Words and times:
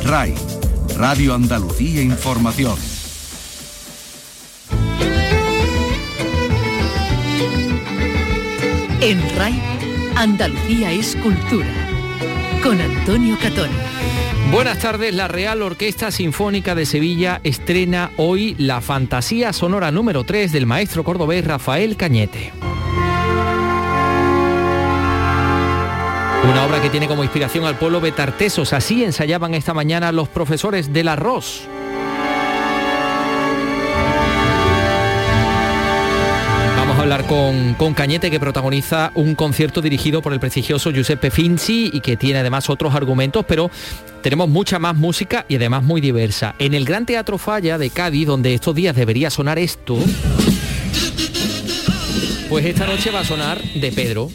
RAI, 0.00 0.34
Radio 0.96 1.34
Andalucía 1.34 2.02
Información. 2.02 2.76
En 9.00 9.36
RAI, 9.36 9.60
Andalucía 10.16 10.92
es 10.92 11.14
cultura. 11.16 11.68
Con 12.62 12.80
Antonio 12.80 13.36
Catón. 13.40 13.70
Buenas 14.50 14.78
tardes, 14.80 15.14
la 15.14 15.28
Real 15.28 15.62
Orquesta 15.62 16.10
Sinfónica 16.10 16.74
de 16.74 16.86
Sevilla 16.86 17.40
estrena 17.44 18.10
hoy 18.16 18.54
la 18.58 18.80
Fantasía 18.80 19.52
Sonora 19.52 19.90
número 19.90 20.24
3 20.24 20.52
del 20.52 20.66
maestro 20.66 21.04
cordobés 21.04 21.44
Rafael 21.44 21.96
Cañete. 21.96 22.61
Una 26.52 26.66
obra 26.66 26.82
que 26.82 26.90
tiene 26.90 27.08
como 27.08 27.24
inspiración 27.24 27.64
al 27.64 27.78
pueblo 27.78 28.00
betartesos, 28.02 28.74
así 28.74 29.02
ensayaban 29.02 29.54
esta 29.54 29.72
mañana 29.72 30.12
los 30.12 30.28
profesores 30.28 30.92
del 30.92 31.08
arroz. 31.08 31.62
hablar 37.02 37.26
con, 37.26 37.74
con, 37.74 37.94
Cañete, 37.94 38.30
que 38.30 38.38
protagoniza 38.38 39.10
un 39.16 39.34
concierto 39.34 39.80
dirigido 39.80 40.22
por 40.22 40.32
el 40.32 40.38
prestigioso 40.38 40.92
Giuseppe 40.92 41.32
Finzi 41.32 41.90
y 41.92 42.00
que 42.00 42.16
tiene 42.16 42.38
además 42.38 42.70
otros 42.70 42.94
argumentos, 42.94 43.44
pero 43.46 43.72
tenemos 44.22 44.48
mucha 44.48 44.78
más 44.78 44.94
música 44.94 45.44
y 45.48 45.56
además 45.56 45.82
muy 45.82 46.00
diversa. 46.00 46.54
En 46.60 46.74
el 46.74 46.84
Gran 46.84 47.04
Teatro 47.04 47.38
Falla 47.38 47.76
de 47.76 47.90
Cádiz, 47.90 48.28
donde 48.28 48.54
estos 48.54 48.76
días 48.76 48.94
debería 48.94 49.30
sonar 49.30 49.58
esto, 49.58 49.98
pues 52.48 52.66
esta 52.66 52.86
noche 52.86 53.10
va 53.10 53.20
a 53.20 53.24
sonar 53.24 53.60
de 53.60 53.90
Pedro. 53.90 54.30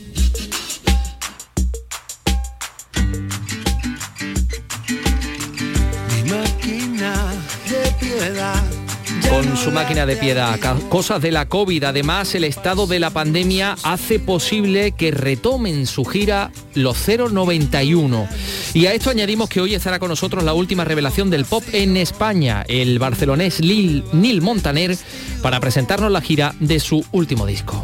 Con 9.29 9.57
su 9.57 9.71
máquina 9.71 10.05
de 10.05 10.15
piedad. 10.15 10.59
Cosas 10.89 11.21
de 11.21 11.31
la 11.31 11.47
COVID. 11.47 11.83
Además, 11.83 12.33
el 12.35 12.43
estado 12.43 12.87
de 12.87 12.99
la 12.99 13.09
pandemia 13.09 13.75
hace 13.83 14.19
posible 14.19 14.91
que 14.91 15.11
retomen 15.11 15.85
su 15.85 16.05
gira 16.05 16.51
los 16.73 16.97
091. 17.07 18.27
Y 18.73 18.85
a 18.85 18.93
esto 18.93 19.09
añadimos 19.09 19.49
que 19.49 19.61
hoy 19.61 19.75
estará 19.75 19.99
con 19.99 20.09
nosotros 20.09 20.43
la 20.43 20.53
última 20.53 20.85
revelación 20.85 21.29
del 21.29 21.45
pop 21.45 21.63
en 21.71 21.97
España, 21.97 22.63
el 22.67 22.99
barcelonés 22.99 23.59
Lil, 23.59 24.03
Neil 24.13 24.41
Montaner, 24.41 24.97
para 25.41 25.59
presentarnos 25.59 26.11
la 26.11 26.21
gira 26.21 26.53
de 26.59 26.79
su 26.79 27.05
último 27.11 27.45
disco. 27.45 27.81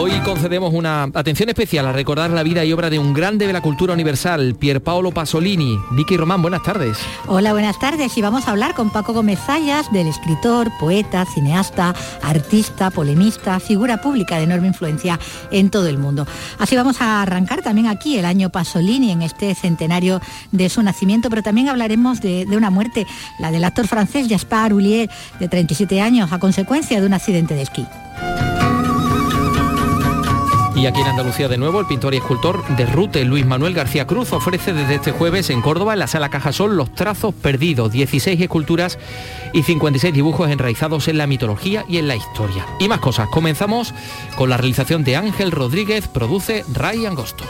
Hoy 0.00 0.12
concedemos 0.20 0.72
una 0.74 1.08
atención 1.12 1.48
especial 1.48 1.84
a 1.84 1.92
recordar 1.92 2.30
la 2.30 2.44
vida 2.44 2.64
y 2.64 2.72
obra 2.72 2.88
de 2.88 3.00
un 3.00 3.12
grande 3.12 3.48
de 3.48 3.52
la 3.52 3.60
cultura 3.60 3.94
universal, 3.94 4.54
Pierpaolo 4.54 5.10
Pasolini. 5.10 5.76
Vicky 5.90 6.16
Román, 6.16 6.40
buenas 6.40 6.62
tardes. 6.62 6.96
Hola, 7.26 7.50
buenas 7.50 7.80
tardes. 7.80 8.16
Y 8.16 8.22
vamos 8.22 8.46
a 8.46 8.52
hablar 8.52 8.76
con 8.76 8.90
Paco 8.90 9.12
Gómez 9.12 9.40
Zayas 9.44 9.90
del 9.90 10.06
escritor, 10.06 10.70
poeta, 10.78 11.24
cineasta, 11.24 11.96
artista, 12.22 12.92
polemista, 12.92 13.58
figura 13.58 14.00
pública 14.00 14.36
de 14.36 14.44
enorme 14.44 14.68
influencia 14.68 15.18
en 15.50 15.68
todo 15.68 15.88
el 15.88 15.98
mundo. 15.98 16.28
Así 16.60 16.76
vamos 16.76 17.00
a 17.00 17.20
arrancar 17.20 17.62
también 17.62 17.88
aquí 17.88 18.18
el 18.18 18.24
año 18.24 18.50
Pasolini 18.50 19.10
en 19.10 19.22
este 19.22 19.52
centenario 19.56 20.20
de 20.52 20.68
su 20.68 20.80
nacimiento, 20.80 21.28
pero 21.28 21.42
también 21.42 21.70
hablaremos 21.70 22.20
de, 22.20 22.46
una 22.56 22.70
muerte, 22.70 23.04
la 23.40 23.50
del 23.50 23.64
actor 23.64 23.88
francés 23.88 24.28
Gaspard 24.28 24.74
Hulier, 24.74 25.10
de 25.40 25.48
37 25.48 26.00
años, 26.00 26.30
a 26.30 26.38
consecuencia 26.38 27.00
de 27.00 27.06
un 27.08 27.14
accidente 27.14 27.54
de 27.54 27.62
esquí. 27.62 27.84
Y 30.78 30.86
aquí 30.86 31.00
en 31.00 31.08
Andalucía 31.08 31.48
de 31.48 31.58
nuevo, 31.58 31.80
el 31.80 31.86
pintor 31.86 32.14
y 32.14 32.18
escultor 32.18 32.64
de 32.76 32.86
Rute, 32.86 33.24
Luis 33.24 33.44
Manuel 33.44 33.74
García 33.74 34.06
Cruz, 34.06 34.32
ofrece 34.32 34.72
desde 34.72 34.94
este 34.94 35.10
jueves 35.10 35.50
en 35.50 35.60
Córdoba, 35.60 35.94
en 35.94 35.98
la 35.98 36.06
Sala 36.06 36.28
Cajasol, 36.28 36.76
los 36.76 36.94
trazos 36.94 37.34
perdidos, 37.34 37.90
16 37.90 38.40
esculturas 38.40 38.96
y 39.52 39.64
56 39.64 40.14
dibujos 40.14 40.48
enraizados 40.48 41.08
en 41.08 41.18
la 41.18 41.26
mitología 41.26 41.84
y 41.88 41.98
en 41.98 42.06
la 42.06 42.14
historia. 42.14 42.64
Y 42.78 42.86
más 42.86 43.00
cosas. 43.00 43.28
Comenzamos 43.28 43.92
con 44.36 44.50
la 44.50 44.56
realización 44.56 45.02
de 45.02 45.16
Ángel 45.16 45.50
Rodríguez, 45.50 46.06
produce 46.06 46.64
Ray 46.72 47.06
Angosto. 47.06 47.42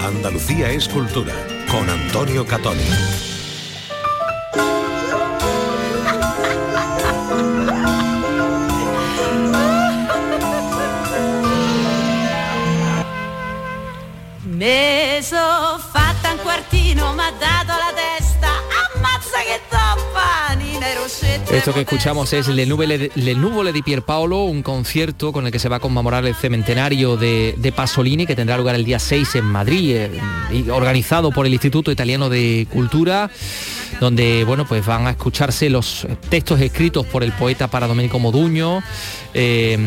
Andalucía 0.00 0.70
es 0.70 0.88
cultura, 0.88 1.34
con 1.68 1.90
Antonio 1.90 2.46
Catoni. 2.46 3.31
Meso 14.62 15.36
fatta 15.92 16.34
un 16.34 16.38
quartino, 16.38 17.12
m'ha 17.14 17.32
dato 17.32 17.72
la 17.72 17.92
testa, 17.96 18.46
ammazza 18.94 19.38
che 19.38 19.60
toppa, 19.68 20.54
Nina 20.54 20.86
Rossetta. 20.94 21.52
Esto 21.52 21.74
que 21.74 21.80
escuchamos 21.80 22.32
es 22.32 22.46
Le 22.46 22.64
Nuvole, 22.64 23.10
Le 23.12 23.34
Nuvole 23.34 23.72
di 23.72 23.82
Pierpaolo, 23.82 24.44
un 24.44 24.62
concierto 24.62 25.32
con 25.32 25.46
el 25.46 25.50
que 25.50 25.58
se 25.58 25.68
va 25.68 25.78
a 25.78 25.80
conmemorar 25.80 26.24
el 26.26 26.36
cementenario 26.36 27.16
de, 27.16 27.56
de 27.58 27.72
Pasolini, 27.72 28.24
que 28.24 28.36
tendrá 28.36 28.56
lugar 28.56 28.76
el 28.76 28.84
día 28.84 29.00
6 29.00 29.34
en 29.34 29.46
Madrid, 29.46 29.96
eh, 29.96 30.70
organizado 30.70 31.32
por 31.32 31.44
el 31.44 31.52
Instituto 31.52 31.90
Italiano 31.90 32.28
de 32.28 32.68
Cultura 32.70 33.32
donde 34.02 34.42
bueno 34.42 34.66
pues 34.66 34.84
van 34.84 35.06
a 35.06 35.10
escucharse 35.10 35.70
los 35.70 36.08
textos 36.28 36.60
escritos 36.60 37.06
por 37.06 37.22
el 37.22 37.30
poeta 37.30 37.68
para 37.68 37.86
Domenico 37.86 38.18
Moduño, 38.18 38.82
eh, 39.32 39.78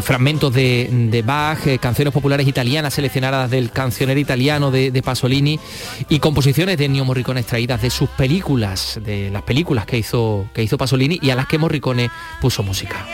fragmentos 0.00 0.50
de, 0.54 0.88
de 1.10 1.20
Bach, 1.20 1.66
eh, 1.66 1.78
canciones 1.78 2.14
populares 2.14 2.48
italianas 2.48 2.94
seleccionadas 2.94 3.50
del 3.50 3.70
cancionero 3.70 4.18
italiano 4.18 4.70
de, 4.70 4.90
de, 4.90 5.02
Pasolini 5.02 5.60
y 6.08 6.20
composiciones 6.20 6.78
de 6.78 6.86
Ennio 6.86 7.04
Morricone 7.04 7.40
extraídas 7.40 7.82
de 7.82 7.90
sus 7.90 8.08
películas, 8.08 8.98
de 9.04 9.28
las 9.30 9.42
películas 9.42 9.84
que 9.84 9.98
hizo, 9.98 10.48
que 10.54 10.62
hizo 10.62 10.78
Pasolini 10.78 11.18
y 11.20 11.28
a 11.28 11.34
las 11.34 11.46
que 11.46 11.58
Morricone 11.58 12.08
puso 12.40 12.62
música. 12.62 13.04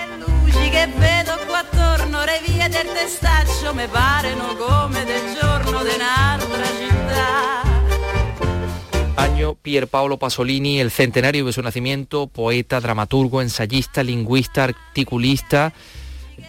Año 9.41 9.55
Pierpaolo 9.55 10.19
Pasolini, 10.19 10.81
el 10.81 10.91
centenario 10.91 11.47
de 11.47 11.55
su 11.55 11.63
nacimiento, 11.63 12.27
poeta, 12.27 12.79
dramaturgo, 12.79 13.41
ensayista, 13.41 14.03
lingüista, 14.03 14.65
articulista, 14.65 15.73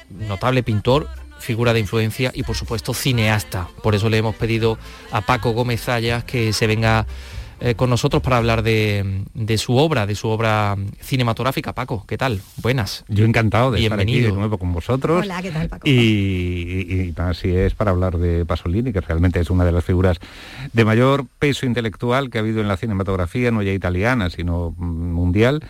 notable 0.09 0.61
pintor, 0.61 1.07
figura 1.39 1.71
de 1.71 1.79
influencia 1.79 2.31
y 2.33 2.43
por 2.43 2.57
supuesto 2.57 2.93
cineasta. 2.93 3.69
Por 3.81 3.95
eso 3.95 4.09
le 4.09 4.17
hemos 4.17 4.35
pedido 4.35 4.77
a 5.11 5.21
Paco 5.21 5.51
Gómez 5.51 5.83
Zayas 5.83 6.25
que 6.25 6.51
se 6.51 6.67
venga 6.67 7.05
eh, 7.63 7.75
con 7.75 7.91
nosotros 7.91 8.23
para 8.23 8.37
hablar 8.37 8.63
de, 8.63 9.23
de, 9.35 9.57
su 9.59 9.77
obra, 9.77 10.07
de 10.07 10.15
su 10.15 10.27
obra 10.27 10.75
cinematográfica. 10.99 11.73
Paco, 11.73 12.05
¿qué 12.07 12.17
tal? 12.17 12.41
Buenas. 12.57 13.05
Yo 13.07 13.23
encantado 13.23 13.69
de 13.69 13.79
Bienvenido. 13.79 14.17
estar 14.17 14.27
aquí 14.27 14.33
de 14.33 14.39
nuevo 14.39 14.57
con 14.57 14.73
vosotros. 14.73 15.23
Hola, 15.23 15.41
¿qué 15.43 15.51
tal, 15.51 15.69
Paco? 15.69 15.87
Y, 15.87 15.91
y, 15.91 16.91
y, 16.91 17.13
así 17.17 17.55
es 17.55 17.75
para 17.75 17.91
hablar 17.91 18.17
de 18.17 18.45
Pasolini, 18.45 18.91
que 18.91 19.01
realmente 19.01 19.39
es 19.39 19.51
una 19.51 19.63
de 19.63 19.71
las 19.71 19.85
figuras 19.85 20.17
de 20.73 20.85
mayor 20.85 21.25
peso 21.37 21.67
intelectual 21.67 22.31
que 22.31 22.39
ha 22.39 22.41
habido 22.41 22.61
en 22.61 22.67
la 22.67 22.77
cinematografía, 22.77 23.51
no 23.51 23.61
ya 23.61 23.73
italiana, 23.73 24.31
sino 24.31 24.71
mundial, 24.71 25.63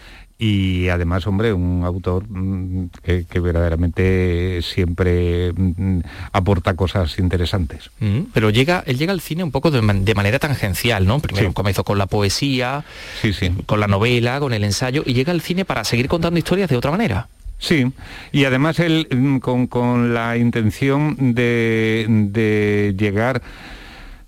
y 0.44 0.90
además, 0.90 1.28
hombre, 1.28 1.54
un 1.54 1.84
autor 1.86 2.24
mm, 2.28 2.88
que, 3.04 3.26
que 3.26 3.40
verdaderamente 3.40 4.62
siempre 4.64 5.54
mm, 5.54 6.00
aporta 6.32 6.74
cosas 6.76 7.20
interesantes. 7.20 7.92
Mm, 8.00 8.22
pero 8.34 8.50
llega, 8.50 8.84
él 8.88 8.98
llega 8.98 9.14
al 9.14 9.22
cine 9.22 9.44
un 9.44 9.52
poco 9.52 9.70
de, 9.70 9.84
man 9.84 10.04
de 10.04 10.16
manera 10.16 10.40
tangencial, 10.40 11.06
¿no? 11.06 11.20
Primero 11.20 11.50
Sí. 11.50 11.54
comenzó 11.54 11.84
con 11.84 12.00
la 12.00 12.08
poesía, 12.08 12.84
Sí, 13.22 13.34
sí. 13.34 13.52
con 13.68 13.80
la 13.80 13.86
novela, 13.88 14.40
con 14.40 14.52
el 14.52 14.64
ensayo, 14.64 15.04
y 15.06 15.14
llega 15.14 15.32
al 15.32 15.42
cine 15.42 15.64
para 15.64 15.84
seguir 15.84 16.08
contando 16.08 16.40
historias 16.40 16.70
de 16.72 16.78
otra 16.78 16.90
manera. 16.90 17.28
Sí, 17.60 17.92
y 18.32 18.46
además 18.46 18.80
él 18.80 19.40
con, 19.44 19.68
con 19.68 20.16
la 20.16 20.38
intención 20.38 21.36
de, 21.36 22.08
de 22.10 22.96
llegar 22.98 23.44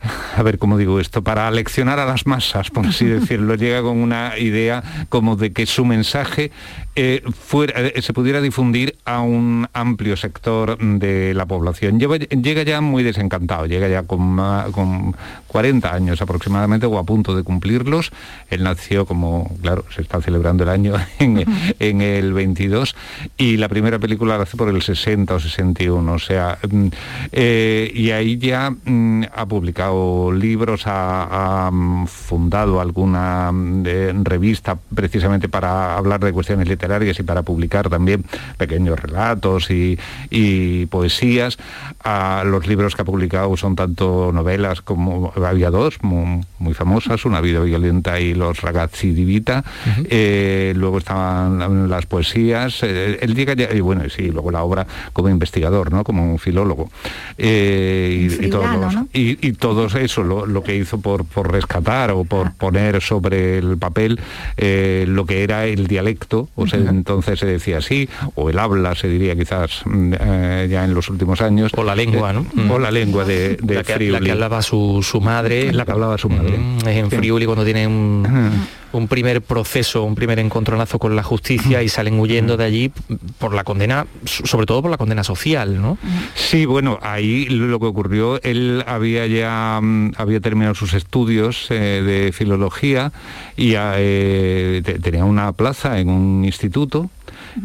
a 0.38 0.44
ver 0.44 0.58
cómo 0.58 0.78
digo 0.78 1.00
esto, 1.00 1.24
para 1.24 1.48
aleccionar 1.48 2.00
a 2.00 2.06
las 2.06 2.26
masas, 2.26 2.70
por 2.70 2.86
así 2.88 3.06
decirlo, 3.20 3.56
llega 3.56 3.82
con 3.82 3.98
una 3.98 4.38
idea 4.38 4.84
como 5.10 5.36
de 5.36 5.52
que 5.54 5.66
su 5.66 5.86
mensaje 5.86 6.52
eh, 6.96 7.24
fuera, 7.40 7.80
eh, 7.82 8.02
se 8.02 8.14
pudiera 8.14 8.40
difundir 8.42 8.98
a 9.06 9.22
un 9.22 9.68
amplio 9.74 10.16
sector 10.18 10.78
de 10.78 11.34
la 11.34 11.46
población. 11.46 12.00
Lleva- 12.00 12.18
llega 12.18 12.64
ya 12.64 12.82
muy 12.82 13.04
desencantado, 13.04 13.66
llega 13.66 13.88
ya 13.88 14.04
con, 14.04 14.38
con 14.72 15.16
40 15.48 15.94
años 15.94 16.22
aproximadamente 16.22 16.86
o 16.86 16.98
a 17.00 17.04
punto 17.04 17.36
de 17.36 17.44
cumplirlos. 17.44 18.12
Él 18.50 18.64
nació 18.64 19.06
como, 19.06 19.56
claro, 19.62 19.86
se 19.96 20.02
está 20.02 20.22
celebrando 20.22 20.64
el 20.64 20.70
año 20.70 20.94
en, 21.20 21.46
en 21.80 22.02
el 22.02 22.34
22 22.34 22.96
y 23.38 23.58
la 23.58 23.70
primera 23.70 23.98
película 24.00 24.38
la 24.38 24.44
hace 24.44 24.58
por 24.58 24.70
el 24.70 24.82
60 24.82 25.34
o 25.34 25.40
61, 25.40 26.14
o 26.14 26.20
sea, 26.20 26.60
mm, 26.70 26.88
eh, 27.32 27.92
y 27.94 28.12
ahí 28.12 28.38
ya 28.38 28.70
mm, 28.72 29.24
ha 29.34 29.46
publicado 29.46 29.93
publicado 29.94 30.32
libros, 30.34 30.88
ha, 30.88 31.68
ha 31.68 31.72
fundado 32.08 32.82
alguna 32.82 33.52
eh, 33.86 34.14
revista 34.24 34.78
precisamente 34.94 35.50
para 35.50 35.98
hablar 35.98 36.20
de 36.22 36.34
cuestiones 36.34 36.68
literarias 36.68 37.20
y 37.20 37.24
para 37.24 37.44
publicar 37.44 37.90
también 37.90 38.26
pequeños 38.58 39.00
relatos 39.00 39.70
y, 39.70 39.98
y 40.30 40.86
poesías. 40.88 41.58
A 42.04 42.44
los 42.46 42.68
libros 42.68 42.96
que 42.96 43.02
ha 43.02 43.06
publicado 43.06 43.56
son 43.58 43.76
tanto 43.76 44.32
novelas 44.34 44.82
como 44.82 45.32
había 45.36 45.70
dos 45.70 46.02
muy, 46.02 46.44
muy 46.60 46.74
famosas, 46.74 47.26
Una 47.26 47.42
vida 47.42 47.60
violenta 47.60 48.20
y 48.20 48.34
Los 48.34 48.62
ragazzi 48.62 49.12
di 49.12 49.26
vita. 49.26 49.64
Eh, 50.10 50.74
luego 50.76 50.98
estaban 50.98 51.90
las 51.90 52.06
poesías. 52.06 52.84
Eh, 52.84 53.20
él 53.22 53.36
llega 53.36 53.54
ya, 53.54 53.74
y 53.74 53.80
bueno, 53.82 54.04
sí, 54.10 54.30
luego 54.30 54.52
la 54.52 54.64
obra 54.64 54.86
como 55.14 55.30
investigador, 55.30 55.92
¿no? 55.92 56.04
Como 56.04 56.32
un 56.32 56.40
filólogo. 56.40 56.90
Eh, 57.38 58.30
y, 58.30 58.46
y 58.46 58.50
todos 58.50 58.94
¿no? 58.94 59.08
y, 59.14 59.48
y 59.48 59.54
todo 59.88 60.00
eso, 60.00 60.24
lo, 60.24 60.46
lo 60.46 60.64
que 60.64 60.76
hizo 60.76 61.00
por, 61.00 61.26
por 61.26 61.52
rescatar 61.52 62.12
o 62.12 62.24
por 62.24 62.48
Ah. 62.48 62.54
poner 62.58 63.02
sobre 63.02 63.58
el 63.58 63.78
papel 63.78 64.20
eh, 64.58 65.06
lo 65.08 65.26
que 65.26 65.44
era 65.44 65.66
el 65.66 65.88
dialecto, 65.88 66.50
o 66.56 66.68
sea, 66.68 66.80
entonces 66.80 67.40
se 67.40 67.46
decía 67.46 67.78
así, 67.78 68.10
o 68.36 68.50
el 68.50 68.60
habla, 68.60 68.96
se 68.96 69.08
diría 69.08 69.36
quizás 69.36 69.82
mm, 69.86 70.14
eh, 70.20 70.68
ya 70.70 70.84
en 70.86 70.94
los 70.94 71.10
últimos 71.10 71.42
años. 71.42 71.72
O 71.76 71.84
la 71.84 71.96
lengua, 71.96 72.32
Eh, 72.32 72.34
¿no? 72.34 72.46
Mm. 72.54 72.72
O 72.72 72.80
la 72.80 72.92
lengua 72.92 73.24
de, 73.26 73.58
de 73.62 73.76
la, 73.76 73.84
que, 73.84 73.92
la 73.94 73.98
Friuli. 73.98 74.26
que 74.26 74.32
hablaba 74.32 74.62
su, 74.62 75.02
su 75.04 75.22
madre. 75.22 75.72
La 75.74 75.86
que 75.86 75.92
hablaba 75.92 76.18
su 76.18 76.30
madre. 76.30 76.58
Mm, 76.58 76.78
es 76.88 76.98
en. 76.98 77.10
Friuli 77.12 77.46
cuando 77.46 77.64
tienen 77.64 77.90
un, 77.90 78.68
un 78.94 79.08
primer 79.08 79.42
proceso, 79.42 80.04
un 80.04 80.16
primer 80.16 80.40
encontronazo 80.40 80.98
con 81.00 81.16
la 81.16 81.24
justicia 81.24 81.84
y 81.84 81.90
salen 81.90 82.20
huyendo 82.20 82.58
de 82.58 82.64
allí 82.64 82.92
por 83.40 83.54
la 83.54 83.64
condena, 83.64 84.08
so- 84.24 84.46
sobre 84.46 84.66
todo 84.66 84.82
por 84.82 84.90
la 84.92 84.98
condena 84.98 85.24
social, 85.24 85.82
¿no? 85.82 85.98
Sí, 86.36 86.66
bueno, 86.66 87.00
ahí 87.02 87.46
lo 87.48 87.80
que 87.80 87.86
ocurrió, 87.88 88.42
él 88.44 88.84
había 88.88 89.28
ya 89.28 89.80
mm, 89.82 90.14
había 90.18 90.40
terminado 90.40 90.76
sus 90.76 90.94
estudios 90.94 91.68
eh, 91.72 92.02
de 92.06 92.32
filología 92.32 93.12
y 93.58 93.74
eh, 93.76 94.82
te- 94.86 95.00
tenía 95.00 95.26
una 95.26 95.52
plaza 95.52 96.00
en 96.00 96.10
un 96.10 96.46
instituto 96.46 97.10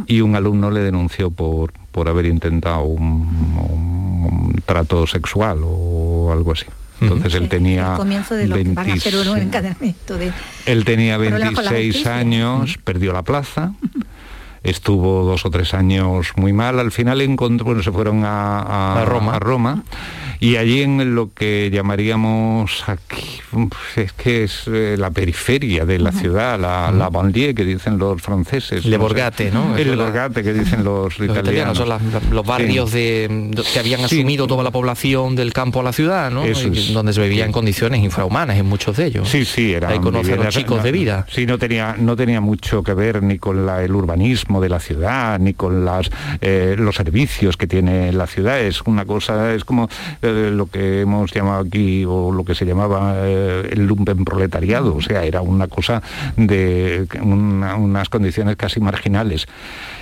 y 0.06 0.20
un 0.22 0.34
alumno 0.34 0.70
le 0.70 0.80
denunció 0.80 1.30
por, 1.30 1.72
por 1.92 2.08
haber 2.08 2.26
intentado 2.26 2.82
un 2.84 4.60
trato 4.66 5.06
sexual 5.06 5.60
o 5.62 6.30
algo 6.32 6.52
así. 6.52 6.66
Entonces 7.00 7.34
él 7.34 7.48
tenía 7.48 7.92
el 7.92 7.96
comienzo 7.96 8.34
de 8.34 8.48
lo 8.48 8.56
que 8.56 8.64
van 8.64 8.90
a 8.90 8.96
ser 8.96 9.14
26 9.14 9.26
un 9.28 9.38
encadenamiento 9.38 10.18
de 10.18 10.32
él 10.66 10.84
tenía 10.84 11.16
Problemas 11.16 11.54
con 11.54 11.64
la 11.64 11.72
26 11.72 11.94
justicia. 11.94 12.16
años, 12.18 12.78
perdió 12.84 13.12
la 13.12 13.22
plaza, 13.22 13.72
estuvo 14.62 15.24
dos 15.24 15.44
o 15.46 15.50
tres 15.50 15.74
años 15.74 16.32
muy 16.36 16.52
mal, 16.52 16.78
al 16.78 16.90
final 16.92 17.20
encontró, 17.20 17.64
bueno, 17.66 17.82
se 17.82 17.92
fueron 17.92 18.24
a, 18.24 18.58
a- 18.60 19.02
A 19.02 19.04
Roma. 19.04 19.34
a 19.34 19.38
Roma, 19.38 19.82
y 20.40 20.56
allí 20.56 20.82
en 20.82 21.14
lo 21.14 21.32
que 21.34 21.68
llamaríamos 21.72 22.88
aquí, 22.88 23.40
es 23.96 24.12
que 24.12 24.44
es 24.44 24.64
eh, 24.68 24.96
la 24.98 25.10
periferia 25.10 25.84
de 25.84 25.98
la 25.98 26.12
ciudad, 26.12 26.58
la, 26.60 26.92
la 26.92 27.08
banlieue 27.10 27.54
que 27.54 27.64
dicen 27.64 27.98
los 27.98 28.22
franceses. 28.22 28.84
Le. 28.84 28.96
Borgate, 28.98 29.50
¿no? 29.50 29.76
El 29.76 29.96
Borgate 29.96 30.42
que 30.42 30.52
dicen 30.52 30.84
los, 30.84 31.18
Los 31.18 31.36
italianos 31.38 31.78
son 31.78 31.88
los 32.30 32.46
barrios 32.46 32.92
de, 32.92 33.50
que 33.72 33.78
habían 33.80 33.98
Sí. 34.08 34.18
asumido 34.20 34.46
toda 34.46 34.62
la 34.62 34.70
población 34.70 35.34
del 35.34 35.52
campo 35.52 35.80
a 35.80 35.82
la 35.82 35.92
ciudad, 35.92 36.30
¿no? 36.30 36.44
Eso 36.44 36.68
es. 36.68 36.92
donde 36.92 37.12
se 37.12 37.20
vivía 37.22 37.44
en 37.44 37.52
condiciones 37.52 38.00
infrahumanas 38.02 38.56
en 38.58 38.66
muchos 38.66 38.96
de 38.96 39.06
ellos. 39.06 39.28
Sí, 39.28 39.44
sí, 39.44 39.72
era. 39.72 39.88
Ahí 39.88 39.98
conoce 39.98 40.34
a 40.34 40.36
los 40.36 40.54
chicos 40.54 40.82
de 40.82 40.92
vida. 40.92 41.26
Sí, 41.30 41.46
no 41.46 41.58
tenía, 41.58 41.96
no 41.98 42.14
tenía 42.16 42.40
mucho 42.40 42.82
que 42.82 42.94
ver 42.94 43.22
ni 43.22 43.38
con 43.38 43.66
la- 43.66 43.82
el 43.82 43.92
urbanismo 43.94 44.47
de 44.48 44.68
la 44.70 44.80
ciudad, 44.80 45.38
ni 45.38 45.52
con 45.52 45.84
las, 45.84 46.10
eh, 46.40 46.74
los 46.78 46.96
servicios 46.96 47.56
que 47.58 47.66
tiene 47.66 48.12
la 48.12 48.26
ciudad. 48.26 48.58
Es 48.60 48.80
una 48.82 49.04
cosa, 49.04 49.54
es 49.54 49.64
como 49.64 49.88
eh, 50.22 50.50
lo 50.52 50.66
que 50.66 51.02
hemos 51.02 51.32
llamado 51.32 51.60
aquí, 51.60 52.04
o 52.06 52.32
lo 52.32 52.44
que 52.44 52.54
se 52.54 52.64
llamaba 52.64 53.14
eh, 53.18 53.68
el 53.72 53.86
lumpen 53.86 54.24
proletariado. 54.24 54.96
O 54.96 55.02
sea, 55.02 55.24
era 55.24 55.42
una 55.42 55.68
cosa 55.68 56.02
de 56.36 57.06
una- 57.20 57.76
unas 57.76 58.08
condiciones 58.08 58.56
casi 58.56 58.80
marginales. 58.80 59.46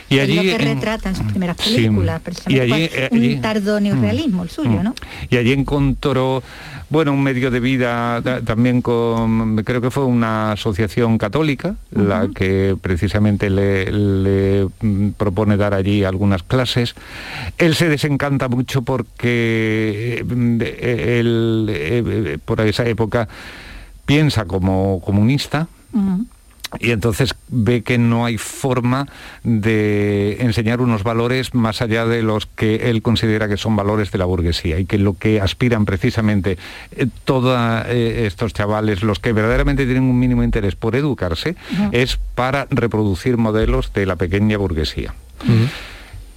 Y 0.08 0.18
es 0.18 0.22
allí 0.22 0.36
lo 0.36 0.42
que 0.42 0.52
en- 0.54 0.60
retrata 0.76 1.08
en 1.08 1.16
sus 1.16 1.26
primeras 1.26 1.56
Sí. 1.58 1.74
películas, 1.74 2.20
Y 2.20 2.24
precisamente 2.24 2.62
allí- 2.62 2.88
con 2.88 2.98
eh, 2.98 3.08
un 3.10 3.18
allí- 3.18 3.36
tardo 3.40 3.80
neorrealismo 3.80 4.42
el 4.44 4.50
suyo, 4.50 4.70
Mm. 4.70 4.82
¿no? 4.84 4.94
Y 5.28 5.36
allí 5.36 5.52
encontró, 5.52 6.44
bueno, 6.88 7.12
un 7.12 7.22
medio 7.22 7.50
de 7.50 7.58
vida 7.60 8.20
ta- 8.22 8.40
también 8.42 8.80
con, 8.82 9.56
creo 9.64 9.80
que 9.80 9.90
fue 9.90 10.04
una 10.04 10.52
asociación 10.52 11.18
católica, 11.18 11.74
la 11.90 12.28
que 12.34 12.76
precisamente 12.80 13.50
le, 13.50 13.90
le, 13.90 14.68
mm, 14.80 15.10
propone 15.16 15.56
dar 15.56 15.74
allí 15.74 16.04
algunas 16.04 16.42
clases. 16.42 16.94
Él 17.58 17.74
se 17.74 17.88
desencanta 17.88 18.48
mucho 18.48 18.82
porque 18.82 20.24
mm, 20.28 20.58
eh, 20.62 21.16
él, 21.20 21.66
eh, 21.70 22.02
eh, 22.06 22.38
por 22.44 22.60
esa 22.60 22.86
época 22.86 23.28
piensa 24.04 24.44
como 24.44 25.00
comunista. 25.04 25.66
Y 26.80 26.90
entonces 26.90 27.34
ve 27.48 27.82
que 27.82 27.98
no 27.98 28.24
hay 28.24 28.38
forma 28.38 29.06
de 29.42 30.38
enseñar 30.40 30.80
unos 30.80 31.02
valores 31.02 31.54
más 31.54 31.82
allá 31.82 32.06
de 32.06 32.22
los 32.22 32.46
que 32.46 32.90
él 32.90 33.02
considera 33.02 33.48
que 33.48 33.56
son 33.56 33.76
valores 33.76 34.10
de 34.10 34.18
la 34.18 34.24
burguesía 34.24 34.78
y 34.78 34.84
que 34.84 34.98
lo 34.98 35.14
que 35.14 35.40
aspiran 35.40 35.84
precisamente 35.84 36.58
eh, 36.92 37.06
todos 37.24 37.56
estos 37.88 38.52
chavales, 38.52 39.02
los 39.02 39.18
que 39.18 39.32
verdaderamente 39.32 39.84
tienen 39.84 40.04
un 40.04 40.18
mínimo 40.18 40.42
interés 40.42 40.74
por 40.74 40.96
educarse, 40.96 41.56
es 41.92 42.18
para 42.34 42.66
reproducir 42.70 43.36
modelos 43.36 43.92
de 43.92 44.06
la 44.06 44.16
pequeña 44.16 44.58
burguesía. 44.58 45.14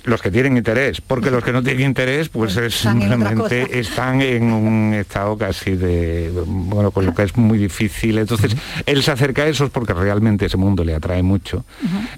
Los 0.05 0.21
que 0.21 0.31
tienen 0.31 0.55
interés, 0.55 1.01
porque 1.01 1.29
los 1.29 1.43
que 1.43 1.51
no 1.51 1.61
tienen 1.61 1.85
interés, 1.87 2.29
pues 2.29 2.55
es 2.55 2.85
en 2.85 2.99
simplemente 3.01 3.79
están 3.79 4.21
en 4.21 4.43
un 4.51 4.93
estado 4.93 5.37
casi 5.37 5.71
de, 5.75 6.31
bueno, 6.45 6.89
con 6.91 7.05
lo 7.05 7.13
que 7.13 7.23
es 7.23 7.35
muy 7.35 7.57
difícil. 7.57 8.17
Entonces, 8.17 8.55
él 8.85 9.03
se 9.03 9.11
acerca 9.11 9.43
a 9.43 9.47
esos 9.47 9.69
porque 9.71 9.93
realmente 9.93 10.45
ese 10.45 10.55
mundo 10.55 10.85
le 10.85 10.95
atrae 10.95 11.21
mucho. 11.21 11.65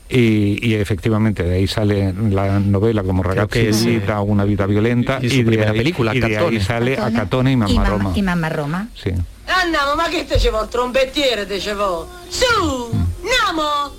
y, 0.07 0.59
y 0.65 0.75
efectivamente 0.75 1.43
de 1.43 1.55
ahí 1.55 1.67
sale 1.67 2.13
la 2.29 2.59
novela 2.59 3.01
como 3.03 3.23
Creo 3.23 3.33
ragazzi 3.33 3.49
que 3.59 3.69
es, 3.69 3.83
di 3.83 3.95
eh, 3.95 3.99
vita, 3.99 4.21
una 4.21 4.45
vida 4.45 4.67
violenta. 4.67 5.17
y 5.21 5.29
su 5.29 5.37
de 5.37 5.43
primera 5.43 5.71
ahí- 5.71 5.77
película, 5.79 6.15
y 6.15 6.19
de 6.19 6.25
ahí 6.27 6.33
Catone. 6.35 6.61
sale 6.61 6.97
a 6.99 7.11
Catone 7.11 7.51
y 7.51 7.55
Mamma 7.57 7.83
Mam- 7.83 7.89
Roma. 7.89 8.11
Y 8.15 8.21
Mamma 8.21 8.49
Roma. 8.49 8.87
Sí. 8.93 9.09
Andiamo, 9.47 9.95
ma 9.95 10.07
che 10.07 10.23
te 10.25 10.37
vuole? 10.49 10.67
Trombettiere 10.69 11.45
te 11.47 11.57
vuole? 11.73 12.07
Su, 12.29 12.91
andiamo! 13.23 13.91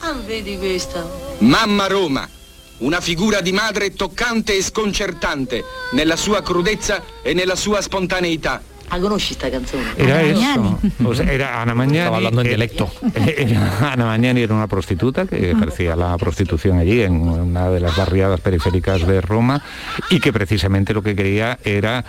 Ah, 0.00 0.14
vedi 0.26 0.56
questa? 0.56 1.04
Mamma 1.40 1.88
Roma, 1.88 2.28
una 2.78 3.00
figura 3.00 3.40
di 3.40 3.52
madre 3.52 3.92
toccante 3.94 4.56
e 4.56 4.62
sconcertante 4.62 5.64
nella 5.92 6.16
sua 6.16 6.42
crudezza 6.42 7.02
e 7.22 7.32
nella 7.34 7.56
sua 7.56 7.80
spontaneità. 7.80 8.60
La 8.88 9.00
conosci 9.00 9.34
sta 9.34 9.50
canzone? 9.50 9.82
Era 9.96 10.18
Ana 10.18 10.22
eso. 10.28 10.40
Magnani. 10.40 10.76
O 11.02 11.12
sea, 11.12 11.32
era 11.32 11.60
Ana 11.60 11.74
Magnani. 11.74 11.98
Estaba 11.98 12.16
hablando 12.18 12.40
en 12.42 12.46
dialecto. 12.46 12.92
era- 13.14 13.90
Ana 13.92 14.04
Magnani 14.04 14.42
era 14.42 14.54
una 14.54 14.68
prostituta 14.68 15.26
que 15.26 15.50
ejercía 15.50 15.96
la 15.96 16.16
prostitución 16.18 16.78
allí 16.78 17.02
en 17.02 17.14
una 17.20 17.68
de 17.68 17.80
las 17.80 17.96
barriadas 17.96 18.40
periféricas 18.40 19.04
de 19.04 19.20
Roma 19.20 19.60
y 20.08 20.20
que 20.20 20.32
precisamente 20.32 20.94
lo 20.94 21.02
que 21.02 21.16
quería 21.16 21.58
era 21.64 22.04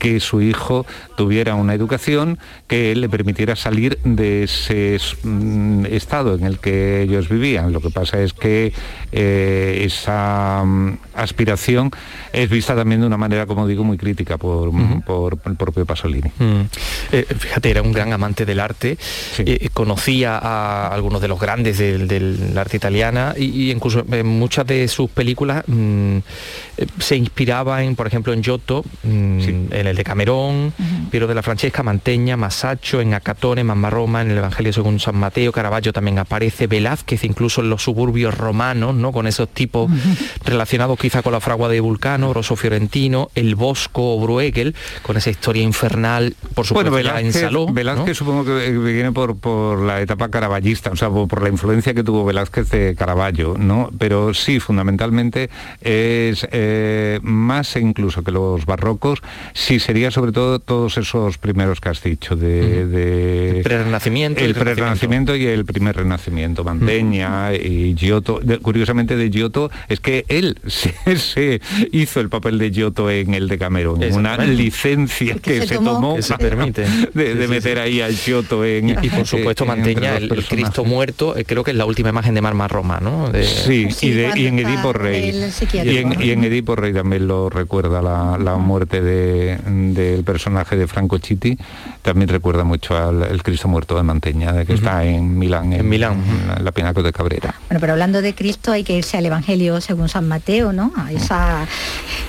que 0.00 0.18
su 0.18 0.40
hijo 0.42 0.84
tuviera 1.18 1.56
una 1.56 1.74
educación 1.74 2.38
que 2.68 2.94
le 2.94 3.08
permitiera 3.08 3.56
salir 3.56 3.98
de 4.04 4.44
ese 4.44 4.98
mm, 5.24 5.86
estado 5.86 6.36
en 6.36 6.44
el 6.44 6.60
que 6.60 7.02
ellos 7.02 7.28
vivían. 7.28 7.72
Lo 7.72 7.80
que 7.80 7.90
pasa 7.90 8.22
es 8.22 8.32
que 8.32 8.72
eh, 9.10 9.82
esa 9.84 10.62
mm, 10.64 10.98
aspiración 11.14 11.90
es 12.32 12.48
vista 12.48 12.76
también 12.76 13.00
de 13.00 13.08
una 13.08 13.16
manera, 13.16 13.46
como 13.46 13.66
digo, 13.66 13.82
muy 13.82 13.98
crítica 13.98 14.36
por, 14.38 14.70
por 15.04 15.38
el 15.46 15.56
propio 15.56 15.84
Pasolini. 15.84 16.30
Mm. 16.38 16.60
Eh, 17.10 17.26
fíjate, 17.36 17.68
era 17.70 17.82
un 17.82 17.92
gran 17.92 18.12
amante 18.12 18.46
del 18.46 18.60
arte, 18.60 18.96
Sí. 19.00 19.42
eh, 19.44 19.68
conocía 19.72 20.38
a 20.38 20.86
algunos 20.94 21.20
de 21.20 21.26
los 21.26 21.40
grandes 21.40 21.78
del, 21.78 22.06
del 22.06 22.56
arte 22.56 22.76
italiana 22.76 23.34
y, 23.36 23.44
y 23.46 23.70
incluso 23.72 24.04
en 24.08 24.26
muchas 24.26 24.64
de 24.68 24.86
sus 24.86 25.10
películas 25.10 25.64
mm, 25.66 26.18
eh, 26.76 26.86
se 27.00 27.16
inspiraba 27.16 27.82
en, 27.82 27.96
por 27.96 28.06
ejemplo, 28.06 28.32
en 28.32 28.42
Giotto, 28.44 28.84
mm, 29.02 29.40
Sí. 29.40 29.66
en 29.72 29.86
el 29.88 29.96
de 29.96 30.04
Camerón, 30.04 30.72
Piero 31.08 31.26
de 31.26 31.34
la 31.34 31.42
Francesca, 31.42 31.82
Manteña, 31.82 32.36
Masaccio, 32.36 33.00
en 33.00 33.14
Acatone, 33.14 33.64
Mamma 33.64 33.90
Roma, 33.90 34.22
en 34.22 34.30
el 34.30 34.38
Evangelio 34.38 34.72
según 34.72 35.00
San 35.00 35.16
Mateo, 35.16 35.52
Caravaggio 35.52 35.92
también 35.92 36.18
aparece, 36.18 36.66
Velázquez 36.66 37.24
incluso 37.24 37.60
en 37.60 37.70
los 37.70 37.82
suburbios 37.82 38.36
romanos, 38.36 38.94
¿no? 38.94 39.12
con 39.12 39.26
esos 39.26 39.48
tipos 39.48 39.90
relacionados 40.44 40.98
quizá 40.98 41.22
con 41.22 41.32
la 41.32 41.40
fragua 41.40 41.68
de 41.68 41.80
Vulcano, 41.80 42.32
Rosso 42.32 42.56
Fiorentino, 42.56 43.30
el 43.34 43.54
Bosco 43.54 44.14
o 44.14 44.20
Bruegel, 44.20 44.74
con 45.02 45.16
esa 45.16 45.30
historia 45.30 45.62
infernal, 45.62 46.34
por 46.54 46.66
supuesto, 46.66 46.90
Bueno, 46.90 47.08
ya 47.08 47.20
en 47.20 47.32
Velázquez. 47.32 47.74
Velázquez 47.74 48.16
supongo 48.16 48.44
que 48.44 48.58
que 48.58 48.92
viene 48.92 49.12
por, 49.12 49.38
por 49.38 49.80
la 49.80 50.00
etapa 50.00 50.28
caravallista, 50.30 50.90
o 50.90 50.96
sea, 50.96 51.10
por, 51.10 51.28
por 51.28 51.42
la 51.42 51.48
influencia 51.48 51.94
que 51.94 52.04
tuvo 52.04 52.24
Velázquez 52.24 52.70
de 52.70 52.94
Caravaggio, 52.96 53.56
¿no? 53.58 53.90
Pero 53.98 54.34
sí, 54.34 54.60
fundamentalmente 54.60 55.50
es 55.80 56.46
eh, 56.50 57.20
más 57.22 57.76
incluso 57.76 58.22
que 58.22 58.30
los 58.30 58.66
barrocos, 58.66 59.20
sí 59.54 59.80
sería 59.80 60.10
sobre 60.10 60.32
todo 60.32 60.58
todos 60.58 60.97
esos 60.98 61.38
primeros 61.38 61.80
que 61.80 61.88
has 61.88 62.02
dicho, 62.02 62.36
de... 62.36 62.86
de 62.86 63.50
el 63.58 63.62
pre-renacimiento. 63.62 64.40
El 64.44 64.54
pre-renacimiento 64.54 65.34
y 65.36 65.46
el 65.46 65.64
primer 65.64 65.96
renacimiento, 65.96 66.64
Manteña 66.64 67.54
y 67.54 67.94
Giotto. 67.94 68.40
De, 68.42 68.58
curiosamente 68.58 69.16
de 69.16 69.30
Giotto 69.30 69.70
es 69.88 70.00
que 70.00 70.24
él 70.28 70.58
se, 70.66 70.94
se, 71.16 71.60
hizo 71.92 72.20
el 72.20 72.28
papel 72.28 72.58
de 72.58 72.70
Giotto 72.70 73.10
en 73.10 73.34
el 73.34 73.48
de 73.48 73.58
Cameron, 73.58 74.02
una 74.12 74.36
licencia 74.38 75.34
que, 75.36 75.60
se 75.60 75.66
se, 75.68 75.74
tomó. 75.76 75.92
tomó 75.92 76.16
Que 76.16 76.22
se 76.22 76.36
permite. 76.36 76.82
de, 77.14 77.34
de 77.34 77.38
Sí, 77.38 77.42
sí, 77.44 77.48
meter 77.48 77.74
sí. 77.76 77.80
ahí 77.82 78.00
al 78.00 78.14
Giotto 78.14 78.64
en... 78.64 78.88
Y, 78.90 78.92
y 79.02 79.10
por 79.10 79.26
supuesto 79.26 79.64
en- 79.64 79.68
Manteña, 79.68 80.16
el, 80.16 80.44
Cristo 80.46 80.84
muerto, 80.84 81.36
eh, 81.36 81.44
creo 81.44 81.62
que 81.64 81.70
es 81.72 81.76
la 81.76 81.86
última 81.86 82.08
imagen 82.10 82.34
de 82.34 82.40
Marma 82.40 82.68
Roma, 82.68 82.98
¿no? 83.00 83.30
De- 83.30 83.44
Sí, 83.44 83.88
Sí, 83.90 84.08
y, 84.08 84.10
de- 84.10 84.32
y 84.36 84.46
en 84.46 84.58
Edipo 84.58 84.92
Rey. 84.92 85.32
Y 85.72 85.96
en, 85.98 86.20
y 86.22 86.30
en 86.30 86.44
Edipo 86.44 86.74
Rey 86.76 86.92
también 86.92 87.26
lo 87.28 87.48
recuerda 87.50 88.02
la, 88.02 88.38
la 88.38 88.56
muerte 88.56 89.00
de- 89.00 89.58
del 89.66 90.24
personaje 90.24 90.76
de 90.76 90.87
Franco 90.88 91.18
Chitti. 91.18 91.56
También 92.02 92.28
recuerda 92.28 92.64
mucho 92.64 92.96
al 92.96 93.22
el 93.22 93.42
Cristo 93.42 93.68
muerto 93.68 93.96
de 93.96 94.02
Manteña, 94.02 94.52
de 94.52 94.66
que 94.66 94.74
está 94.74 95.04
en 95.04 95.38
Milán, 95.38 95.72
En 95.72 95.88
Milán. 95.88 96.22
en 96.58 96.64
la, 96.64 96.72
Pinaco 96.72 97.02
de 97.02 97.12
Cabrera. 97.12 97.54
Bueno, 97.68 97.80
pero 97.80 97.92
hablando 97.92 98.22
de 98.22 98.34
Cristo 98.34 98.72
hay 98.72 98.84
que 98.84 98.96
irse 98.96 99.16
al 99.16 99.26
Evangelio 99.26 99.80
según 99.80 100.08
San 100.08 100.26
Mateo, 100.28 100.72
¿no? 100.72 100.92
A 100.96 101.12
esa, 101.12 101.66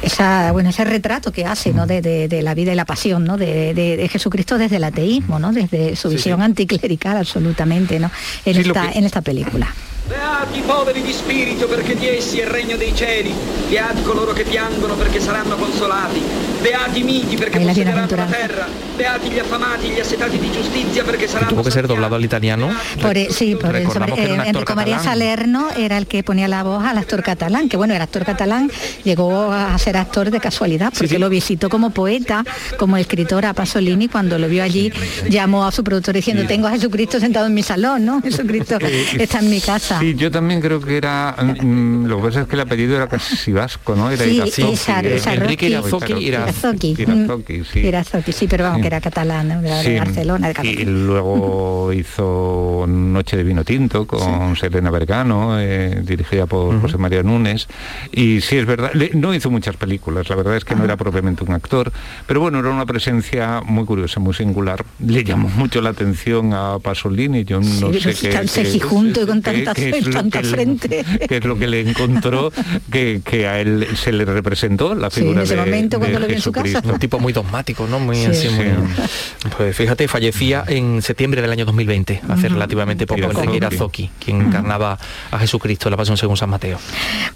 esa, 0.01 0.51
bueno, 0.51 0.69
ese 0.69 0.83
retrato 0.85 1.31
que 1.31 1.45
hace, 1.45 1.73
¿no? 1.73 1.87
De, 1.87 2.01
de- 2.01 2.27
de 2.27 2.41
la 2.41 2.53
vida 2.53 2.71
y 2.71 2.75
la 2.75 2.85
pasión, 2.85 3.23
¿no? 3.23 3.37
De, 3.37 3.73
de- 3.73 3.97
de 3.97 4.07
Jesucristo 4.09 4.57
desde 4.57 4.77
el 4.77 4.83
ateísmo, 4.83 5.39
¿no? 5.39 5.51
Desde 5.51 5.95
su 5.95 6.09
visión 6.09 6.41
anticlerical 6.41 7.17
absolutamente, 7.17 7.99
¿no? 7.99 8.11
En, 8.45 8.53
Sí, 8.55 8.61
esta, 8.61 8.91
que- 8.91 8.97
en 8.99 9.05
esta 9.05 9.21
película. 9.21 9.67
Beati 10.09 10.57
i 10.57 10.61
poveri 10.61 11.03
di 11.03 11.13
spirito 11.13 11.67
perché 11.67 11.95
di 11.95 12.07
essi 12.07 12.39
è 12.39 12.45
il 12.45 12.49
regno 12.49 12.75
dei 12.77 12.95
cieli. 12.95 13.31
Beati 13.69 14.01
coloro 14.01 14.33
che 14.33 14.41
piangono 14.41 14.95
perché 14.95 15.19
saranno 15.19 15.55
consolati. 15.55 16.19
Beati 16.61 17.01
i 17.01 17.03
miti 17.03 17.37
perché 17.37 17.59
possederanno 17.59 18.15
la 18.15 18.25
terra. 18.25 18.67
Beati 18.95 19.29
gli 19.29 19.37
affamati 19.37 19.89
gli 19.89 19.99
assetati 19.99 20.39
di 20.39 20.51
giustizia 20.51 21.03
perché 21.03 21.27
saranno 21.27 21.51
Tuvo 21.51 21.61
que 21.61 21.71
ser 21.71 21.85
doblado 21.85 22.15
al 22.15 22.23
italiano. 22.23 22.69
Por, 22.99 23.15
sí, 23.31 23.55
por 23.55 23.75
era 23.75 23.87
un 23.87 24.17
eh, 24.17 24.49
Enrico 24.49 24.73
María. 24.73 24.97
Salerno 24.97 25.69
era 25.77 25.97
el 25.97 26.07
que 26.07 26.23
ponía 26.23 26.47
la 26.47 26.63
voz 26.63 26.83
al 26.83 26.97
actor 26.97 27.21
catalán, 27.21 27.69
que 27.69 27.77
bueno, 27.77 27.93
el 27.93 28.01
actor 28.01 28.25
catalán 28.25 28.71
llegó 29.03 29.53
a 29.53 29.77
ser 29.77 29.95
actor 29.95 30.31
de 30.31 30.39
casualidad, 30.39 30.91
porque 30.91 31.15
sí. 31.15 31.17
lo 31.17 31.29
visitó 31.29 31.69
como 31.69 31.91
poeta, 31.91 32.43
como 32.77 32.97
escritor 32.97 33.45
a 33.45 33.53
Pasolini, 33.53 34.07
cuando 34.07 34.39
lo 34.39 34.49
vio 34.49 34.63
allí, 34.63 34.91
llamó 35.29 35.65
a 35.65 35.71
su 35.71 35.83
productor 35.83 36.15
diciendo, 36.15 36.45
tengo 36.47 36.67
a 36.67 36.71
Jesucristo 36.71 37.19
sentado 37.19 37.45
en 37.45 37.53
mi 37.53 37.61
salón, 37.63 38.03
¿no? 38.03 38.21
Jesucristo 38.23 38.79
está 39.17 39.39
en 39.39 39.49
mi 39.49 39.61
casa. 39.61 39.99
Sí, 40.00 40.15
yo 40.15 40.32
también 40.32 40.62
creo 40.62 40.79
que 40.82 40.98
era... 40.98 41.36
mm, 41.41 42.06
lo 42.06 42.18
que 42.18 42.24
pasa 42.27 42.41
es 42.41 42.48
que 42.48 42.56
el 42.56 42.62
apellido 42.62 42.96
era 42.96 43.08
casi 43.08 43.51
vasco, 43.51 43.96
¿no? 43.96 44.10
Era 44.12 44.24
Sí, 44.24 44.32
Irazoki, 44.32 44.62
eh, 44.62 44.72
Isarroqui. 44.74 45.29
Enrique 45.29 45.70
Irazoqui, 45.70 46.13
Ira- 46.13 46.39
Irazoqui, 46.44 46.96
Irazoqui, 47.00 47.63
sí. 47.65 47.79
Irazoqui, 47.79 48.32
sí, 48.32 48.48
pero 48.48 48.63
vamos, 48.65 48.77
Sí. 48.77 48.82
que 48.82 48.88
era 48.88 49.01
catalán, 49.01 49.48
¿no? 49.48 49.62
de, 49.62 49.70
de 49.70 49.84
Sí, 49.84 49.98
Barcelona, 49.98 50.48
de 50.48 50.51
y 50.51 50.56
Cataluña. 50.56 50.91
luego 51.06 51.94
hizo 51.94 52.86
Noche 52.88 53.38
de 53.38 53.44
Vino 53.44 53.63
Tinto 53.63 54.06
con 54.08 54.56
Serena 54.56 54.89
Vergano, 54.91 55.60
eh, 55.60 56.01
dirigida 56.03 56.46
por 56.46 56.79
José 56.82 56.98
María 56.98 57.24
Núñez. 57.24 57.68
Y 58.12 58.41
sí, 58.41 58.58
es 58.58 58.65
verdad, 58.65 58.91
le- 58.94 59.12
no 59.13 59.34
hizo 59.34 59.50
muchas 59.50 59.75
películas, 59.75 60.29
la 60.29 60.36
verdad 60.36 60.56
es 60.58 60.65
que 60.65 60.75
no 60.75 60.84
era 60.84 60.98
propiamente 60.98 61.44
un 61.44 61.53
actor, 61.53 61.91
pero 62.27 62.39
bueno, 62.41 62.60
era 62.60 62.70
una 62.70 62.86
presencia 62.86 63.62
muy 63.65 63.86
curiosa, 63.86 64.20
muy 64.20 64.34
singular. 64.34 64.84
Le 65.00 65.24
llamó 65.24 65.50
mucho 65.50 65.82
la 65.82 65.89
atención 65.91 66.53
a 66.53 66.79
Pasolini, 66.79 67.44
yo 67.44 67.60
no 67.60 67.65
Sí, 67.94 68.00
sé 68.00 68.29
pero 68.29 68.41
qué... 68.53 68.70
y 68.75 68.79
con 68.79 69.13
qué- 69.13 69.25
tanta- 69.25 69.74
qué 69.91 69.98
es 70.00 70.08
lo 70.08 70.29
que 70.29 70.41
le- 70.41 70.50
frente. 70.50 71.05
qué 71.27 71.38
es 71.38 71.46
lo 71.46 71.58
que 71.58 71.67
le 71.67 71.81
encontró 71.89 72.51
que, 72.91 73.22
que 73.24 73.48
a 73.48 73.60
él 73.60 73.88
se 73.96 74.12
le 74.12 74.25
representó 74.25 74.96
la 74.96 75.10
Sí, 75.10 75.22
en 75.22 75.25
figura 75.27 75.43
ese 75.43 75.55
de, 75.55 75.62
momento 75.62 75.98
de 75.98 76.00
cuando 76.01 76.19
lo 76.19 76.27
vio 76.27 76.36
en 76.36 76.41
su 76.41 76.51
casa. 76.51 76.81
Un 76.84 77.00
tipo 77.00 77.19
muy 77.19 77.34
dogmático, 77.34 77.88
¿no? 77.88 78.00
Muy 78.00 78.17
Sí. 78.17 78.25
así, 78.25 78.50
muy... 78.50 78.65
Sí. 78.65 79.50
Pues 79.58 79.75
fíjate, 79.75 80.08
fallecía 80.08 80.63
en 80.67 81.01
septiembre 81.01 81.41
del 81.41 81.51
año 81.51 81.65
2020, 81.65 82.22
hace 82.29 82.50
relativamente 82.50 83.05
poco. 83.08 83.22
Enrique 83.22 83.58
Irazoki, 83.58 84.10
quien 84.24 84.41
encarnaba 84.41 84.98
a 85.31 85.39
Jesucristo 85.39 85.89
la 85.89 85.98
pasión 85.98 86.17
según 86.17 86.38
San 86.38 86.50
Mateo. 86.50 86.79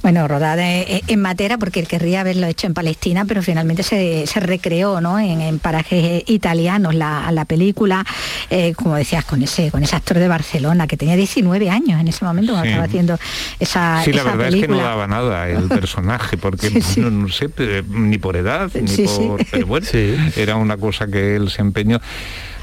Bueno, 0.02 0.28
rodada 0.28 0.70
en, 0.70 1.02
en 1.08 1.20
Matera 1.22 1.58
porque 1.58 1.80
él 1.80 1.88
querría 1.88 2.22
haberlo 2.22 2.48
hecho 2.48 2.68
en 2.68 2.74
Palestina, 2.74 3.26
pero 3.26 3.42
finalmente 3.42 3.84
se, 3.84 4.26
se 4.28 4.40
recreó 4.40 5.00
¿no? 5.02 5.20
en, 5.20 5.42
en 5.42 5.60
parajes 5.60 6.24
italianos 6.28 6.94
la, 6.96 7.32
la 7.32 7.46
película, 7.46 8.06
eh, 8.50 8.74
como 8.76 8.96
decías, 8.96 9.24
con 9.26 9.42
ese, 9.42 9.72
con 9.72 9.84
ese 9.84 9.96
actor 9.96 10.18
de 10.20 10.28
Barcelona 10.28 10.88
que 10.88 10.98
tenía 10.98 11.16
19 11.16 11.70
años 11.70 12.00
en 12.02 12.08
ese 12.08 12.26
momento 12.26 12.33
cuando 12.34 12.62
Sí. 12.62 12.68
estaba 12.70 12.84
haciendo 12.86 13.18
esa, 13.60 14.02
Sí, 14.04 14.12
la 14.14 14.22
esa 14.22 14.32
verdad 14.36 14.54
es 14.54 14.62
que 14.62 14.68
no 14.68 14.78
daba 14.78 15.08
nada 15.08 15.50
el 15.50 15.68
personaje, 15.70 16.38
porque 16.38 16.70
Sí, 16.70 16.82
sí. 16.82 17.00
no, 17.02 17.10
no 17.12 17.30
sé, 17.30 17.50
ni 17.90 18.18
por 18.18 18.36
edad, 18.36 18.70
ni 18.80 18.88
Sí, 18.88 19.08
sí. 19.08 19.26
por... 19.28 19.46
Pero 19.50 19.68
bueno, 19.68 19.86
Sí. 19.90 20.16
era 20.36 20.56
una 20.56 20.78
cosa 20.78 21.08
que 21.08 21.36
él 21.36 21.50
se 21.50 21.62
empeñó. 21.62 22.00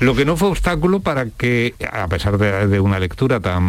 Lo 0.01 0.15
que 0.15 0.25
no 0.25 0.37
fue 0.37 0.49
obstáculo 0.49 1.01
para 1.01 1.27
que, 1.27 1.75
a 1.93 2.09
pesar 2.09 2.39
de, 2.39 2.67
de 2.69 2.81
una 2.81 2.99
lectura 2.99 3.39
tan 3.41 3.63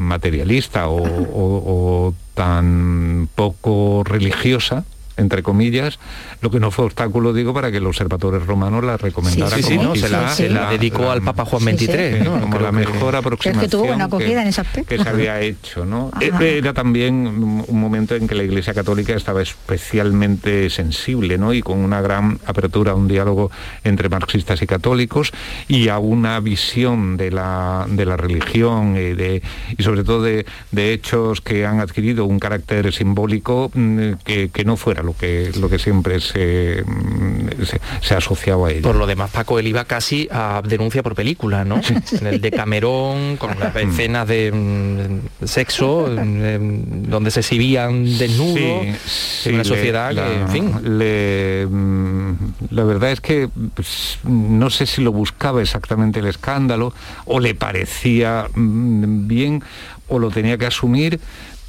materialista 0.00 0.88
o, 0.88 0.96
o- 1.02 2.06
o 2.08 2.14
tan 2.34 3.28
poco 3.34 4.02
religiosa, 4.04 4.84
entre 5.16 5.42
comillas, 5.42 5.98
lo 6.42 6.50
que 6.50 6.60
no 6.60 6.70
fue 6.70 6.84
obstáculo, 6.86 7.32
digo, 7.32 7.54
para 7.54 7.70
que 7.70 7.78
el 7.78 7.86
observatorio 7.86 8.40
romano 8.40 8.80
la 8.82 8.96
recomendara 8.96 9.56
Sí, 9.56 9.62
sí, 9.62 9.76
como 9.76 9.88
¿no? 9.90 9.96
Se 9.96 10.08
la, 10.08 10.28
se 10.28 10.48
dedicó 10.48 11.02
la- 11.04 11.12
al 11.12 11.22
Papa 11.22 11.44
Juan. 11.44 11.62
XXIII, 11.62 12.24
como 12.24 12.58
la 12.58 12.66
que- 12.70 12.76
mejor 12.76 13.16
aproximación 13.16 13.60
que 13.64 13.68
tuvo 13.68 13.86
buena 13.86 14.04
acogida 14.04 14.42
en 14.42 14.48
ese 14.48 14.60
aspecto. 14.60 14.88
que 14.94 15.02
se 15.02 15.08
había 15.08 15.40
hecho, 15.40 15.84
¿no? 15.84 16.10
Ajá. 16.12 16.20
Eh, 16.46 16.58
Era 16.58 16.72
también 16.74 17.14
un 17.26 17.80
momento 17.80 18.14
en 18.14 18.26
que 18.28 18.34
la 18.34 18.42
Iglesia 18.42 18.74
Católica 18.74 19.14
estaba 19.14 19.40
especialmente 19.42 20.68
sensible, 20.70 21.38
¿no? 21.38 21.52
Y 21.54 21.62
con 21.62 21.78
una 21.78 22.00
gran 22.00 22.38
apertura 22.46 22.92
a 22.92 22.94
un 22.94 23.08
diálogo 23.08 23.50
entre 23.84 24.08
marxistas 24.08 24.60
y 24.62 24.66
católicos 24.66 25.32
y 25.68 25.88
a 25.88 25.98
una 25.98 26.40
visión 26.40 27.16
de 27.16 27.30
la, 27.30 27.86
de 27.88 28.04
la 28.04 28.16
religión 28.16 28.96
y, 28.96 29.14
de, 29.14 29.42
y 29.78 29.82
sobre 29.82 30.04
todo 30.04 30.22
de, 30.22 30.44
de 30.72 30.92
hechos 30.92 31.40
que 31.40 31.64
han 31.66 31.80
adquirido 31.80 32.24
un 32.26 32.38
carácter 32.38 32.92
simbólico 32.92 33.70
mm, 33.74 34.12
que, 34.24 34.50
que 34.52 34.64
no 34.64 34.76
fuera 34.76 35.02
lo 35.06 35.16
que, 35.16 35.50
lo 35.58 35.68
que 35.70 35.78
siempre 35.78 36.20
se, 36.20 36.82
mm, 36.86 37.62
se, 37.64 37.80
se 38.02 38.14
asociaba 38.14 38.68
a 38.68 38.70
ello. 38.72 38.82
Por 38.82 38.96
lo 38.96 39.06
demás, 39.06 39.30
Paco, 39.30 39.58
él 39.58 39.66
iba 39.68 39.84
casi 39.86 40.28
a 40.30 40.60
denuncia 40.66 41.02
por 41.02 41.14
película, 41.14 41.64
¿no? 41.64 41.80
En 42.20 42.26
el 42.26 42.40
de 42.40 42.50
Camerón, 42.50 43.36
con 43.38 43.56
unas 43.56 43.74
escenas 43.76 44.28
de 44.28 44.52
mm, 44.52 45.46
sexo, 45.46 46.08
mm, 46.10 47.08
donde 47.08 47.30
se 47.30 47.40
exhibían 47.40 48.04
desnudos, 48.18 48.86
Sí, 49.06 49.48
en 49.48 49.54
una 49.54 49.62
le- 49.62 49.68
sociedad 49.68 50.12
la, 50.12 50.24
que, 50.26 50.34
en 50.40 50.48
fin... 50.48 50.98
le, 50.98 51.66
mm, 51.70 52.32
la 52.70 52.84
verdad 52.84 53.12
es 53.12 53.20
que 53.20 53.48
pues, 53.74 54.18
no 54.24 54.68
sé 54.70 54.86
si 54.86 55.00
lo 55.02 55.12
buscaba 55.12 55.62
exactamente 55.62 56.20
el 56.20 56.26
escándalo 56.26 56.92
o 57.24 57.40
le 57.40 57.54
parecía 57.54 58.48
mm, 58.54 59.26
bien 59.28 59.62
o 60.08 60.18
lo 60.18 60.30
tenía 60.30 60.56
que 60.58 60.66
asumir 60.66 61.20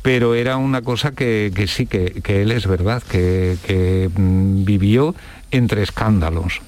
pero 0.08 0.36
era 0.36 0.56
una 0.56 0.84
cosa 0.84 1.12
que, 1.12 1.52
que 1.54 1.68
sí, 1.68 1.86
que, 1.86 2.22
que 2.24 2.42
él 2.42 2.54
es 2.54 2.66
verdad, 2.66 3.04
que, 3.04 3.58
que, 3.66 4.10
mm, 4.16 4.64
vivió 4.64 5.14
entre 5.52 5.84
escándalos. 5.84 6.62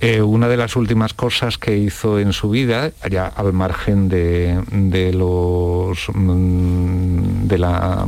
Eh, 0.00 0.22
una 0.22 0.48
de 0.48 0.56
las 0.56 0.74
últimas 0.74 1.12
cosas 1.12 1.58
que 1.58 1.76
hizo 1.76 2.18
en 2.18 2.32
su 2.32 2.48
vida, 2.48 2.90
allá 3.02 3.26
al 3.26 3.52
margen 3.52 4.08
de, 4.08 4.62
de 4.70 5.12
los 5.12 6.08
mm, 6.14 7.48
de 7.48 7.58
la 7.58 8.06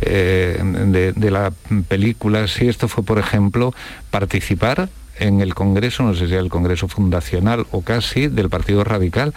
eh, 0.00 0.58
de, 0.64 1.12
de 1.12 1.30
la 1.30 1.52
película, 1.88 2.48
sí, 2.48 2.66
esto 2.66 2.88
fue, 2.88 3.04
por 3.04 3.18
ejemplo, 3.18 3.74
participar 4.10 4.88
en 5.18 5.40
el 5.40 5.54
Congreso, 5.54 6.02
no 6.02 6.14
sé 6.14 6.26
si 6.26 6.32
era 6.32 6.42
el 6.42 6.48
Congreso 6.48 6.88
Fundacional 6.88 7.66
o 7.70 7.82
casi, 7.82 8.28
del 8.28 8.48
Partido 8.48 8.84
Radical. 8.84 9.32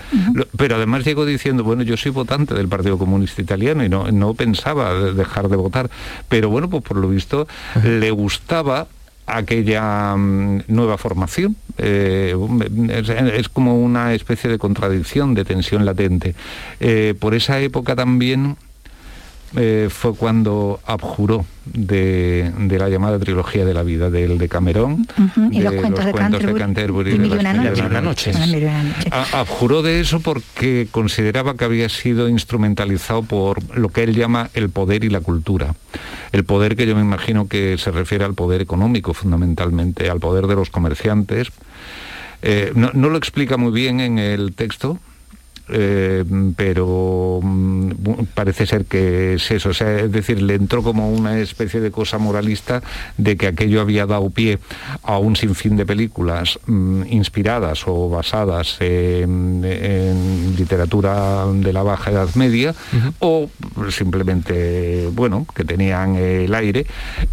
Pero 0.57 0.75
además 0.75 1.05
llegó 1.05 1.25
diciendo, 1.25 1.63
bueno, 1.63 1.83
yo 1.83 1.97
soy 1.97 2.11
votante 2.11 2.53
del 2.53 2.67
Partido 2.67 2.97
Comunista 2.97 3.41
Italiano 3.41 3.83
y 3.83 3.89
no, 3.89 4.11
no 4.11 4.33
pensaba 4.33 4.93
de- 4.93 5.13
dejar 5.13 5.49
de 5.49 5.55
votar. 5.55 5.89
Pero 6.27 6.49
bueno, 6.49 6.69
pues 6.69 6.83
por 6.83 6.97
lo 6.97 7.07
visto 7.09 7.47
le 7.83 8.11
gustaba 8.11 8.87
aquella 9.25 10.15
mm, 10.15 10.63
nueva 10.67 10.97
formación. 10.97 11.55
Eh, 11.77 12.35
es, 12.89 13.09
es 13.09 13.49
como 13.49 13.79
una 13.79 14.13
especie 14.13 14.49
de 14.49 14.57
contradicción, 14.57 15.33
de 15.35 15.45
tensión 15.45 15.85
latente. 15.85 16.35
Eh, 16.79 17.13
por 17.19 17.35
esa 17.35 17.59
época 17.59 17.95
también 17.95 18.57
eh, 19.55 19.87
fue 19.89 20.13
cuando 20.15 20.79
abjuró 20.85 21.45
de, 21.65 22.51
de 22.57 22.77
la 22.79 22.89
llamada 22.89 23.17
trilogía 23.19 23.65
de 23.65 23.73
la 23.73 23.83
vida, 23.83 24.09
del 24.09 24.37
de 24.37 24.47
Camerón, 24.49 25.07
y 25.51 25.59
de 25.59 25.63
los 25.65 25.73
cuentos 25.75 26.05
de 26.05 26.13
Canterbury, 26.13 26.59
Canterbury, 26.59 27.11
y 27.13 27.17
de 27.17 27.43
las 27.43 27.79
una 27.79 28.01
noches. 28.01 28.35
Ah, 28.35 28.45
una 28.45 28.81
noches. 28.81 29.11
A- 29.11 29.39
Abjuró 29.39 29.81
de 29.81 29.99
eso 29.99 30.19
porque 30.19 30.87
consideraba 30.91 31.55
que 31.55 31.65
había 31.65 31.89
sido 31.89 32.29
instrumentalizado 32.29 33.23
por 33.23 33.75
lo 33.75 33.89
que 33.89 34.03
él 34.03 34.15
llama 34.15 34.49
el 34.53 34.69
poder 34.69 35.03
y 35.03 35.09
la 35.09 35.21
cultura. 35.21 35.75
El 36.31 36.43
poder 36.43 36.75
que 36.75 36.85
yo 36.85 36.95
me 36.95 37.01
imagino 37.01 37.47
que 37.47 37.77
se 37.77 37.91
refiere 37.91 38.25
al 38.25 38.35
poder 38.35 38.61
económico 38.61 39.13
fundamentalmente, 39.13 40.09
al 40.09 40.19
poder 40.19 40.47
de 40.47 40.55
los 40.55 40.69
comerciantes. 40.69 41.47
Eh, 42.41 42.71
no, 42.75 42.91
no 42.93 43.09
lo 43.09 43.17
explica 43.17 43.57
muy 43.57 43.71
bien 43.71 43.99
en 43.99 44.17
el 44.19 44.53
texto, 44.53 44.97
eh, 45.71 46.23
pero 46.55 47.39
mm, 47.41 47.91
parece 48.33 48.65
ser 48.65 48.85
que 48.85 49.35
es 49.35 49.51
eso, 49.51 49.69
o 49.69 49.73
sea, 49.73 49.99
es 49.99 50.11
decir, 50.11 50.41
le 50.41 50.55
entró 50.55 50.83
como 50.83 51.11
una 51.11 51.39
especie 51.39 51.79
de 51.79 51.91
cosa 51.91 52.17
moralista 52.17 52.81
de 53.17 53.37
que 53.37 53.47
aquello 53.47 53.81
había 53.81 54.05
dado 54.05 54.29
pie 54.29 54.59
a 55.03 55.17
un 55.17 55.35
sinfín 55.35 55.77
de 55.77 55.85
películas 55.85 56.59
mm, 56.65 57.03
inspiradas 57.09 57.83
o 57.87 58.09
basadas 58.09 58.77
en, 58.79 59.63
en 59.63 60.55
literatura 60.57 61.45
de 61.47 61.73
la 61.73 61.83
baja 61.83 62.11
edad 62.11 62.29
media 62.35 62.73
o 63.19 63.49
simplemente, 63.91 65.09
bueno, 65.13 65.45
que 65.55 65.63
tenían 65.63 66.15
el 66.15 66.53
aire 66.53 66.85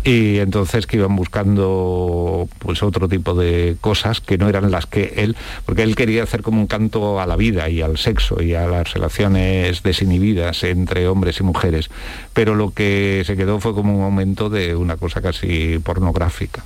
y 0.05 0.39
entonces 0.39 0.87
que 0.87 0.99
iban 0.99 1.17
buscando 1.17 2.49
pues 2.59 2.83
otro 2.83 3.09
tipo 3.09 3.35
de 3.35 3.77
cosas 3.81 4.21
que 4.21 4.39
no 4.39 4.49
eran 4.49 4.71
las 4.71 4.87
que 4.87 5.15
él, 5.17 5.37
porque 5.65 5.83
él 5.83 5.97
quería 5.97 6.23
hacer 6.23 6.43
como 6.43 6.61
un 6.61 6.67
canto 6.67 7.21
a 7.21 7.27
la 7.27 7.37
vida 7.37 7.69
y 7.69 7.83
al 7.83 7.99
sexo 7.99 8.26
y 8.41 8.55
a 8.55 8.67
las 8.67 8.93
relaciones 8.93 9.83
desinhibidas 9.83 10.63
entre 10.65 11.09
hombres 11.09 11.41
y 11.41 11.43
mujeres, 11.43 11.91
pero 12.33 12.55
lo 12.55 12.71
que 12.71 13.23
se 13.27 13.37
quedó 13.37 13.61
fue 13.61 13.75
como 13.75 13.95
un 13.95 14.01
momento 14.01 14.51
de 14.51 14.75
una 14.75 14.97
cosa 14.97 15.21
casi 15.21 15.79
pornográfica. 15.79 16.65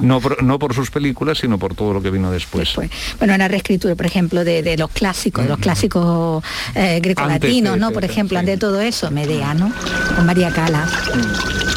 no, 0.00 0.20
por, 0.20 0.42
no 0.42 0.58
por 0.58 0.74
sus 0.74 0.90
películas, 0.90 1.38
sino 1.38 1.58
por 1.58 1.74
todo 1.74 1.92
lo 1.92 2.02
que 2.02 2.10
vino 2.10 2.30
después. 2.30 2.68
después. 2.68 2.90
Bueno, 3.18 3.34
una 3.34 3.48
reescritura, 3.48 3.94
por 3.94 4.06
ejemplo, 4.06 4.44
de, 4.44 4.62
de 4.62 4.76
los 4.76 4.90
clásicos, 4.90 5.44
de 5.44 5.50
los 5.50 5.58
clásicos 5.58 6.44
eh, 6.74 7.00
grecolatinos, 7.02 7.78
¿no? 7.78 7.90
Por 7.92 8.04
ejemplo, 8.04 8.38
ante 8.38 8.56
todo 8.56 8.80
eso, 8.80 9.10
Medea, 9.10 9.54
¿no? 9.54 9.72
Con 10.16 10.26
María 10.26 10.50
Calas. 10.50 10.90
Questo 11.10 11.73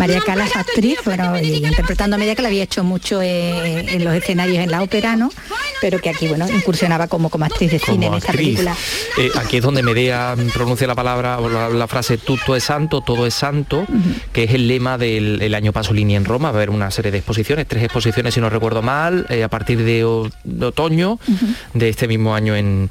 María 0.00 0.20
Calas, 0.22 0.56
actriz, 0.56 0.98
bueno, 1.04 1.38
y 1.38 1.64
interpretando 1.64 2.16
a 2.16 2.18
Medea 2.18 2.34
que 2.34 2.42
la 2.42 2.48
había 2.48 2.62
hecho 2.64 2.82
mucho 2.82 3.20
eh, 3.22 3.84
en 3.94 4.02
los 4.04 4.14
escenarios 4.14 4.58
en 4.58 4.70
la 4.70 4.82
ópera, 4.82 5.14
¿no? 5.14 5.30
Pero 5.82 5.98
que 5.98 6.08
aquí, 6.10 6.26
bueno, 6.26 6.48
incursionaba 6.48 7.06
como, 7.06 7.28
como 7.30 7.44
actriz 7.44 7.70
de 7.70 7.78
cine 7.78 8.06
en 8.06 8.14
esta 8.14 8.32
actriz. 8.32 8.56
película. 8.56 8.74
Eh, 9.18 9.30
aquí 9.38 9.58
es 9.58 9.62
donde 9.62 9.82
Medea 9.82 10.34
pronuncia 10.54 10.86
la 10.86 10.94
palabra 10.94 11.38
o 11.38 11.48
la, 11.48 11.68
la 11.68 11.86
frase 11.86 12.16
tutto 12.18 12.56
es 12.56 12.64
santo, 12.64 13.02
todo 13.02 13.26
es 13.26 13.34
santo, 13.34 13.86
que 14.32 14.44
es 14.44 14.54
el 14.54 14.66
lema 14.68 14.96
del 14.98 15.42
el 15.42 15.54
año 15.54 15.72
Pasolini 15.72 16.16
en 16.16 16.24
Roma. 16.24 16.50
Va 16.50 16.56
a 16.58 16.62
haber 16.62 16.70
una 16.70 16.90
serie 16.90 17.10
de 17.12 17.18
exposiciones, 17.18 17.66
tres 17.68 17.84
exposiciones 17.84 18.32
si 18.34 18.40
no 18.40 18.48
recuerdo 18.50 18.80
mal, 18.82 19.26
eh, 19.28 19.44
a 19.44 19.48
partir 19.48 19.84
de, 19.84 20.04
o- 20.04 20.30
de 20.44 20.66
otoño 20.66 21.18
de 21.74 21.88
este 21.90 22.08
mismo 22.08 22.34
año 22.34 22.56
en, 22.56 22.88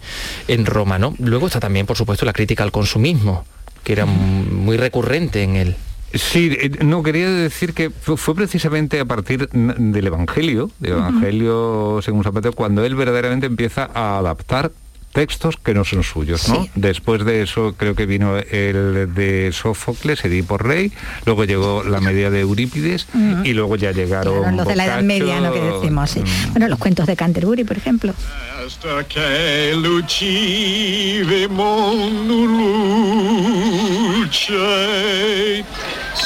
en 0.47 0.65
Roma. 0.65 0.99
¿no? 0.99 1.15
Luego 1.19 1.47
está 1.47 1.59
también, 1.59 1.85
por 1.87 1.97
supuesto, 1.97 2.25
la 2.25 2.33
crítica 2.33 2.63
al 2.63 2.71
consumismo, 2.71 3.45
que 3.83 3.93
era 3.93 4.05
muy 4.05 4.77
recurrente 4.77 5.41
en 5.43 5.55
él. 5.55 5.75
Sí, 6.13 6.49
eh, 6.59 6.71
no, 6.83 7.03
quería 7.03 7.29
decir 7.29 7.73
que 7.73 7.89
fu- 7.89 8.17
fue 8.17 8.35
precisamente 8.35 8.99
a 8.99 9.05
partir 9.05 9.47
del 9.49 10.07
Evangelio, 10.07 10.71
del 10.79 10.93
Evangelio 10.93 11.99
según 12.03 12.23
San 12.23 12.33
Pedro, 12.33 12.53
cuando 12.53 12.83
él 12.83 12.95
verdaderamente 12.95 13.45
empieza 13.45 13.89
a 13.93 14.17
adaptar 14.17 14.71
textos 15.13 15.57
que 15.57 15.73
no 15.73 15.83
son 15.85 16.03
suyos, 16.03 16.47
¿no? 16.49 16.63
Sí. 16.63 16.71
Después 16.75 17.25
de 17.25 17.41
eso 17.41 17.73
creo 17.75 17.95
que 17.95 18.05
vino 18.05 18.37
el 18.37 19.11
de 19.15 19.49
Sófocles, 19.51 20.23
Edipo 20.23 20.59
Rey, 20.59 20.91
luego 21.25 21.45
llegó 21.45 21.83
la 21.83 21.99
media 21.99 22.29
de 22.29 22.41
Eurípides 22.41 23.07
y 23.43 23.53
luego 23.53 23.75
ya 23.75 23.91
llegaron 23.91 24.41
Claro, 24.41 24.57
los 24.57 24.67
de 24.67 24.75
la 24.75 24.85
Edad 24.85 25.01
Media, 25.01 25.41
¿no? 25.41 25.51
Que 25.51 25.61
decimos, 25.61 26.11
sí. 26.11 26.21
Bueno, 26.51 26.67
los 26.67 26.77
cuentos 26.77 27.07
de 27.07 27.15
Canterbury, 27.15 27.63
por 27.63 27.77
ejemplo. 27.77 28.13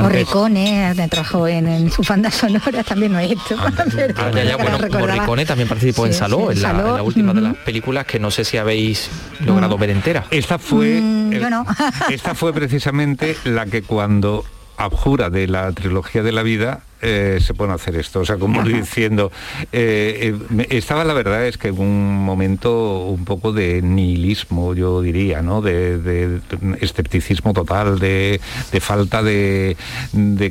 Morricone, 0.02 0.92
eh, 0.92 1.08
trabajó 1.10 1.48
en, 1.48 1.68
en 1.68 1.92
su 1.92 2.02
banda 2.04 2.32
sonora, 2.32 2.84
también 2.84 3.12
no 3.12 3.20
es 3.20 3.32
esto. 3.32 3.56
pero 3.96 4.14
Ah, 4.18 4.32
ya, 4.34 4.44
ya, 4.44 4.58
bueno. 4.58 4.78
Morricone 4.80 5.46
también 5.46 5.68
participó 5.68 6.06
en 6.06 6.14
Sí, 6.14 6.20
Saló, 6.20 6.48
sí, 6.52 6.58
en, 6.58 6.62
la, 6.62 6.70
Saló, 6.72 6.88
en 6.90 6.96
la 6.96 7.04
última 7.04 7.34
de 7.34 7.40
ujú. 7.42 7.50
las 7.50 7.58
películas 7.58 8.06
que 8.06 8.20
no 8.20 8.32
sé 8.32 8.46
si 8.46 8.58
habéis 8.58 9.10
logrado 9.46 9.78
ver 9.78 9.90
entera. 9.92 10.26
Esta 10.32 10.58
fue, 10.58 11.00
Mm, 11.02 11.32
yo 11.32 11.50
no. 11.50 11.66
esta 12.10 12.36
fue 12.36 12.54
precisamente 12.54 13.36
la 13.44 13.66
que 13.66 13.82
cuando 13.84 14.44
abjura 14.78 15.30
de 15.30 15.48
la 15.48 15.72
trilogía 15.74 16.24
de 16.24 16.32
la 16.32 16.42
vida 16.44 16.82
eh, 17.02 17.40
se 17.42 17.54
pone 17.54 17.72
a 17.72 17.76
hacer 17.76 17.96
esto, 17.96 18.20
o 18.20 18.26
sea, 18.26 18.38
como 18.38 18.64
diciendo, 18.64 19.32
eh, 19.72 20.38
eh, 20.58 20.68
estaba 20.70 21.04
la 21.04 21.14
verdad 21.14 21.48
es 21.48 21.58
que 21.58 21.70
en 21.70 21.80
un 21.80 22.24
momento 22.24 23.06
un 23.06 23.26
poco 23.26 23.54
de 23.54 23.82
nihilismo, 23.82 24.76
yo 24.76 25.02
diría, 25.02 25.42
¿no? 25.42 25.62
De, 25.62 25.98
de 25.98 26.40
escepticismo 26.80 27.54
total, 27.54 28.00
de, 28.00 28.40
de 28.72 28.80
falta 28.80 29.24
de, 29.24 29.76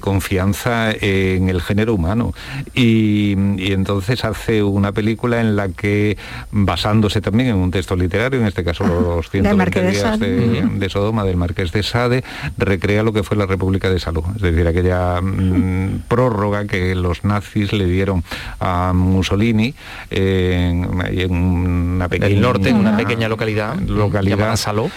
confianza 0.01 0.93
en 0.93 1.49
el 1.49 1.61
género 1.61 1.95
humano. 1.95 2.33
Y, 2.75 3.37
y 3.59 3.73
entonces 3.73 4.25
hace 4.25 4.63
una 4.63 4.93
película 4.93 5.41
en 5.41 5.57
la 5.57 5.69
que, 5.69 6.17
basándose 6.51 7.21
también 7.21 7.51
en 7.51 7.57
un 7.57 7.71
texto 7.71 7.97
literario, 7.97 8.41
en 8.41 8.47
este 8.47 8.65
caso 8.65 8.85
los 8.87 9.31
Del 9.31 9.43
120 9.43 9.55
Marqués 9.55 9.85
de 9.85 9.91
días 9.91 10.81
de 10.81 10.91
Sodoma 10.91 11.25
del 11.25 11.37
Marqués 11.37 11.73
de 11.73 11.83
Sade, 11.83 12.25
recrea 12.57 13.03
lo 13.03 13.13
que 13.13 13.23
fue 13.23 13.37
la 13.37 13.47
República 13.47 13.91
de 13.91 14.01
Salud, 14.01 14.25
es 14.37 14.43
decir, 14.43 14.67
aquella 14.67 15.21
mm, 15.21 16.03
prórroga 16.09 16.40
que 16.69 16.95
los 16.95 17.25
nazis 17.25 17.73
le 17.73 17.87
dieron 17.87 18.25
a 18.59 18.93
Mussolini 18.95 19.75
en, 20.11 20.87
una 21.31 22.09
pequeña 22.09 22.35
El 22.35 22.41
norte, 22.41 22.69
en 22.71 22.77
una 22.77 22.97
pequeña 22.97 23.29
localidad, 23.29 23.77
localidad 23.77 24.37
llamada 24.37 24.57
Saló. 24.57 24.91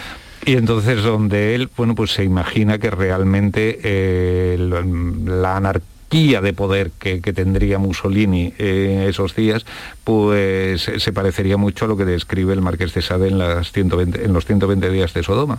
y 0.46 0.54
entonces 0.54 1.04
donde 1.04 1.56
él, 1.56 1.70
bueno, 1.76 1.96
pues 1.96 2.12
se 2.12 2.24
imagina 2.24 2.78
que 2.78 2.90
realmente 2.90 3.80
eh, 3.84 4.58
la 4.60 5.58
anarquía 5.58 5.93
de 6.14 6.54
poder 6.54 6.92
que, 7.00 7.22
que 7.22 7.34
tendría 7.34 7.80
Mussolini 7.80 8.54
en 8.60 9.02
esos 9.02 9.36
días, 9.36 9.66
pues 10.04 10.84
se 10.98 11.12
parecería 11.12 11.58
mucho 11.58 11.86
a 11.86 11.88
lo 11.88 11.98
que 11.98 12.06
describe 12.06 12.54
el 12.54 12.62
Marqués 12.62 12.94
de 12.94 13.02
Sade 13.02 13.30
en, 13.30 13.40
las 13.40 13.72
120, 13.72 14.24
en 14.24 14.32
los 14.32 14.46
120 14.46 14.90
días 14.92 15.14
de 15.14 15.24
Sodoma. 15.24 15.58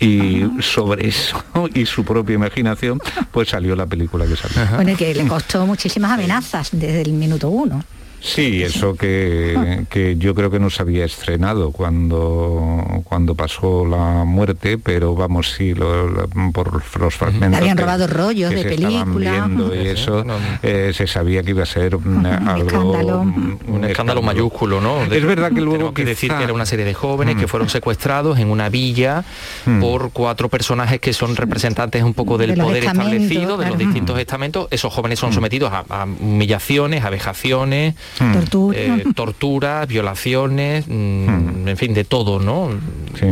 Y 0.00 0.42
sobre 0.60 1.08
eso 1.08 1.44
y 1.74 1.84
su 1.84 2.02
propia 2.04 2.34
imaginación, 2.34 2.98
pues 3.30 3.50
salió 3.50 3.76
la 3.76 3.86
película 3.86 4.26
que 4.26 4.36
salió. 4.36 4.76
Bueno, 4.76 4.92
y 4.92 4.96
que 4.96 5.14
le 5.14 5.26
costó 5.26 5.66
muchísimas 5.66 6.12
amenazas 6.12 6.70
desde 6.72 7.02
el 7.02 7.12
minuto 7.12 7.50
uno. 7.50 7.84
Sí, 8.26 8.62
eso 8.62 8.96
que, 8.96 9.84
que 9.90 10.16
yo 10.16 10.34
creo 10.34 10.50
que 10.50 10.58
no 10.58 10.70
se 10.70 10.80
había 10.80 11.04
estrenado 11.04 11.72
cuando, 11.72 13.02
cuando 13.04 13.34
pasó 13.34 13.84
la 13.84 14.24
muerte, 14.24 14.78
pero 14.78 15.14
vamos, 15.14 15.50
sí, 15.52 15.74
lo- 15.74 16.08
lo- 16.08 16.28
por 16.52 16.82
los 16.98 17.14
fragmentos. 17.14 17.50
Le 17.50 17.56
habían 17.58 17.76
que- 17.76 17.82
robado 17.82 18.06
rollos 18.06 18.48
que 18.50 18.56
de 18.56 18.64
película. 18.64 19.30
viendo 19.30 19.74
y 19.74 19.88
eso, 19.88 20.24
eh, 20.62 20.92
se 20.94 21.06
sabía 21.06 21.42
que 21.42 21.50
iba 21.50 21.64
a 21.64 21.66
ser 21.66 21.96
un, 21.96 22.24
algo, 22.24 22.66
escándalo. 22.66 23.20
un 23.20 23.84
escándalo 23.84 24.22
mayúsculo, 24.22 24.80
¿no? 24.80 25.04
De- 25.06 25.18
Es 25.18 25.24
verdad 25.26 25.52
que 25.52 25.60
luego 25.60 25.92
que 25.92 26.04
decir 26.06 26.32
que 26.32 26.44
era 26.44 26.52
una 26.54 26.64
serie 26.66 26.86
de 26.86 26.94
jóvenes 26.94 27.36
que 27.36 27.44
Mm. 27.44 27.48
fueron 27.48 27.68
secuestrados 27.68 28.38
en 28.38 28.48
una 28.50 28.70
villa 28.70 29.22
Mm. 29.66 29.80
por 29.80 30.12
cuatro 30.12 30.48
personajes 30.48 30.98
que 30.98 31.12
son 31.12 31.36
representantes 31.36 32.02
un 32.02 32.14
poco 32.14 32.38
del 32.38 32.54
De 32.54 32.62
poder 32.62 32.84
establecido, 32.84 33.58
de 33.58 33.66
los 33.68 33.76
distintos 33.76 34.18
estamentos. 34.18 34.66
Esos 34.70 34.92
jóvenes 34.94 35.18
son 35.18 35.32
sometidos 35.34 35.70
a, 35.74 35.84
a 35.90 36.04
humillaciones, 36.04 37.04
a 37.04 37.10
vejaciones, 37.10 37.94
Mm. 38.20 38.32
Tortura. 38.32 38.78
eh, 38.78 39.04
torturas, 39.14 39.88
violaciones, 39.88 40.86
mm, 40.88 41.68
en 41.68 41.76
fin, 41.76 41.94
de 41.94 42.04
todo, 42.04 42.38
¿no? 42.38 42.70
Sí. 43.18 43.26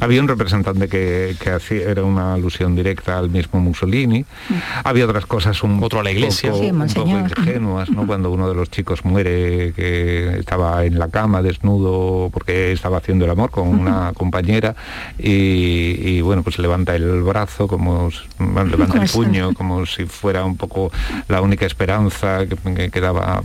Había 0.00 0.20
un 0.20 0.28
representante 0.28 0.88
que, 0.88 1.36
que 1.40 1.50
hacía, 1.50 1.90
era 1.90 2.02
una 2.04 2.34
alusión 2.34 2.74
directa 2.74 3.18
al 3.18 3.30
mismo 3.30 3.60
Mussolini. 3.60 4.24
Había 4.84 5.04
otras 5.04 5.26
cosas 5.26 5.62
un 5.62 5.82
Otro 5.82 6.00
a 6.00 6.02
la 6.02 6.10
iglesia. 6.10 6.50
poco, 6.50 6.62
Sí, 6.62 6.70
un 6.70 6.88
poco 6.88 7.10
ingenuas, 7.10 7.90
¿no? 7.90 8.06
Cuando 8.06 8.30
uno 8.30 8.48
de 8.48 8.54
los 8.54 8.70
chicos 8.70 9.04
muere, 9.04 9.72
que 9.74 10.38
estaba 10.38 10.84
en 10.84 10.98
la 10.98 11.08
cama 11.08 11.42
desnudo 11.42 12.30
porque 12.32 12.72
estaba 12.72 12.98
haciendo 12.98 13.24
el 13.24 13.30
amor 13.30 13.50
con 13.50 13.68
una 13.68 14.12
compañera 14.14 14.74
y, 15.18 15.96
y, 16.00 16.20
bueno, 16.22 16.42
pues 16.42 16.58
levanta 16.58 16.94
el 16.96 17.22
brazo 17.22 17.68
como 17.68 18.10
bueno, 18.38 18.64
levanta 18.70 19.02
el 19.02 19.08
puño 19.10 19.52
como 19.54 19.86
si 19.86 20.06
fuera 20.06 20.44
un 20.44 20.56
poco 20.56 20.90
la 21.28 21.40
única 21.40 21.66
esperanza 21.66 22.46
que, 22.46 22.56
que 22.74 22.90
quedaba. 22.90 23.42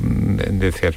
Decías, 0.66 0.96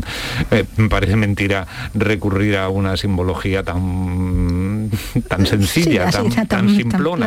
eh, 0.50 0.64
me 0.76 0.88
parece 0.88 1.16
mentira 1.16 1.66
recurrir 1.94 2.56
a 2.56 2.68
una 2.68 2.96
simbología 2.96 3.62
tan 3.62 4.90
tan 5.28 5.46
sencilla, 5.46 6.10
Sí, 6.10 6.16
así, 6.16 6.16
tan, 6.16 6.28
tan- 6.30 6.34
tan 6.34 6.46
tan 6.48 6.76
simplona. 6.76 7.26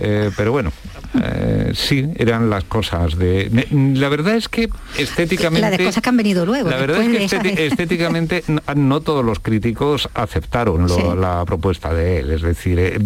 eh, 0.00 0.30
pero 0.36 0.52
bueno, 0.52 0.72
Eh, 1.22 1.72
sí, 1.74 2.08
eran 2.16 2.50
las 2.50 2.64
cosas 2.64 3.16
de... 3.16 3.66
La 3.94 4.08
verdad 4.08 4.36
es 4.36 4.48
que 4.48 4.68
estéticamente... 4.98 5.60
Las 5.60 5.78
de 5.78 5.84
cosas 5.84 6.02
que 6.02 6.08
han 6.08 6.16
venido 6.16 6.44
luego. 6.44 6.70
La 6.70 6.76
verdad 6.76 7.02
es 7.02 7.34
que 7.34 7.66
estéticamente 7.66 8.44
no, 8.74 9.00
todos 9.00 9.24
los 9.24 9.38
críticos 9.38 10.08
aceptaron 10.14 10.86
la 11.20 11.44
propuesta 11.44 11.92
de 11.92 12.20
él. 12.20 12.30
Es 12.30 12.42
decir, 12.42 12.78
eh, 12.78 12.98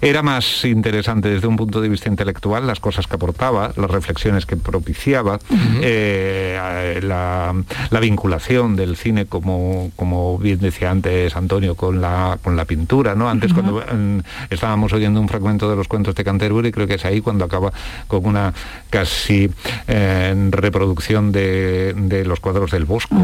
era 0.00 0.22
más 0.22 0.64
interesante 0.64 1.28
desde 1.28 1.46
un 1.46 1.56
punto 1.56 1.80
de 1.80 1.88
vista 1.88 2.08
intelectual 2.08 2.66
las 2.66 2.80
cosas 2.80 3.06
que 3.06 3.16
aportaba, 3.16 3.72
las 3.76 3.90
reflexiones 3.90 4.46
que 4.46 4.56
propiciaba, 4.56 5.38
eh, 5.82 7.00
la, 7.02 7.54
vinculación 8.00 8.76
del 8.76 8.96
cine, 8.96 9.26
como, 9.26 9.92
como 9.94 10.38
bien 10.38 10.58
decía 10.58 10.90
antes 10.90 11.36
Antonio, 11.36 11.74
con 11.74 12.00
la, 12.00 12.38
con 12.42 12.56
la 12.56 12.64
pintura. 12.64 13.14
¿no? 13.14 13.28
Antes 13.28 13.52
cuando 13.52 13.80
mm, 13.80 14.20
estábamos 14.48 14.92
oyendo 14.92 15.20
un 15.20 15.28
fragmento 15.28 15.68
de 15.68 15.76
los 15.76 15.88
cuentos 15.88 16.14
de 16.14 16.24
Canterbury, 16.24 16.72
creo 16.72 16.86
que 16.86 16.94
es 16.94 17.04
ahí 17.04 17.20
cuando 17.20 17.44
acaba 17.50 17.72
con 18.06 18.26
una 18.26 18.54
casi 18.88 19.50
eh, 19.88 20.48
reproducción 20.50 21.32
de, 21.32 22.24
los 22.26 22.40
cuadros 22.40 22.70
del 22.70 22.84
Bosco. 22.84 23.16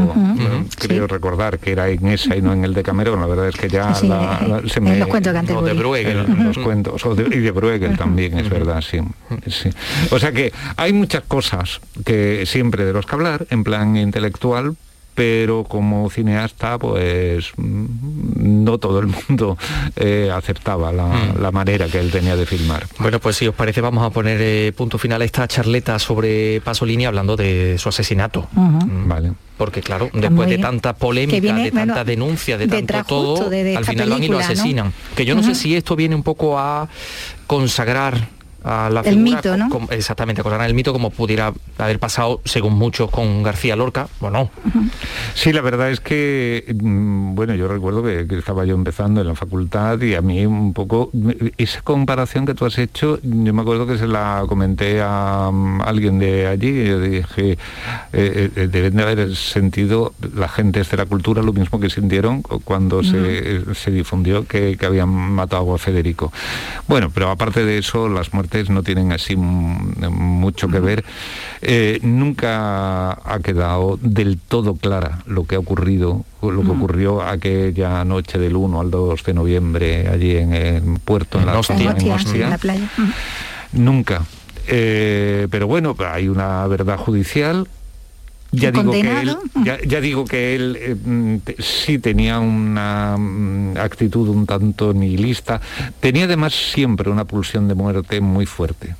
Creo 0.77 1.07
recordar 1.07 1.59
que 1.59 1.71
era 1.71 1.89
en 1.89 2.07
esa 2.07 2.35
y 2.35 2.41
no 2.41 2.53
en 2.53 2.63
el 2.63 2.73
de 2.73 2.83
Cameron. 2.83 3.19
La 3.19 3.27
verdad 3.27 3.47
es 3.47 3.55
que 3.55 3.69
ya 3.69 3.93
se 3.95 4.81
me... 4.81 4.97
los 4.97 5.07
cuentos 5.07 5.33
de 5.63 5.73
Bruegel. 5.73 6.25
los 6.43 6.57
cuentos. 6.57 7.03
y 7.05 7.39
de 7.39 7.51
Bruegel 7.51 7.97
también, 7.97 8.37
es 8.37 8.49
verdad, 8.49 8.81
sí, 8.81 8.99
sí. 9.47 9.69
O 10.11 10.19
sea 10.19 10.31
que 10.31 10.51
hay 10.75 10.93
muchas 10.93 11.23
cosas 11.23 11.79
que 12.05 12.45
siempre 12.45 12.85
de 12.85 12.93
los 12.93 13.05
que 13.05 13.15
hablar, 13.15 13.47
en 13.49 13.63
plan 13.63 13.95
intelectual, 13.97 14.75
pero 15.17 15.63
como 15.63 16.11
cineasta 16.11 16.77
pues 16.77 17.51
mm, 17.57 18.63
no 18.63 18.77
todo 18.77 18.99
el 18.99 19.07
mundo 19.07 19.57
eh, 19.95 20.31
aceptaba 20.31 20.91
mm. 20.91 21.41
la, 21.41 21.51
manera 21.51 21.87
que 21.87 21.99
él 21.99 22.11
tenía 22.11 22.35
de 22.35 22.45
filmar. 22.45 22.85
Bueno, 22.99 23.19
pues 23.19 23.35
si 23.37 23.47
os 23.47 23.55
parece 23.55 23.81
vamos 23.81 24.05
a 24.05 24.11
poner 24.11 24.37
eh, 24.39 24.71
punto 24.77 24.99
final 24.99 25.23
a 25.23 25.25
esta 25.25 25.47
charleta 25.47 25.97
sobre 25.97 26.61
Pasolini 26.61 27.07
hablando 27.07 27.35
de 27.35 27.79
su 27.79 27.89
asesinato. 27.89 28.47
Mm. 28.51 29.07
Vale. 29.07 29.31
Porque 29.57 29.81
claro, 29.81 30.11
después 30.13 30.47
de 30.49 30.59
tanta 30.59 30.93
polémica, 30.93 31.55
de 31.55 31.71
tanta 31.71 32.03
denuncia, 32.03 32.59
de 32.59 32.67
tanto 32.67 33.03
todo, 33.05 33.49
al 33.49 33.85
final 33.85 34.09
van 34.11 34.23
y 34.23 34.27
lo 34.27 34.37
asesinan. 34.37 34.93
Que 35.15 35.25
yo 35.25 35.33
no 35.33 35.41
sé 35.41 35.55
si 35.55 35.75
esto 35.75 35.95
viene 35.95 36.13
un 36.13 36.21
poco 36.21 36.59
a 36.59 36.87
consagrar 37.47 38.36
la 38.63 39.01
el 39.05 39.17
mito, 39.17 39.55
¿no? 39.55 39.69
exactamente, 39.91 40.43
con 40.43 40.59
el 40.61 40.73
mito 40.73 40.91
como 40.91 41.09
pudiera 41.09 41.53
haber 41.77 41.99
pasado, 41.99 42.41
según 42.45 42.73
muchos, 42.73 43.09
con 43.09 43.43
García 43.43 43.75
Lorca, 43.75 44.07
o 44.19 44.29
no. 44.29 44.49
Sí, 45.33 45.53
la 45.53 45.61
verdad 45.61 45.91
es 45.91 45.99
que, 45.99 46.75
mm, 46.81 47.35
bueno, 47.35 47.55
yo 47.55 47.67
recuerdo 47.67 48.03
que, 48.03 48.25
estaba 48.37 48.65
yo 48.65 48.75
empezando 48.75 49.21
en 49.21 49.27
la 49.27 49.35
facultad 49.35 50.01
y 50.01 50.15
a 50.15 50.21
mí 50.21 50.45
un 50.45 50.73
poco, 50.73 51.11
esa 51.57 51.81
comparación 51.81 52.45
que 52.45 52.53
tú 52.53 52.65
has 52.65 52.77
hecho, 52.77 53.19
yo 53.23 53.53
me 53.53 53.61
acuerdo 53.61 53.87
que 53.87 53.97
se 53.97 54.07
la 54.07 54.43
comenté 54.47 55.01
a, 55.01 55.49
mm, 55.51 55.81
alguien 55.81 56.19
de 56.19 56.47
allí, 56.47 56.69
y 56.69 56.87
yo 56.87 56.99
dije, 56.99 57.51
eh, 58.13 58.51
eh, 58.55 58.67
deben 58.71 58.95
de 58.95 59.03
haber 59.03 59.35
sentido 59.35 60.13
la 60.35 60.47
gente 60.47 60.83
de 60.83 60.97
la 60.97 61.05
cultura 61.05 61.41
lo 61.41 61.53
mismo 61.53 61.79
que 61.79 61.89
sintieron 61.89 62.41
cuando 62.41 63.03
se, 63.03 63.91
difundió 63.91 64.45
que, 64.45 64.77
que 64.77 64.85
habían 64.85 65.09
matado 65.09 65.73
a 65.73 65.77
Federico. 65.77 66.31
Bueno, 66.87 67.09
pero 67.13 67.29
aparte 67.29 67.63
de 67.65 67.77
eso, 67.77 68.09
las 68.09 68.33
muertes 68.33 68.46
no 68.69 68.83
tienen 68.83 69.11
así 69.11 69.35
mucho 69.35 70.67
que 70.67 70.79
ver. 70.79 71.03
Eh, 71.61 71.99
nunca 72.01 73.11
ha 73.11 73.39
quedado 73.43 73.97
del 74.01 74.37
todo 74.37 74.75
clara 74.75 75.19
lo 75.25 75.45
que 75.45 75.55
ha 75.55 75.59
ocurrido, 75.59 76.25
lo 76.41 76.61
que 76.61 76.71
ocurrió 76.71 77.21
aquella 77.21 78.03
noche 78.05 78.39
del 78.39 78.55
1 78.55 78.79
al 78.79 78.91
2 78.91 79.23
de 79.23 79.33
noviembre 79.33 80.07
allí 80.07 80.35
en 80.35 80.53
el 80.53 80.99
puerto, 81.03 81.39
en, 81.39 81.45
la, 81.45 81.59
en 81.59 82.57
playa. 82.57 82.89
Nunca. 83.73 84.23
Eh, 84.67 85.47
pero 85.49 85.67
bueno, 85.67 85.95
hay 85.99 86.27
una 86.27 86.67
verdad 86.67 86.97
judicial 86.97 87.67
ya 88.51 88.71
digo, 88.71 88.91
que 88.91 89.21
él, 89.21 89.37
ya, 89.87 90.01
digo 90.01 90.25
que 90.25 90.55
él 90.55 90.77
eh, 90.79 91.55
sí 91.59 91.99
tenía 91.99 92.39
una 92.39 93.17
mm, 93.17 93.77
actitud 93.77 94.29
un 94.29 94.45
tanto 94.45 94.93
nihilista, 94.93 95.61
tenía 95.99 96.25
además 96.25 96.53
siempre 96.53 97.09
una 97.09 97.25
pulsión 97.25 97.67
de 97.67 97.75
muerte 97.75 98.21
muy 98.21 98.45
fuerte. 98.45 98.95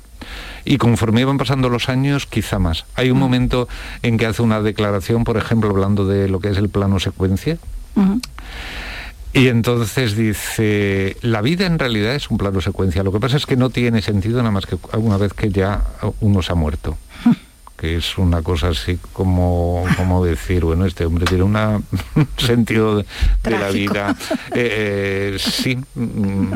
Y 0.64 0.76
conforme 0.76 1.22
iban 1.22 1.38
pasando 1.38 1.70
los 1.70 1.88
años, 1.88 2.26
quizá 2.26 2.58
más. 2.58 2.84
Hay 2.94 3.10
un 3.10 3.16
mm. 3.16 3.20
momento 3.20 3.68
en 4.02 4.18
que 4.18 4.26
hace 4.26 4.42
una 4.42 4.60
declaración, 4.60 5.24
por 5.24 5.38
ejemplo, 5.38 5.70
hablando 5.70 6.06
de 6.06 6.28
lo 6.28 6.40
que 6.40 6.50
es 6.50 6.58
el 6.58 6.68
plano 6.68 7.00
secuencia. 7.00 7.58
Y 9.32 9.48
entonces 9.48 10.16
dice, 10.16 11.16
la 11.22 11.42
vida 11.42 11.66
en 11.66 11.78
realidad 11.78 12.14
es 12.14 12.30
un 12.30 12.38
plano 12.38 12.60
secuencia. 12.60 13.02
Lo 13.02 13.12
que 13.12 13.18
pasa 13.18 13.36
es 13.36 13.46
que 13.46 13.56
no 13.56 13.70
tiene 13.70 14.02
sentido 14.02 14.38
nada 14.38 14.52
más 14.52 14.66
que 14.66 14.78
una 14.96 15.16
vez 15.16 15.32
que 15.32 15.50
ya 15.50 15.82
uno 16.20 16.42
se 16.42 16.52
ha 16.52 16.54
muerto 16.54 16.96
que 17.78 17.96
es 17.96 18.18
una 18.18 18.42
cosa 18.42 18.70
así 18.70 18.98
como, 19.12 19.86
como 19.96 20.24
decir, 20.24 20.64
bueno, 20.64 20.84
este 20.84 21.06
hombre 21.06 21.26
tiene 21.26 21.44
un 21.44 21.82
sentido 22.36 22.96
de, 22.96 23.50
la 23.50 23.70
vida, 23.70 24.16
eh, 24.52 25.34
eh, 25.34 25.38
sí, 25.38 25.78
mm, 25.94 26.52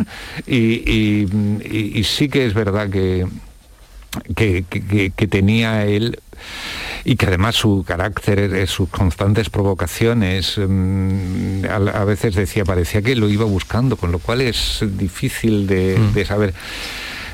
y, 0.49 2.05
sí 2.05 2.29
que 2.29 2.45
es 2.45 2.55
verdad 2.55 2.91
que, 2.91 3.27
que, 4.35 5.29
tenía 5.31 5.87
él 5.87 6.19
y 7.05 7.15
que 7.15 7.27
además 7.27 7.55
su 7.55 7.85
carácter, 7.87 8.41
eh, 8.41 8.67
sus 8.67 8.89
constantes 8.89 9.49
provocaciones, 9.49 10.59
mm, 10.59 11.67
a, 11.71 12.05
veces 12.05 12.35
decía, 12.35 12.65
parecía 12.65 13.01
que 13.01 13.15
lo 13.15 13.29
iba 13.29 13.45
buscando, 13.45 13.97
con 13.97 14.11
lo 14.11 14.19
cual 14.19 14.41
es 14.41 14.85
difícil 14.99 15.69
de, 15.69 15.99
mm. 15.99 16.15
de 16.15 16.25
saber. 16.25 16.55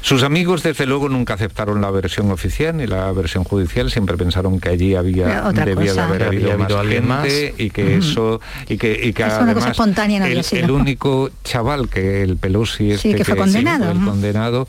Sus 0.00 0.22
amigos, 0.22 0.62
desde 0.62 0.86
luego, 0.86 1.08
nunca 1.08 1.34
aceptaron 1.34 1.80
la 1.80 1.90
versión 1.90 2.30
oficial 2.30 2.76
ni 2.76 2.86
la 2.86 3.10
versión 3.12 3.44
judicial, 3.44 3.90
siempre 3.90 4.16
pensaron 4.16 4.60
que 4.60 4.70
allí 4.70 4.94
había 4.94 5.42
debía 5.52 5.94
de 5.94 6.00
haber 6.00 6.22
habido, 6.24 6.58
más 7.02 7.24
gente 7.24 7.54
y 7.58 7.70
que 7.70 7.96
eso 7.96 8.40
y 8.68 8.76
que, 8.76 9.00
y 9.04 9.12
que 9.12 9.24
además 9.24 10.52
el, 10.52 10.70
único 10.70 11.30
chaval 11.44 11.88
que 11.88 12.22
el 12.22 12.36
Pelosi 12.36 12.92
este 12.92 13.14
que 13.14 13.24
fue 13.24 13.36
condenado, 13.36 13.90
el 13.90 13.98
condenado 14.00 14.68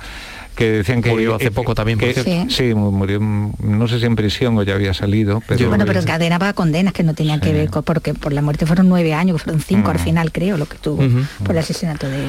que 0.55 0.71
decían 0.71 1.01
que 1.01 1.11
murió 1.11 1.35
hace 1.35 1.51
poco 1.51 1.73
también 1.73 1.97
que, 1.97 2.47
sí. 2.49 2.73
murió 2.73 3.19
no 3.19 3.87
sé 3.87 3.99
si 3.99 4.05
en 4.05 4.15
prisión 4.15 4.57
o 4.57 4.63
ya 4.63 4.75
había 4.75 4.93
salido 4.93 5.41
pero 5.47 5.69
bueno 5.69 5.85
pero 5.85 6.01
encadenaba 6.01 6.51
condenas 6.53 6.93
que 6.93 7.03
no 7.03 7.13
tenían 7.13 7.39
que 7.39 7.53
ver 7.53 7.69
con 7.69 7.83
porque 7.83 8.13
por 8.13 8.33
la 8.33 8.41
muerte 8.41 8.65
fueron 8.65 8.89
nueve 8.89 9.13
años 9.13 9.41
fueron 9.41 9.61
cinco 9.61 9.91
al 9.91 9.99
final 9.99 10.31
creo 10.31 10.57
lo 10.57 10.65
que 10.65 10.77
tuvo 10.77 11.03
por 11.43 11.51
el 11.51 11.59
asesinato 11.59 12.07
de 12.09 12.27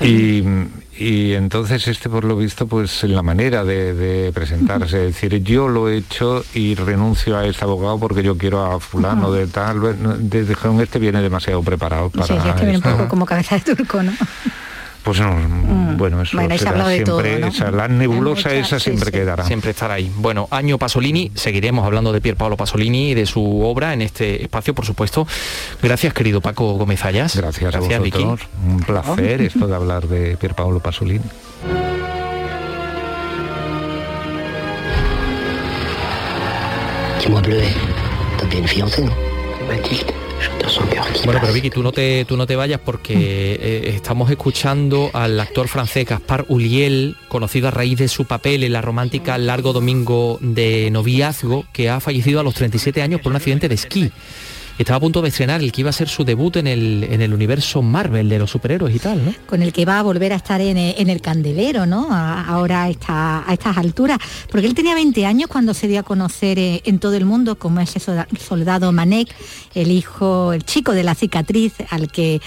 y, 0.00 0.42
entonces 1.34 1.88
este 1.88 2.08
por 2.08 2.24
lo 2.24 2.36
visto 2.36 2.66
pues 2.66 3.02
la 3.04 3.22
manera 3.22 3.64
de, 3.64 4.30
presentarse, 4.32 5.08
es 5.08 5.14
decir, 5.14 5.42
yo 5.42 5.68
lo 5.68 5.88
he 5.88 5.96
hecho 5.96 6.44
y 6.54 6.74
renuncio 6.74 7.36
a 7.36 7.46
este 7.46 7.64
abogado 7.64 7.98
porque 7.98 8.22
yo 8.22 8.38
quiero 8.38 8.64
a 8.64 8.78
fulano 8.78 9.32
de 9.32 9.46
tal, 9.46 9.80
desde 10.30 10.54
este 10.82 10.98
viene 10.98 11.20
demasiado 11.20 11.62
preparado 11.62 12.10
para 12.10 12.26
sí, 12.26 12.34
este 12.34 12.62
viene 12.62 12.78
un 12.78 12.82
poco 12.82 13.08
como 13.08 13.26
cabeza 13.26 13.56
de 13.56 13.74
turco, 13.74 14.02
¿no? 14.02 14.12
Pues 15.04 15.20
no, 15.20 15.34
mm. 15.34 15.98
bueno, 15.98 16.22
eso 16.22 16.38
bueno, 16.38 16.56
será 16.56 16.88
siempre, 16.88 17.04
todo, 17.04 17.70
la 17.70 17.88
nebulosa 17.88 18.54
esa 18.54 18.80
siempre 18.80 19.12
quedará. 19.12 19.44
Siempre 19.44 19.72
estará 19.72 19.94
ahí. 19.94 20.10
Bueno, 20.16 20.48
año 20.50 20.78
Pasolini, 20.78 21.30
seguiremos 21.34 21.84
hablando 21.84 22.10
de 22.10 22.22
Pier 22.22 22.36
Paolo 22.36 22.56
Pasolini 22.56 23.10
y 23.10 23.14
de 23.14 23.26
su 23.26 23.60
obra 23.60 23.92
en 23.92 24.00
este 24.00 24.42
espacio, 24.42 24.74
por 24.74 24.86
supuesto. 24.86 25.26
Gracias, 25.82 26.14
querido 26.14 26.40
Paco 26.40 26.72
Gómez 26.72 27.04
Ayas. 27.04 27.36
Gracias, 27.36 27.70
Gracias 27.70 27.94
a 27.94 28.02
vosotros. 28.02 28.48
Un 28.66 28.80
placer 28.80 29.42
esto 29.42 29.66
de 29.66 29.74
hablar 29.74 30.08
de 30.08 30.38
Pier 30.38 30.54
Paolo 30.54 30.80
Pasolini. 30.80 31.20
Bueno, 41.24 41.40
pero 41.40 41.52
Vicky, 41.52 41.70
tú 41.70 41.82
no 41.82 41.92
te, 41.92 42.24
tú 42.24 42.36
no 42.36 42.46
te 42.46 42.56
vayas 42.56 42.80
porque 42.84 43.14
eh, 43.14 43.92
estamos 43.94 44.30
escuchando 44.30 45.10
al 45.12 45.38
actor 45.40 45.68
francés 45.68 46.06
Gaspar 46.06 46.44
Uliel, 46.48 47.16
conocido 47.28 47.68
a 47.68 47.70
raíz 47.70 47.98
de 47.98 48.08
su 48.08 48.24
papel 48.24 48.64
en 48.64 48.72
la 48.72 48.82
romántica 48.82 49.38
Largo 49.38 49.72
Domingo 49.72 50.38
de 50.40 50.90
Noviazgo, 50.90 51.64
que 51.72 51.88
ha 51.88 52.00
fallecido 52.00 52.40
a 52.40 52.42
los 52.42 52.54
37 52.54 53.02
años 53.02 53.20
por 53.20 53.30
un 53.30 53.36
accidente 53.36 53.68
de 53.68 53.74
esquí 53.74 54.12
estaba 54.78 54.96
a 54.96 55.00
punto 55.00 55.22
de 55.22 55.28
estrenar 55.28 55.62
el 55.62 55.72
que 55.72 55.82
iba 55.82 55.90
a 55.90 55.92
ser 55.92 56.08
su 56.08 56.24
debut 56.24 56.56
en 56.56 56.66
el, 56.66 57.04
en 57.04 57.22
el 57.22 57.32
universo 57.32 57.82
Marvel 57.82 58.28
de 58.28 58.38
los 58.38 58.50
superhéroes 58.50 58.94
y 58.94 58.98
tal. 58.98 59.36
Con 59.46 59.62
el 59.62 59.72
que 59.72 59.84
va 59.84 59.98
a 59.98 60.02
volver 60.02 60.32
a 60.32 60.36
estar 60.36 60.60
en, 60.60 60.76
el 60.76 61.20
candelero, 61.20 61.86
¿no? 61.86 62.08
ahora 62.10 62.84
a, 62.84 62.90
esta, 62.90 63.48
a 63.48 63.52
estas 63.52 63.76
alturas. 63.76 64.18
Porque 64.50 64.66
él 64.66 64.74
tenía 64.74 64.94
20 64.94 65.26
años 65.26 65.48
cuando 65.48 65.74
se 65.74 65.86
dio 65.88 66.00
a 66.00 66.02
conocer 66.02 66.58
eh, 66.58 66.82
en 66.84 66.98
todo 66.98 67.14
el 67.14 67.24
mundo 67.24 67.56
como 67.56 67.80
ese 67.80 68.00
soldado 68.00 68.90
Manek, 68.92 69.34
el 69.74 69.90
hijo, 69.90 70.52
el 70.52 70.64
chico 70.64 70.92
de 70.92 71.04
la 71.04 71.14
cicatriz 71.14 71.74
al 71.90 72.10
que 72.10 72.40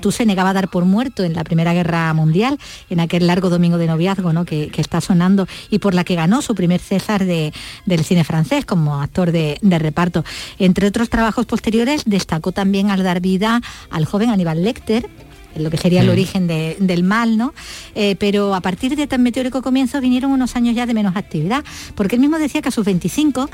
tú 0.00 0.12
se 0.12 0.26
negaba 0.26 0.50
a 0.50 0.52
dar 0.52 0.68
por 0.68 0.84
muerto 0.84 1.22
en 1.22 1.34
la 1.34 1.44
Primera 1.44 1.72
Guerra 1.74 2.12
Mundial, 2.14 2.58
en 2.90 3.00
aquel 3.00 3.26
largo 3.26 3.50
domingo 3.50 3.78
de 3.78 3.86
noviazgo, 3.86 4.32
¿no? 4.32 4.44
Que, 4.44 4.70
está 4.82 5.00
sonando 5.00 5.46
y 5.70 5.78
por 5.78 5.94
la 5.94 6.02
que 6.02 6.16
ganó 6.16 6.42
su 6.42 6.56
primer 6.56 6.80
César 6.80 7.24
de, 7.24 7.52
del 7.86 8.04
cine 8.04 8.24
francés 8.24 8.64
como 8.64 9.00
actor 9.00 9.30
de, 9.30 9.58
de 9.62 9.78
reparto. 9.78 10.24
Entre 10.58 10.88
otros 10.88 11.08
trabajos 11.08 11.46
posteriores 11.52 12.04
destacó 12.06 12.50
también 12.52 12.90
al 12.90 13.02
dar 13.02 13.20
vida 13.20 13.60
al 13.90 14.06
joven 14.06 14.30
Aníbal 14.30 14.64
Lecter, 14.64 15.10
lo 15.56 15.70
que 15.70 15.76
sería 15.76 16.00
el 16.00 16.08
Mm. 16.08 16.10
origen 16.10 16.46
de- 16.46 16.76
del 16.80 17.02
mal, 17.02 17.36
¿no? 17.36 17.54
Eh, 17.94 18.16
pero 18.18 18.54
a 18.54 18.60
partir 18.60 18.96
de 18.96 19.06
tan 19.06 19.22
meteórico 19.22 19.62
comienzo 19.62 20.00
vinieron 20.00 20.30
unos 20.32 20.56
años 20.56 20.74
ya 20.74 20.86
de 20.86 20.94
menos 20.94 21.16
actividad, 21.16 21.64
porque 21.94 22.16
él 22.16 22.20
mismo 22.20 22.38
decía 22.38 22.62
que 22.62 22.68
a 22.68 22.72
sus 22.72 22.84
25 22.84 23.48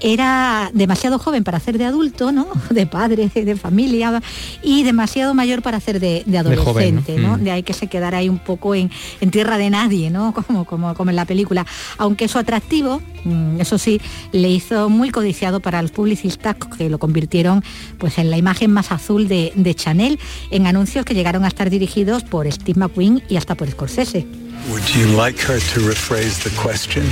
era 0.00 0.70
demasiado 0.74 1.18
joven 1.18 1.44
para 1.44 1.58
hacer 1.58 1.78
de 1.78 1.84
adulto, 1.84 2.32
¿no? 2.32 2.46
De 2.70 2.86
padre, 2.86 3.30
de 3.34 3.56
familia, 3.56 4.20
y 4.62 4.82
demasiado 4.82 5.34
mayor 5.34 5.62
para 5.62 5.76
hacer 5.78 6.00
de, 6.00 6.22
de 6.26 6.42
De 6.42 6.56
joven, 6.56 6.56
¿no? 6.56 6.62
adolescente, 7.00 7.16
¿no? 7.18 7.36
Mm. 7.38 7.44
De 7.44 7.50
ahí 7.52 7.62
que 7.62 7.72
se 7.72 7.86
quedara 7.86 8.18
ahí 8.18 8.28
un 8.28 8.38
poco 8.38 8.74
en, 8.74 8.90
en 9.20 9.30
tierra 9.30 9.58
de 9.58 9.70
nadie, 9.70 10.10
¿no? 10.10 10.34
Como, 10.44 10.64
como, 10.64 10.94
como 10.94 11.10
en 11.10 11.16
la 11.16 11.24
película. 11.24 11.64
Aunque 11.98 12.28
su 12.28 12.38
atractivo, 12.38 13.00
mm, 13.24 13.60
eso 13.60 13.78
sí, 13.78 14.00
le 14.32 14.50
hizo 14.50 14.88
muy 14.90 15.10
codiciado 15.10 15.60
para 15.60 15.80
los 15.80 15.90
publicistas 15.90 16.56
que 16.76 16.90
lo 16.90 16.98
convirtieron 16.98 17.62
pues 17.98 18.18
en 18.18 18.30
la 18.30 18.36
imagen 18.36 18.70
más 18.72 18.92
azul 18.92 19.26
de, 19.28 19.52
de 19.54 19.74
Chanel 19.74 20.18
en 20.50 20.66
anuncios 20.66 21.04
que 21.04 21.14
llegaron 21.14 21.33
a 21.42 21.48
estar 21.48 21.70
dirigidos 21.70 22.22
por 22.22 22.50
Steve 22.52 22.78
McQueen 22.78 23.22
y 23.28 23.36
hasta 23.36 23.54
por 23.54 23.68
Scorsese. 23.68 24.26
Would 24.70 24.88
you 24.94 25.06
like 25.16 25.38
her 25.40 25.58
to 25.58 25.80
rephrase 25.80 26.42
the 26.44 26.50
question? 26.60 27.02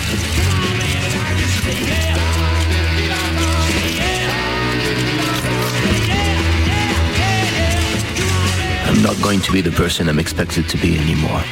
I'm 8.86 9.02
not 9.02 9.20
going 9.22 9.40
to 9.40 9.52
be 9.52 9.60
the 9.60 9.72
person 9.72 10.08
I'm 10.08 10.18
expected 10.18 10.68
to 10.68 10.78
be 10.78 10.98
anymore. 10.98 11.42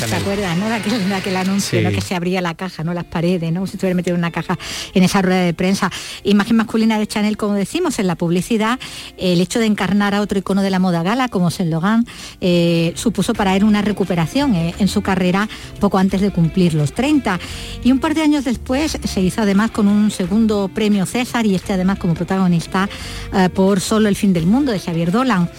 ¿Te 0.00 0.16
acuerdas? 0.16 0.56
¿no? 0.56 0.66
Aquel, 0.72 1.12
aquel 1.12 1.36
anuncio, 1.36 1.78
Sí. 1.78 1.84
¿no? 1.84 1.90
que 1.90 2.00
se 2.00 2.14
abría 2.14 2.40
la 2.40 2.54
caja, 2.54 2.84
¿no? 2.84 2.92
Las 2.94 3.04
paredes, 3.04 3.52
¿no? 3.52 3.66
Si 3.66 3.76
estuviera 3.76 3.94
metido 3.94 4.14
en 4.14 4.20
una 4.20 4.30
caja 4.30 4.58
en 4.94 5.02
esa 5.02 5.22
rueda 5.22 5.40
de 5.42 5.54
prensa. 5.54 5.90
Imagen 6.24 6.56
masculina 6.56 6.98
de 6.98 7.06
Chanel, 7.06 7.36
como 7.36 7.54
decimos, 7.54 7.98
en 7.98 8.06
la 8.06 8.16
publicidad, 8.16 8.78
el 9.16 9.40
hecho 9.40 9.58
de 9.58 9.66
encarnar 9.66 10.14
a 10.14 10.20
otro 10.20 10.38
icono 10.38 10.62
de 10.62 10.70
la 10.70 10.78
moda 10.78 11.02
gala, 11.02 11.28
como 11.28 11.50
Saint 11.50 11.70
Laurent, 11.70 12.08
eh, 12.40 12.92
supuso 12.96 13.34
para 13.34 13.56
él 13.56 13.64
una 13.64 13.82
recuperación 13.82 14.54
eh, 14.54 14.74
en 14.78 14.88
su 14.88 15.02
carrera 15.02 15.48
poco 15.80 15.98
antes 15.98 16.20
de 16.20 16.30
cumplir 16.30 16.74
los 16.74 16.92
30. 16.92 17.38
Y 17.84 17.92
un 17.92 17.98
par 17.98 18.14
de 18.14 18.22
años 18.22 18.44
después 18.44 18.98
se 19.02 19.20
hizo 19.20 19.42
además 19.42 19.70
con 19.70 19.88
un 19.88 20.10
segundo 20.10 20.68
premio 20.72 21.06
César 21.06 21.46
y 21.46 21.54
este 21.54 21.72
además 21.72 21.98
como 21.98 22.14
protagonista 22.14 22.88
eh, 23.34 23.48
por 23.48 23.80
Solo 23.80 24.08
el 24.08 24.16
fin 24.16 24.32
del 24.32 24.46
mundo 24.46 24.72
de 24.72 24.78
Xavier 24.78 25.10
Dolan. 25.10 25.50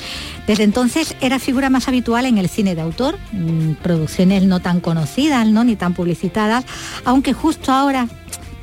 Desde 0.48 0.64
entonces 0.64 1.16
era 1.22 1.40
figura 1.40 1.70
más 1.70 1.88
habitual 1.88 2.26
en 2.26 2.38
el 2.38 2.50
cine 2.50 2.76
de 2.76 2.82
autor, 2.82 3.18
mm, 3.32 3.74
producciones 3.82 4.44
no 4.44 4.60
tan 4.60 4.82
conocidas, 4.82 5.48
¿no? 5.48 5.64
ni 5.64 5.76
tan 5.76 5.94
publicitadas, 5.94 6.66
aunque 7.06 7.34
justo 7.34 7.72
ahora 7.72 8.08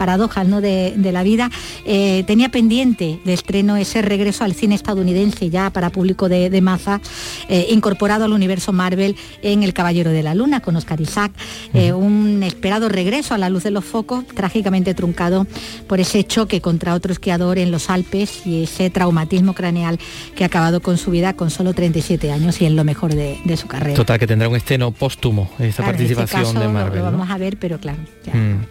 paradojas 0.00 0.48
¿no? 0.48 0.62
de, 0.62 0.94
de 0.96 1.12
la 1.12 1.22
vida, 1.22 1.50
eh, 1.84 2.24
tenía 2.26 2.48
pendiente 2.48 3.20
de 3.22 3.34
estreno 3.34 3.76
ese 3.76 4.00
regreso 4.00 4.44
al 4.44 4.54
cine 4.54 4.74
estadounidense 4.74 5.50
ya 5.50 5.68
para 5.68 5.90
público 5.90 6.30
de, 6.30 6.48
de 6.48 6.60
masa, 6.62 7.02
eh, 7.50 7.66
incorporado 7.68 8.24
al 8.24 8.32
universo 8.32 8.72
Marvel 8.72 9.14
en 9.42 9.62
El 9.62 9.74
Caballero 9.74 10.10
de 10.10 10.22
la 10.22 10.34
Luna 10.34 10.60
con 10.60 10.74
Oscar 10.74 11.02
Isaac, 11.02 11.32
eh, 11.74 11.92
un 11.92 12.42
esperado 12.42 12.88
regreso 12.88 13.34
a 13.34 13.38
la 13.38 13.50
luz 13.50 13.62
de 13.64 13.72
los 13.72 13.84
focos, 13.84 14.26
trágicamente 14.26 14.94
truncado 14.94 15.46
por 15.86 16.00
ese 16.00 16.24
choque 16.24 16.62
contra 16.62 16.94
otro 16.94 17.12
esquiador 17.12 17.58
en 17.58 17.70
los 17.70 17.90
Alpes 17.90 18.46
y 18.46 18.62
ese 18.62 18.88
traumatismo 18.88 19.52
craneal 19.52 19.98
que 20.34 20.44
ha 20.44 20.46
acabado 20.46 20.80
con 20.80 20.96
su 20.96 21.10
vida 21.10 21.34
con 21.34 21.50
solo 21.50 21.74
37 21.74 22.32
años 22.32 22.58
y 22.62 22.64
en 22.64 22.74
lo 22.74 22.84
mejor 22.84 23.14
de, 23.14 23.38
de 23.44 23.56
su 23.58 23.66
carrera. 23.66 23.96
Total, 23.96 24.18
que 24.18 24.26
tendrá 24.26 24.48
un 24.48 24.56
estreno 24.56 24.92
póstumo 24.92 25.50
esta 25.58 25.82
Claro, 25.82 25.98
en 25.98 26.04
este 26.04 26.14
participación 26.14 26.54
caso 26.54 26.66
de 26.66 26.72
Marvel. 26.72 27.00
Lo, 27.00 27.04
vamos 27.04 27.28
a 27.28 27.36
ver, 27.36 27.58
pero 27.58 27.78
claro. 27.78 27.98
ya. 28.24 28.32
Mm. 28.32 28.64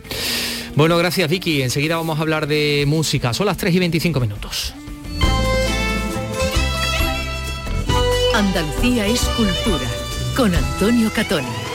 Bueno, 0.80 0.98
gracias 0.98 1.30
Vicky. 1.30 1.62
Enseguida 1.62 1.98
vamos 1.98 2.20
a 2.20 2.22
hablar 2.22 2.48
de 2.48 2.86
música. 2.88 3.34
Son 3.34 3.46
las 3.46 3.58
3 3.58 3.76
y 3.76 3.80
25 3.80 4.18
minutos. 4.22 4.74
Andalucía 8.34 9.06
es 9.06 9.20
cultura. 9.36 9.86
Con 10.38 10.56
Antonio 10.56 11.12
Catoni. 11.14 11.69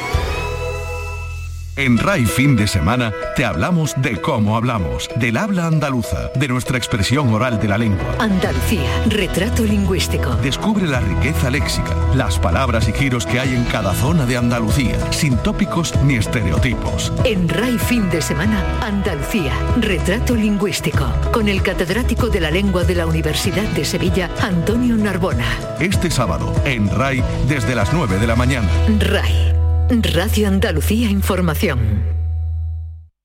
En 1.76 1.98
RAI 1.98 2.24
Fin 2.24 2.54
de 2.54 2.68
Semana 2.68 3.12
te 3.34 3.44
hablamos 3.44 3.94
de 3.96 4.20
cómo 4.20 4.56
hablamos, 4.56 5.08
del 5.16 5.36
habla 5.36 5.66
andaluza, 5.66 6.30
de 6.36 6.46
nuestra 6.46 6.78
expresión 6.78 7.34
oral 7.34 7.60
de 7.60 7.66
la 7.66 7.78
lengua. 7.78 8.14
Andalucía, 8.20 8.88
retrato 9.08 9.64
lingüístico. 9.64 10.36
Descubre 10.36 10.86
la 10.86 11.00
riqueza 11.00 11.50
léxica, 11.50 11.96
las 12.14 12.38
palabras 12.38 12.88
y 12.88 12.92
giros 12.92 13.26
que 13.26 13.40
hay 13.40 13.54
en 13.56 13.64
cada 13.64 13.92
zona 13.92 14.24
de 14.24 14.36
Andalucía, 14.36 14.96
sin 15.12 15.36
tópicos 15.38 15.92
ni 16.04 16.14
estereotipos. 16.14 17.12
En 17.24 17.48
RAI 17.48 17.76
Fin 17.78 18.08
de 18.08 18.22
Semana, 18.22 18.62
Andalucía, 18.80 19.52
retrato 19.80 20.36
lingüístico. 20.36 21.06
Con 21.32 21.48
el 21.48 21.60
catedrático 21.60 22.28
de 22.28 22.38
la 22.38 22.52
lengua 22.52 22.84
de 22.84 22.94
la 22.94 23.06
Universidad 23.06 23.66
de 23.70 23.84
Sevilla, 23.84 24.30
Antonio 24.42 24.94
Narbona. 24.94 25.46
Este 25.80 26.08
sábado, 26.08 26.54
en 26.64 26.88
RAI, 26.88 27.24
desde 27.48 27.74
las 27.74 27.92
9 27.92 28.20
de 28.20 28.26
la 28.28 28.36
mañana. 28.36 28.68
RAI, 29.00 29.53
Radio 29.90 30.48
Andalucía 30.48 31.10
Información. 31.10 32.02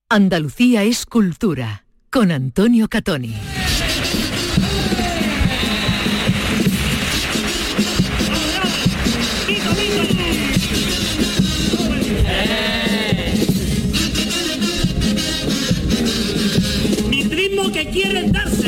Andalucía 0.10 0.84
es 0.84 1.06
cultura. 1.06 1.86
Con 2.12 2.32
Antonio 2.32 2.89
Catoni. 2.89 3.36
Mi 17.10 17.24
primo 17.24 17.72
que 17.72 17.89
quiere 17.89 18.30
dársela. 18.30 18.59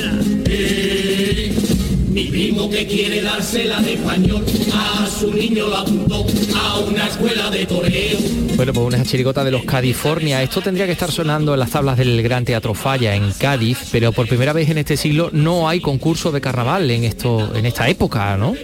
Primo 2.32 2.70
que 2.70 2.88
quiere 2.88 3.22
dársela 3.22 3.82
de 3.82 3.96
español 3.96 4.46
a 4.74 5.06
su 5.06 5.34
niño 5.34 5.68
lo 5.68 5.76
apuntó 5.76 6.26
a 6.56 6.80
una 6.80 7.06
escuela 7.08 7.50
de 7.50 7.66
toreo. 7.66 8.18
Bueno, 8.56 8.72
pues 8.72 8.88
una 8.88 9.04
chirigota 9.04 9.44
de 9.44 9.52
los 9.52 9.66
California. 9.66 10.42
Esto 10.42 10.62
tendría 10.62 10.86
que 10.86 10.94
estar 10.94 11.12
sonando 11.12 11.54
en 11.54 11.60
las 11.60 11.72
tablas 11.72 11.98
del 11.98 12.24
Gran 12.24 12.46
Teatro 12.46 12.74
Falla 12.74 13.16
en 13.16 13.34
Cádiz, 13.34 13.90
pero 13.92 14.14
por 14.14 14.30
primera 14.30 14.54
vez 14.54 14.70
en 14.70 14.78
este 14.78 14.96
siglo 14.96 15.30
no 15.34 15.68
hay 15.68 15.82
concurso 15.82 16.32
de 16.32 16.40
carnaval 16.40 16.90
en 16.90 17.04
esto, 17.04 17.54
en 17.54 17.66
esta 17.66 17.90
época, 17.90 18.38
¿no? 18.38 18.56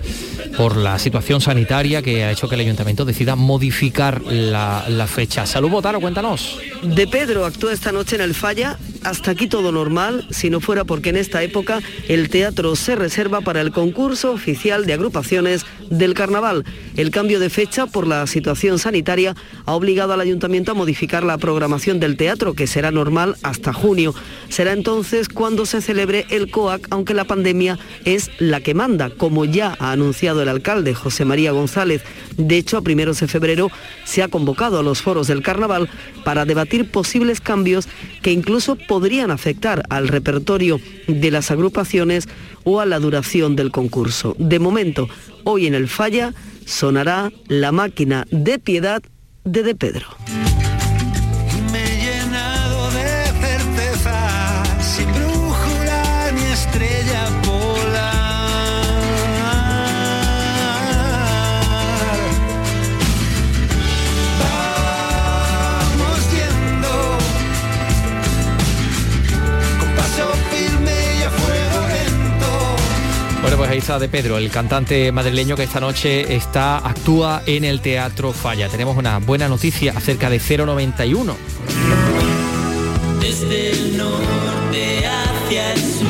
Por 0.55 0.77
la 0.77 0.97
situación 0.97 1.41
sanitaria 1.41 2.01
que 2.01 2.23
ha 2.23 2.31
hecho 2.31 2.47
que 2.47 2.55
el 2.55 2.61
ayuntamiento 2.61 3.03
decida 3.03 3.35
modificar 3.35 4.21
la, 4.21 4.85
la 4.87 5.07
fecha. 5.07 5.45
Salud 5.45 5.69
Botaro, 5.69 5.99
cuéntanos. 5.99 6.57
De 6.83 7.05
Pedro 7.05 7.43
actúa 7.45 7.73
esta 7.73 7.91
noche 7.91 8.15
en 8.15 8.21
el 8.21 8.33
Falla. 8.33 8.77
Hasta 9.07 9.31
aquí 9.31 9.47
todo 9.47 9.71
normal, 9.71 10.27
si 10.31 10.49
no 10.49 10.59
fuera 10.59 10.83
porque 10.83 11.11
en 11.11 11.15
esta 11.15 11.41
época 11.41 11.79
el 12.09 12.29
teatro 12.29 12.75
se 12.75 12.93
reserva 12.97 13.39
para 13.39 13.61
el 13.61 13.71
concurso 13.71 14.33
oficial 14.33 14.85
de 14.85 14.91
agrupaciones 14.91 15.65
del 15.89 16.13
carnaval. 16.13 16.65
El 16.97 17.09
cambio 17.09 17.39
de 17.39 17.49
fecha 17.49 17.87
por 17.87 18.05
la 18.05 18.27
situación 18.27 18.79
sanitaria 18.79 19.33
ha 19.65 19.75
obligado 19.75 20.11
al 20.11 20.19
ayuntamiento 20.19 20.73
a 20.73 20.75
modificar 20.75 21.23
la 21.23 21.37
programación 21.37 22.01
del 22.01 22.17
teatro, 22.17 22.53
que 22.53 22.67
será 22.67 22.91
normal 22.91 23.37
hasta 23.43 23.71
junio. 23.71 24.13
Será 24.49 24.73
entonces 24.73 25.29
cuando 25.29 25.65
se 25.65 25.81
celebre 25.81 26.25
el 26.29 26.51
COAC, 26.51 26.87
aunque 26.89 27.13
la 27.13 27.23
pandemia 27.23 27.79
es 28.03 28.29
la 28.39 28.59
que 28.59 28.73
manda, 28.73 29.09
como 29.09 29.45
ya 29.45 29.77
ha 29.79 29.93
anunciado 29.93 30.41
el 30.41 30.49
alcalde 30.49 30.93
José 30.93 31.23
María 31.23 31.53
González. 31.53 32.01
De 32.35 32.57
hecho, 32.57 32.75
a 32.75 32.81
primeros 32.81 33.21
de 33.21 33.29
febrero 33.29 33.71
se 34.03 34.21
ha 34.21 34.27
convocado 34.27 34.77
a 34.79 34.83
los 34.83 35.01
foros 35.01 35.27
del 35.27 35.43
carnaval 35.43 35.89
para 36.25 36.43
debatir 36.43 36.91
posibles 36.91 37.39
cambios 37.39 37.87
que 38.21 38.33
incluso 38.33 38.75
podrían 38.75 38.96
afectar 39.31 39.83
al 39.89 40.07
repertorio 40.07 40.79
de 41.07 41.31
las 41.31 41.51
agrupaciones 41.51 42.27
o 42.63 42.79
a 42.79 42.85
la 42.85 42.99
duración 42.99 43.55
del 43.55 43.71
concurso. 43.71 44.35
De 44.39 44.59
momento, 44.59 45.07
hoy 45.43 45.67
en 45.67 45.73
el 45.73 45.87
Falla 45.87 46.33
sonará 46.65 47.31
la 47.47 47.71
máquina 47.71 48.25
de 48.31 48.59
piedad 48.59 49.01
de 49.43 49.63
De 49.63 49.75
Pedro. 49.75 50.07
De 73.87 74.09
Pedro, 74.09 74.37
el 74.37 74.51
cantante 74.51 75.13
madrileño 75.13 75.55
que 75.55 75.63
esta 75.63 75.79
noche 75.79 76.35
está 76.35 76.77
actúa 76.77 77.41
en 77.45 77.63
el 77.63 77.79
Teatro 77.79 78.33
Falla. 78.33 78.67
Tenemos 78.67 78.97
una 78.97 79.19
buena 79.19 79.47
noticia 79.47 79.93
acerca 79.95 80.29
de 80.29 80.39
091. 80.39 81.37
Desde 83.21 83.71
el 83.71 83.97
norte 83.97 85.07
hacia 85.07 85.73
el 85.73 85.79
sur. 85.79 86.07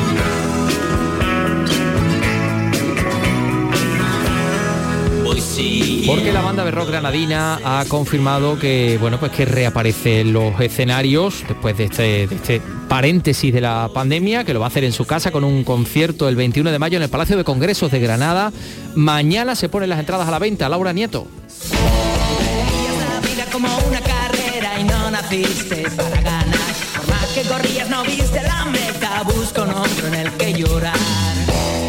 Voy. 5.22 6.04
Porque 6.04 6.32
la 6.32 6.40
banda 6.40 6.64
de 6.64 6.72
rock 6.72 6.88
granadina 6.88 7.60
ha 7.64 7.84
confirmado 7.86 8.58
que 8.58 8.98
bueno 9.00 9.20
pues 9.20 9.30
que 9.30 9.44
reaparece 9.44 10.22
en 10.22 10.32
los 10.32 10.60
escenarios 10.60 11.44
después 11.46 11.78
de 11.78 11.84
este, 11.84 12.26
de 12.26 12.34
este 12.34 12.60
paréntesis 12.88 13.52
de 13.52 13.60
la 13.60 13.90
pandemia, 13.92 14.44
que 14.44 14.54
lo 14.54 14.60
va 14.60 14.66
a 14.66 14.68
hacer 14.68 14.84
en 14.84 14.92
su 14.92 15.04
casa 15.04 15.30
con 15.30 15.44
un 15.44 15.62
concierto 15.62 16.28
el 16.28 16.36
21 16.36 16.72
de 16.72 16.78
mayo 16.78 16.96
en 16.96 17.02
el 17.02 17.10
Palacio 17.10 17.36
de 17.36 17.44
Congresos 17.44 17.90
de 17.90 18.00
Granada. 18.00 18.52
Mañana 18.94 19.54
se 19.54 19.68
ponen 19.68 19.90
las 19.90 20.00
entradas 20.00 20.26
a 20.26 20.30
la 20.30 20.38
venta. 20.38 20.68
Laura 20.68 20.92
Nieto. 20.92 21.26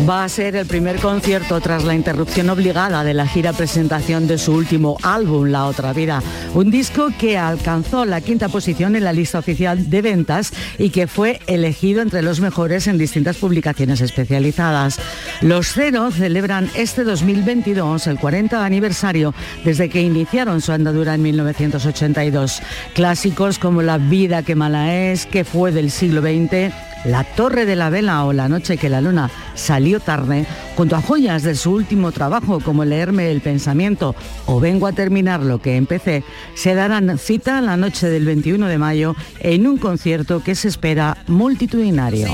Va 0.09 0.23
a 0.23 0.29
ser 0.29 0.55
el 0.55 0.65
primer 0.65 0.99
concierto 0.99 1.61
tras 1.61 1.83
la 1.83 1.93
interrupción 1.93 2.49
obligada 2.49 3.03
de 3.03 3.13
la 3.13 3.27
gira 3.27 3.53
presentación 3.53 4.25
de 4.25 4.39
su 4.39 4.53
último 4.53 4.97
álbum, 5.03 5.49
La 5.49 5.65
Otra 5.65 5.93
Vida. 5.93 6.23
Un 6.55 6.71
disco 6.71 7.09
que 7.19 7.37
alcanzó 7.37 8.05
la 8.05 8.19
quinta 8.19 8.49
posición 8.49 8.95
en 8.95 9.03
la 9.03 9.13
lista 9.13 9.37
oficial 9.37 9.91
de 9.91 10.01
ventas 10.01 10.51
y 10.79 10.89
que 10.89 11.05
fue 11.05 11.41
elegido 11.45 12.01
entre 12.01 12.23
los 12.23 12.39
mejores 12.39 12.87
en 12.87 12.97
distintas 12.97 13.37
publicaciones 13.37 14.01
especializadas. 14.01 14.99
Los 15.41 15.73
Cero 15.73 16.09
celebran 16.11 16.71
este 16.73 17.03
2022 17.03 18.07
el 18.07 18.17
40 18.17 18.65
aniversario 18.65 19.35
desde 19.63 19.89
que 19.89 20.01
iniciaron 20.01 20.61
su 20.61 20.71
andadura 20.71 21.13
en 21.13 21.21
1982. 21.21 22.63
Clásicos 22.95 23.59
como 23.59 23.83
La 23.83 23.99
vida 23.99 24.41
que 24.41 24.55
mala 24.55 24.95
es, 24.95 25.27
que 25.27 25.43
fue 25.43 25.71
del 25.71 25.91
siglo 25.91 26.21
XX, 26.21 26.73
la 27.05 27.23
Torre 27.23 27.65
de 27.65 27.75
la 27.75 27.89
Vela 27.89 28.25
o 28.25 28.33
La 28.33 28.49
Noche 28.49 28.77
que 28.77 28.89
la 28.89 29.01
Luna 29.01 29.29
salió 29.55 29.99
tarde, 29.99 30.45
junto 30.75 30.95
a 30.95 31.01
joyas 31.01 31.43
de 31.43 31.55
su 31.55 31.71
último 31.71 32.11
trabajo 32.11 32.59
como 32.59 32.85
Leerme 32.85 33.31
el 33.31 33.41
Pensamiento 33.41 34.15
o 34.45 34.59
Vengo 34.59 34.87
a 34.87 34.93
terminar 34.93 35.41
lo 35.41 35.61
que 35.61 35.75
empecé, 35.75 36.23
se 36.55 36.75
darán 36.75 37.17
cita 37.17 37.61
la 37.61 37.77
noche 37.77 38.09
del 38.09 38.25
21 38.25 38.67
de 38.67 38.77
mayo 38.77 39.15
en 39.39 39.67
un 39.67 39.77
concierto 39.77 40.43
que 40.43 40.55
se 40.55 40.67
espera 40.67 41.17
multitudinario. 41.27 42.27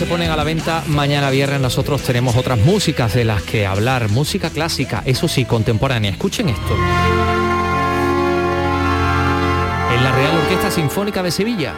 Se 0.00 0.06
ponen 0.06 0.30
a 0.30 0.36
la 0.36 0.44
venta 0.44 0.82
mañana 0.86 1.28
viernes. 1.28 1.60
Nosotros 1.60 2.00
tenemos 2.02 2.34
otras 2.34 2.58
músicas 2.58 3.12
de 3.12 3.26
las 3.26 3.42
que 3.42 3.66
hablar. 3.66 4.08
Música 4.08 4.48
clásica, 4.48 5.02
eso 5.04 5.28
sí, 5.28 5.44
contemporánea. 5.44 6.10
Escuchen 6.10 6.48
esto. 6.48 6.74
En 9.94 10.02
la 10.02 10.10
Real 10.12 10.38
Orquesta 10.38 10.70
Sinfónica 10.70 11.22
de 11.22 11.30
Sevilla. 11.30 11.74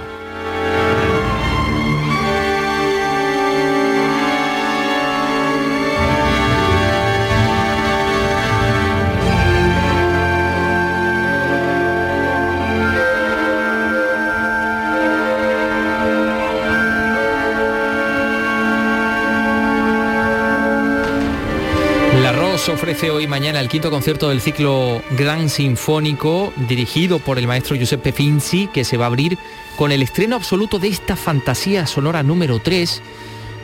ROS 22.66 22.68
ofrece 22.68 23.10
hoy 23.10 23.26
mañana 23.26 23.60
el 23.60 23.68
quinto 23.68 23.90
concierto 23.90 24.28
del 24.28 24.40
ciclo 24.40 25.02
Gran 25.16 25.48
Sinfónico 25.48 26.52
dirigido 26.68 27.18
por 27.18 27.38
el 27.38 27.46
maestro 27.46 27.76
Giuseppe 27.76 28.12
Finzi 28.12 28.68
que 28.68 28.84
se 28.84 28.96
va 28.96 29.06
a 29.06 29.08
abrir 29.08 29.38
con 29.76 29.90
el 29.90 30.02
estreno 30.02 30.36
absoluto 30.36 30.78
de 30.78 30.88
esta 30.88 31.16
fantasía 31.16 31.86
sonora 31.86 32.22
número 32.22 32.60
3 32.60 33.02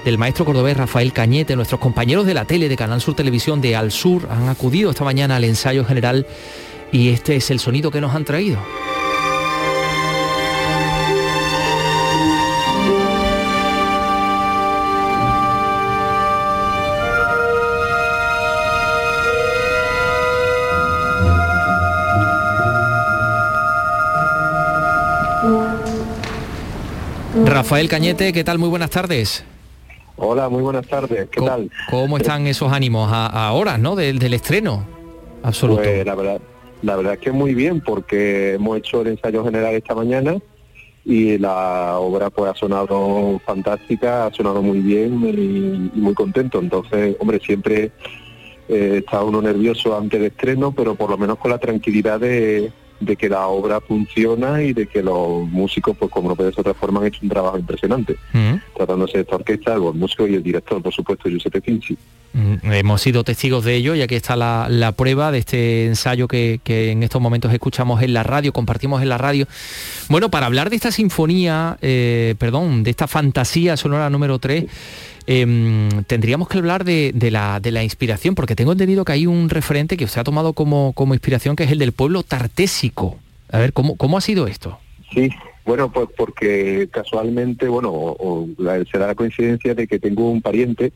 del 0.05 0.19
maestro 0.19 0.45
cordobés 0.45 0.77
Rafael 0.77 1.13
Cañete. 1.13 1.55
Nuestros 1.55 1.81
compañeros 1.81 2.27
de 2.27 2.35
la 2.35 2.45
tele 2.45 2.69
de 2.69 2.77
Canal 2.77 3.01
Sur 3.01 3.15
Televisión 3.15 3.61
de 3.61 3.77
Al 3.77 3.93
Sur 3.93 4.27
han 4.31 4.49
acudido 4.49 4.91
esta 4.91 5.05
mañana 5.05 5.37
al 5.37 5.45
ensayo 5.45 5.85
general 5.85 6.27
y 6.91 7.11
este 7.11 7.37
es 7.37 7.51
el 7.51 7.61
sonido 7.61 7.91
que 7.91 8.01
nos 8.01 8.15
han 8.15 8.25
traído. 8.25 8.59
Rafael 27.69 27.91
Cañete, 27.91 28.33
¿qué 28.33 28.45
tal? 28.45 28.59
Muy 28.59 28.71
buenas 28.71 28.89
tardes. 28.89 29.45
Hola, 30.17 30.49
muy 30.49 30.63
buenas 30.63 30.87
tardes. 30.87 31.29
¿Qué 31.31 31.39
¿Cómo, 31.39 31.51
tal? 31.51 31.71
cómo 31.91 32.17
están 32.17 32.47
esos 32.47 32.73
ánimos 32.73 33.13
a, 33.13 33.27
ahora, 33.27 33.77
¿no? 33.77 33.95
Del, 33.95 34.19
del 34.19 34.33
estreno 34.33 34.87
absoluto. 35.43 35.83
Pues 35.83 36.07
la 36.07 36.15
verdad, 36.15 36.41
la 36.81 36.97
verdad 36.97 37.13
es 37.13 37.19
que 37.19 37.31
muy 37.31 37.53
bien 37.53 37.83
porque 37.83 38.55
hemos 38.55 38.79
hecho 38.79 39.03
el 39.03 39.09
ensayo 39.09 39.45
general 39.45 39.75
esta 39.75 39.95
mañana 39.95 40.39
y 41.05 41.37
la 41.37 41.99
obra 41.99 42.31
pues 42.31 42.53
ha 42.53 42.55
sonado 42.55 43.39
fantástica, 43.45 44.25
ha 44.25 44.33
sonado 44.33 44.63
muy 44.63 44.79
bien 44.79 45.23
y, 45.27 45.99
y 45.99 46.01
muy 46.01 46.15
contento. 46.15 46.61
Entonces, 46.61 47.17
hombre, 47.21 47.39
siempre 47.39 47.93
eh, 48.71 49.03
está 49.05 49.23
uno 49.23 49.43
nervioso 49.43 49.95
antes 49.95 50.19
del 50.19 50.31
estreno, 50.31 50.73
pero 50.73 50.95
por 50.95 51.11
lo 51.11 51.19
menos 51.19 51.37
con 51.37 51.51
la 51.51 51.59
tranquilidad 51.59 52.19
de, 52.19 52.73
de 53.01 53.17
que 53.17 53.29
la 53.29 53.47
obra 53.47 53.81
funciona 53.81 54.63
y 54.63 54.73
de 54.73 54.87
que 54.87 55.03
los 55.03 55.47
músicos, 55.49 55.97
pues 55.97 56.11
como 56.11 56.29
no 56.29 56.37
puede 56.37 56.51
ser 56.51 56.65
de 56.65 56.71
otra 56.71 56.81
forma, 56.81 57.01
han 57.01 57.07
hecho 57.07 57.21
un 57.23 57.29
trabajo 57.29 57.59
impresionante. 57.59 58.17
Mm. 58.33 58.55
Tratándose 58.77 59.19
de 59.19 59.23
esta 59.23 59.37
orquesta, 59.37 59.77
los 59.77 59.95
músicos 59.95 60.29
y 60.29 60.35
el 60.35 60.43
director, 60.43 60.83
por 60.83 60.93
supuesto, 60.93 61.29
Giuseppe 61.29 61.61
Finzi. 61.61 61.97
Mm, 62.33 62.73
Hemos 62.73 63.01
sido 63.01 63.25
testigos 63.25 63.65
de 63.65 63.77
ello 63.77 63.95
y 63.95 64.03
aquí 64.03 64.15
está 64.15 64.37
la, 64.37 64.67
la 64.69 64.93
prueba 64.93 65.33
de 65.33 65.39
este 65.39 65.87
ensayo 65.87 66.29
que, 66.29 66.61
que 66.63 66.91
en 66.91 67.03
estos 67.03 67.21
momentos 67.23 67.53
escuchamos 67.53 68.03
en 68.03 68.13
la 68.13 68.23
radio, 68.23 68.53
compartimos 68.53 69.03
en 69.03 69.09
la 69.09 69.19
radio. 69.19 69.47
Bueno, 70.09 70.31
para 70.31 70.47
hablar 70.47 70.71
de 70.71 70.77
esta 70.77 70.93
sinfonía, 70.93 71.79
eh, 71.81 72.35
perdón, 72.39 72.83
de 72.83 72.91
esta 72.91 73.07
fantasía 73.07 73.77
sonora 73.77 74.11
número 74.11 74.39
3, 74.39 74.65
eh, 75.31 75.91
tendríamos 76.07 76.49
que 76.49 76.57
hablar 76.57 76.85
de, 76.85 77.12
la, 77.31 77.61
de 77.61 77.71
la 77.71 77.85
inspiración, 77.85 78.35
porque 78.35 78.57
tengo 78.57 78.73
entendido 78.73 79.05
que 79.05 79.12
hay 79.12 79.27
un 79.27 79.51
referente 79.51 79.99
que 79.99 80.07
usted 80.07 80.23
ha 80.23 80.25
tomado 80.25 80.55
como, 80.55 80.95
inspiración, 81.12 81.55
que 81.55 81.64
es 81.64 81.71
el 81.71 81.79
del 81.79 81.93
pueblo 81.93 82.23
tartésico. 82.23 83.19
A 83.53 83.59
ver, 83.59 83.75
¿cómo, 83.75 84.17
ha 84.17 84.21
sido 84.23 84.47
esto? 84.47 84.79
Sí, 85.12 85.29
bueno, 85.67 85.93
pues 85.93 86.09
porque 86.17 86.88
casualmente, 86.91 87.69
bueno, 87.69 87.91
o, 87.93 88.49
será 88.91 89.09
la 89.09 89.14
coincidencia 89.14 89.75
de 89.75 89.87
que 89.87 89.99
tengo 89.99 90.31
un 90.31 90.41
pariente 90.41 90.95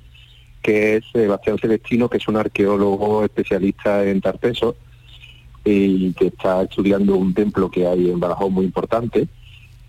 que 0.62 0.96
es 0.96 1.04
Sebastián 1.12 1.58
Celestino, 1.58 2.08
que 2.08 2.16
es 2.16 2.26
un 2.26 2.38
arqueólogo 2.38 3.24
especialista 3.24 4.02
en 4.08 4.22
Tarteso 4.22 4.76
y 5.62 6.14
que 6.14 6.28
está 6.28 6.62
estudiando 6.62 7.16
un 7.16 7.34
templo 7.34 7.70
que 7.70 7.86
hay 7.86 8.10
en 8.10 8.18
Badajoz 8.18 8.50
muy 8.50 8.64
importante. 8.64 9.28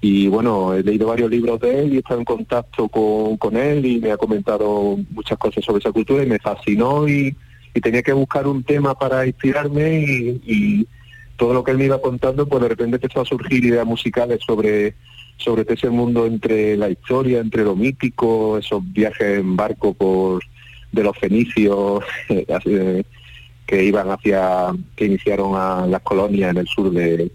Y 0.04 0.28
bueno, 0.28 0.74
he 0.74 0.84
leído 0.84 1.08
varios 1.08 1.32
libros 1.32 1.62
de 1.62 1.80
él 1.80 1.94
y 1.94 1.96
he 1.96 2.00
estado 2.00 2.20
en 2.20 2.26
contacto 2.26 2.90
con, 2.90 3.38
con 3.38 3.56
él 3.56 3.86
y 3.86 4.02
me 4.02 4.12
ha 4.12 4.18
comentado 4.18 4.98
muchas 5.12 5.38
cosas 5.38 5.64
sobre 5.64 5.80
esa 5.80 5.94
cultura 5.94 6.22
y 6.22 6.28
me 6.28 6.40
fascinó 6.40 7.08
y, 7.08 7.34
y 7.74 7.80
tenía 7.80 8.04
que 8.04 8.12
buscar 8.12 8.46
un 8.46 8.66
tema 8.66 9.00
para 9.00 9.26
inspirarme 9.26 10.42
y, 10.46 10.86
todo 11.38 11.54
lo 11.54 11.64
que 11.64 11.72
él 11.72 11.78
me 11.78 11.86
iba 11.86 12.02
contando, 12.02 12.48
pues 12.48 12.62
de 12.62 12.70
repente 12.70 12.98
empezó 12.98 13.22
a 13.22 13.26
surgir 13.26 13.64
ideas 13.66 13.86
musicales 13.86 14.40
sobre 14.46 14.94
sobre 15.38 15.66
ese 15.74 15.90
mundo 15.90 16.26
entre 16.28 16.78
la 16.78 16.90
historia, 16.90 17.40
entre 17.40 17.64
lo 17.64 17.76
mítico, 17.76 18.58
esos 18.58 18.82
viajes 18.94 19.40
en 19.40 19.56
barco 19.56 19.94
por 19.94 20.44
de 20.92 21.04
los 21.04 21.18
fenicios 21.18 22.04
de- 22.30 23.06
que 23.66 23.84
iban 23.84 24.12
hacia, 24.12 24.74
que 24.96 25.06
iniciaron 25.06 25.56
a 25.56 25.88
las 25.88 26.02
colonias 26.02 26.52
en 26.52 26.58
el 26.58 26.68
sur 26.68 26.92
de, 26.92 27.32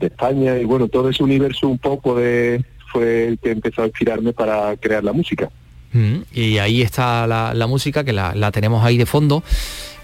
de 0.00 0.06
España 0.06 0.56
y 0.58 0.64
bueno, 0.64 0.88
todo 0.88 1.08
ese 1.08 1.22
universo 1.22 1.68
un 1.68 1.78
poco 1.78 2.14
de 2.16 2.64
fue 2.92 3.28
el 3.28 3.38
que 3.38 3.50
empezó 3.50 3.82
a 3.82 3.86
inspirarme 3.86 4.32
para 4.32 4.76
crear 4.76 5.02
la 5.02 5.12
música. 5.12 5.50
Mm, 5.92 6.16
Y 6.32 6.58
ahí 6.58 6.82
está 6.82 7.26
la, 7.26 7.54
la 7.54 7.66
música, 7.66 8.04
que 8.04 8.12
la, 8.12 8.34
la 8.34 8.50
tenemos 8.52 8.84
ahí 8.84 8.96
de 8.98 9.06
fondo. 9.06 9.42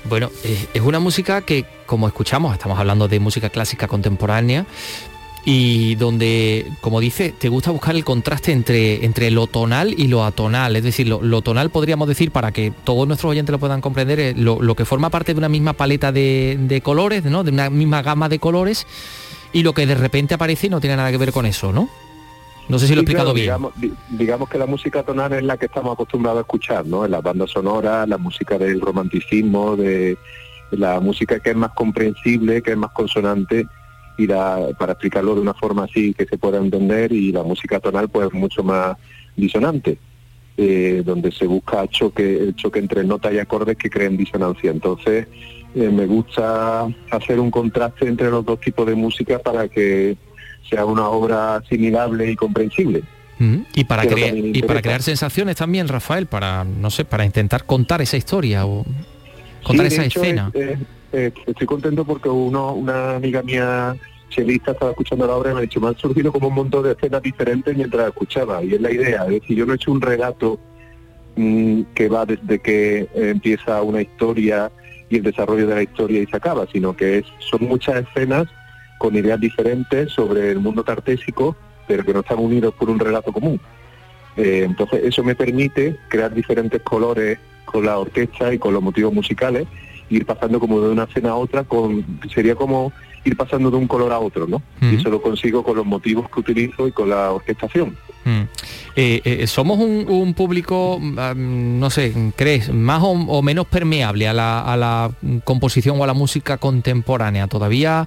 Bueno, 0.08 0.30
es 0.74 0.80
una 0.80 0.98
música 0.98 1.42
que, 1.42 1.64
como 1.86 2.06
escuchamos, 2.08 2.52
estamos 2.54 2.78
hablando 2.78 3.06
de 3.06 3.20
música 3.20 3.50
clásica 3.50 3.86
contemporánea, 3.86 4.66
y 5.44 5.94
donde, 5.94 6.66
como 6.80 7.00
dice, 7.00 7.32
te 7.38 7.48
gusta 7.48 7.70
buscar 7.70 7.96
el 7.96 8.04
contraste 8.04 8.52
entre, 8.52 9.04
entre 9.04 9.30
lo 9.30 9.46
tonal 9.46 9.94
y 9.96 10.08
lo 10.08 10.24
atonal. 10.24 10.76
Es 10.76 10.82
decir, 10.82 11.08
lo, 11.08 11.22
lo 11.22 11.40
tonal 11.42 11.70
podríamos 11.70 12.08
decir, 12.08 12.30
para 12.30 12.52
que 12.52 12.72
todos 12.84 13.06
nuestros 13.06 13.30
oyentes 13.30 13.52
lo 13.52 13.58
puedan 13.58 13.80
comprender, 13.80 14.36
lo, 14.38 14.60
lo 14.60 14.74
que 14.74 14.84
forma 14.84 15.08
parte 15.10 15.32
de 15.32 15.38
una 15.38 15.48
misma 15.48 15.72
paleta 15.72 16.12
de, 16.12 16.58
de 16.60 16.80
colores, 16.82 17.24
¿no? 17.24 17.42
de 17.42 17.52
una 17.52 17.70
misma 17.70 18.02
gama 18.02 18.28
de 18.28 18.38
colores, 18.38 18.86
y 19.52 19.62
lo 19.62 19.72
que 19.74 19.86
de 19.86 19.94
repente 19.94 20.34
aparece 20.34 20.68
no 20.68 20.80
tiene 20.80 20.96
nada 20.96 21.10
que 21.10 21.16
ver 21.18 21.32
con 21.32 21.46
eso, 21.46 21.72
¿no? 21.72 21.88
No 22.68 22.78
sé 22.78 22.86
si 22.86 22.94
lo 22.94 23.00
he 23.00 23.04
Sí, 23.04 23.06
explicado 23.12 23.32
claro, 23.32 23.34
bien. 23.34 23.46
Digamos, 23.46 23.72
di- 23.80 23.92
digamos 24.16 24.48
que 24.48 24.58
la 24.58 24.66
música 24.66 25.02
tonal 25.02 25.32
es 25.32 25.42
la 25.42 25.56
que 25.56 25.66
estamos 25.66 25.92
acostumbrados 25.92 26.38
a 26.38 26.42
escuchar, 26.42 26.86
¿no? 26.86 27.04
En 27.04 27.10
las 27.10 27.22
bandas 27.22 27.50
sonoras, 27.50 28.08
la 28.08 28.16
música 28.18 28.58
del 28.58 28.80
romanticismo, 28.80 29.76
de 29.76 30.16
la 30.70 31.00
música 31.00 31.40
que 31.40 31.50
es 31.50 31.56
más 31.56 31.72
comprensible, 31.72 32.62
que 32.62 32.70
es 32.72 32.76
más 32.76 32.92
consonante 32.92 33.66
y 34.18 34.26
la, 34.28 34.68
para 34.78 34.92
explicarlo 34.92 35.34
de 35.34 35.40
una 35.40 35.54
forma 35.54 35.84
así 35.84 36.14
que 36.14 36.26
se 36.26 36.38
pueda 36.38 36.58
entender 36.58 37.10
y 37.12 37.32
la 37.32 37.42
música 37.42 37.80
tonal 37.80 38.08
pues 38.08 38.32
mucho 38.32 38.62
más 38.62 38.96
disonante, 39.34 39.98
eh, 40.56 41.02
donde 41.04 41.32
se 41.32 41.46
busca 41.46 41.88
choque, 41.88 42.36
el 42.38 42.54
choque 42.54 42.78
entre 42.78 43.02
notas 43.02 43.32
y 43.32 43.38
acordes 43.40 43.76
que 43.78 43.90
creen 43.90 44.16
disonancia. 44.16 44.70
Entonces 44.70 45.26
eh, 45.74 45.88
me 45.88 46.06
gusta 46.06 46.86
hacer 47.10 47.38
un 47.40 47.50
contraste 47.50 48.06
entre 48.08 48.30
los 48.30 48.44
dos 48.44 48.60
tipos 48.60 48.86
de 48.86 48.94
música 48.94 49.38
para 49.38 49.68
que 49.68 50.16
sea 50.68 50.84
una 50.84 51.08
obra 51.08 51.56
asimilable 51.56 52.30
y 52.30 52.36
comprensible. 52.36 53.02
Mm, 53.38 53.62
Y 53.74 53.84
para, 53.84 54.06
crear, 54.06 54.36
y 54.36 54.62
para 54.62 54.82
crear 54.82 55.02
sensaciones 55.02 55.56
también, 55.56 55.88
Rafael, 55.88 56.26
para, 56.26 56.64
no 56.64 56.90
sé, 56.90 57.04
para 57.04 57.24
intentar 57.24 57.64
contar 57.64 58.02
esa 58.02 58.16
historia 58.16 58.66
o 58.66 58.84
contar 59.64 59.86
Sí, 59.88 59.94
esa 59.94 60.04
hecho, 60.04 60.22
escena. 60.22 60.50
eh, 60.54 60.76
eh, 61.12 61.32
estoy 61.46 61.66
contento 61.66 62.04
porque 62.04 62.28
uno, 62.28 62.72
una 62.74 63.16
amiga 63.16 63.42
mía 63.42 63.96
chelista 64.28 64.72
estaba 64.72 64.92
escuchando 64.92 65.26
la 65.26 65.34
obra 65.34 65.50
y 65.50 65.54
me 65.54 65.58
ha 65.60 65.62
dicho, 65.62 65.80
me 65.80 65.88
han 65.88 65.96
surgido 65.96 66.30
como 66.32 66.48
un 66.48 66.54
montón 66.54 66.84
de 66.84 66.92
escenas 66.92 67.22
diferentes 67.22 67.74
mientras 67.76 68.08
escuchaba. 68.08 68.62
Y 68.62 68.74
es 68.74 68.80
la 68.80 68.92
idea, 68.92 69.24
es 69.24 69.40
decir, 69.40 69.56
yo 69.56 69.66
no 69.66 69.72
he 69.72 69.76
hecho 69.76 69.90
un 69.90 70.00
relato 70.00 70.60
mm, 71.36 71.82
que 71.94 72.08
va 72.08 72.26
desde 72.26 72.58
que 72.60 73.08
empieza 73.14 73.82
una 73.82 74.02
historia 74.02 74.70
y 75.10 75.16
el 75.16 75.22
desarrollo 75.22 75.66
de 75.66 75.74
la 75.74 75.82
historia 75.82 76.22
y 76.22 76.26
se 76.26 76.36
acaba, 76.36 76.66
sino 76.72 76.96
que 76.96 77.24
son 77.38 77.68
muchas 77.68 78.06
escenas 78.06 78.46
con 78.98 79.16
ideas 79.16 79.40
diferentes 79.40 80.12
sobre 80.12 80.50
el 80.50 80.60
mundo 80.60 80.84
tartésico, 80.84 81.56
pero 81.86 82.04
que 82.04 82.14
no 82.14 82.20
están 82.20 82.38
unidos 82.38 82.72
por 82.74 82.88
un 82.88 82.98
relato 82.98 83.32
común. 83.32 83.60
Eh, 84.36 84.62
entonces 84.64 85.00
eso 85.04 85.24
me 85.24 85.34
permite 85.34 85.96
crear 86.08 86.32
diferentes 86.32 86.80
colores 86.82 87.38
con 87.64 87.84
la 87.84 87.98
orquesta 87.98 88.54
y 88.54 88.58
con 88.58 88.72
los 88.72 88.82
motivos 88.82 89.12
musicales, 89.12 89.66
ir 90.08 90.24
pasando 90.24 90.60
como 90.60 90.80
de 90.80 90.90
una 90.90 91.04
escena 91.04 91.30
a 91.30 91.36
otra, 91.36 91.64
sería 92.32 92.54
como 92.54 92.92
ir 93.24 93.36
pasando 93.36 93.70
de 93.70 93.76
un 93.76 93.86
color 93.86 94.12
a 94.12 94.18
otro, 94.18 94.46
¿no? 94.46 94.62
Y 94.80 94.96
eso 94.96 95.10
lo 95.10 95.20
consigo 95.20 95.62
con 95.62 95.76
los 95.76 95.84
motivos 95.86 96.28
que 96.30 96.40
utilizo 96.40 96.88
y 96.88 96.92
con 96.92 97.10
la 97.10 97.30
orquestación. 97.32 97.96
Mm. 98.24 98.42
Eh, 98.96 99.20
eh, 99.24 99.46
somos 99.46 99.78
un, 99.78 100.06
un 100.08 100.34
público, 100.34 100.98
mm, 101.00 101.78
no 101.78 101.90
sé, 101.90 102.12
¿crees? 102.36 102.72
Más 102.72 103.02
o, 103.02 103.10
o 103.12 103.42
menos 103.42 103.66
permeable 103.66 104.26
a 104.28 104.32
la, 104.32 104.60
a 104.60 104.76
la 104.76 105.10
composición 105.44 106.00
o 106.00 106.04
a 106.04 106.06
la 106.06 106.14
música 106.14 106.56
contemporánea. 106.58 107.46
Todavía 107.46 108.06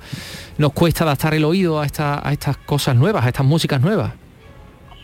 nos 0.57 0.73
cuesta 0.73 1.03
adaptar 1.03 1.33
el 1.33 1.45
oído 1.45 1.79
a, 1.79 1.85
esta- 1.85 2.27
a 2.27 2.31
estas 2.31 2.57
cosas 2.57 2.95
nuevas, 2.95 3.25
a 3.25 3.29
estas 3.29 3.45
músicas 3.45 3.81
nuevas. 3.81 4.13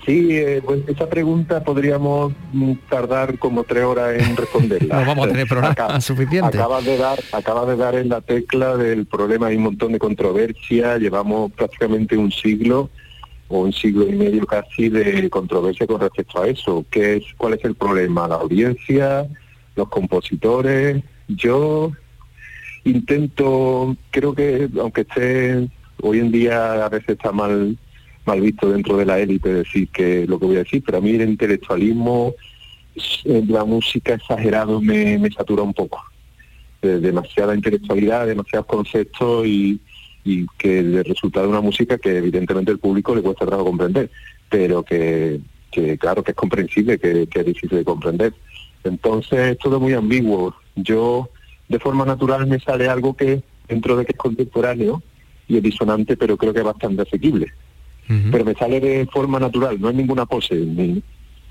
Sí, 0.05 0.29
eh, 0.31 0.61
pues 0.65 0.81
esa 0.87 1.07
pregunta 1.09 1.63
podríamos 1.63 2.33
mm, 2.53 2.73
tardar 2.89 3.37
como 3.37 3.63
tres 3.63 3.83
horas 3.83 4.17
en 4.17 4.35
responderla. 4.35 4.95
No 5.01 5.05
vamos 5.05 5.27
a 5.27 5.31
tener 5.31 5.47
programa 5.47 5.73
Acá- 5.73 6.01
suficiente. 6.01 6.57
Acabas 6.57 6.85
de 6.85 6.97
dar, 6.97 7.19
acabas 7.33 7.67
de 7.67 7.75
dar 7.75 7.95
en 7.95 8.09
la 8.09 8.21
tecla 8.21 8.77
del 8.77 9.05
problema, 9.05 9.47
hay 9.47 9.57
un 9.57 9.63
montón 9.63 9.91
de 9.91 9.99
controversia, 9.99 10.97
llevamos 10.97 11.51
prácticamente 11.51 12.17
un 12.17 12.31
siglo 12.31 12.89
o 13.49 13.61
un 13.61 13.73
siglo 13.73 14.07
y 14.07 14.13
medio 14.13 14.45
casi 14.45 14.89
de 14.89 15.29
controversia 15.29 15.85
con 15.85 15.99
respecto 15.99 16.41
a 16.41 16.47
eso. 16.47 16.85
¿Qué 16.89 17.17
es, 17.17 17.23
¿Cuál 17.37 17.55
es 17.55 17.65
el 17.65 17.75
problema? 17.75 18.27
¿La 18.27 18.35
audiencia? 18.35 19.27
¿Los 19.75 19.89
compositores? 19.89 21.03
Yo 21.27 21.91
intento, 22.83 23.95
creo 24.11 24.33
que 24.33 24.69
aunque 24.79 25.01
esté 25.01 25.67
hoy 26.01 26.19
en 26.19 26.31
día 26.31 26.85
a 26.85 26.89
veces 26.89 27.09
está 27.09 27.31
mal 27.31 27.77
mal 28.26 28.41
visto 28.41 28.70
dentro 28.70 28.97
de 28.97 29.05
la 29.05 29.20
élite 29.20 29.53
decir 29.53 29.88
que 29.89 30.26
lo 30.28 30.39
que 30.39 30.45
voy 30.45 30.55
a 30.57 30.59
decir, 30.59 30.84
pero 30.86 30.99
a 30.99 31.01
mí 31.01 31.11
el 31.11 31.30
intelectualismo, 31.30 32.36
eh, 33.26 33.43
la 33.47 33.65
música 33.65 34.13
exagerado 34.13 34.82
me, 34.82 35.17
me 35.17 35.32
satura 35.32 35.63
un 35.63 35.74
poco. 35.74 36.03
Eh, 36.82 36.99
demasiada 37.01 37.55
intelectualidad, 37.55 38.26
demasiados 38.26 38.65
conceptos 38.67 39.45
y, 39.45 39.82
y 40.24 40.45
que 40.57 40.80
el 40.80 41.03
resultado 41.03 41.45
de 41.45 41.51
una 41.51 41.61
música 41.61 41.97
que 41.97 42.17
evidentemente 42.17 42.72
el 42.72 42.80
público 42.80 43.13
le 43.13 43.22
cuesta 43.22 43.45
trabajo 43.45 43.70
comprender, 43.70 44.09
pero 44.49 44.84
que, 44.84 45.41
que 45.72 45.97
claro 45.97 46.24
que 46.24 46.32
es 46.32 46.38
comprensible, 46.38 46.97
que, 46.97 47.28
que 47.28 47.39
es 47.39 47.45
difícil 47.45 47.80
de 47.80 47.84
comprender. 47.84 48.34
Entonces 48.84 49.39
es 49.39 49.57
todo 49.57 49.80
muy 49.80 49.93
ambiguo. 49.93 50.55
Yo 50.76 51.30
de 51.67 51.80
forma 51.80 52.05
natural 52.05 52.47
me 52.47 52.59
sale 52.59 52.88
algo 52.88 53.13
que 53.15 53.43
dentro 53.67 53.97
de 53.97 54.05
que 54.05 54.13
es 54.13 54.17
contemporáneo 54.17 55.03
y 55.47 55.57
es 55.57 55.63
disonante, 55.63 56.15
pero 56.15 56.38
creo 56.38 56.53
que 56.53 56.59
es 56.59 56.65
bastante 56.65 57.01
asequible 57.01 57.51
pero 58.32 58.43
me 58.43 58.55
sale 58.55 58.80
de 58.80 59.05
forma 59.05 59.39
natural, 59.39 59.80
no 59.80 59.88
hay 59.89 59.95
ninguna 59.95 60.26
pose. 60.26 60.55
ni- 60.55 61.01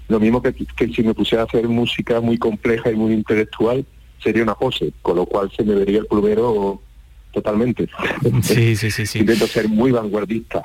lo 0.08 0.18
mismo 0.18 0.40
que, 0.42 0.54
que 0.54 0.88
si 0.88 1.02
me 1.02 1.12
pusiera 1.12 1.42
a 1.42 1.46
hacer 1.46 1.68
música 1.68 2.20
muy 2.22 2.38
compleja 2.38 2.90
y 2.90 2.94
muy 2.96 3.12
intelectual, 3.12 3.84
sería 4.22 4.42
una 4.42 4.54
pose, 4.54 4.90
con 5.02 5.16
lo 5.16 5.26
cual 5.26 5.50
se 5.54 5.62
me 5.62 5.74
vería 5.74 5.98
el 5.98 6.06
plumero 6.06 6.80
totalmente. 7.32 7.86
Sí, 8.42 8.74
sí, 8.74 8.90
sí, 8.90 9.04
sí. 9.06 9.18
Intento 9.18 9.46
ser 9.46 9.68
muy 9.68 9.92
vanguardista. 9.92 10.62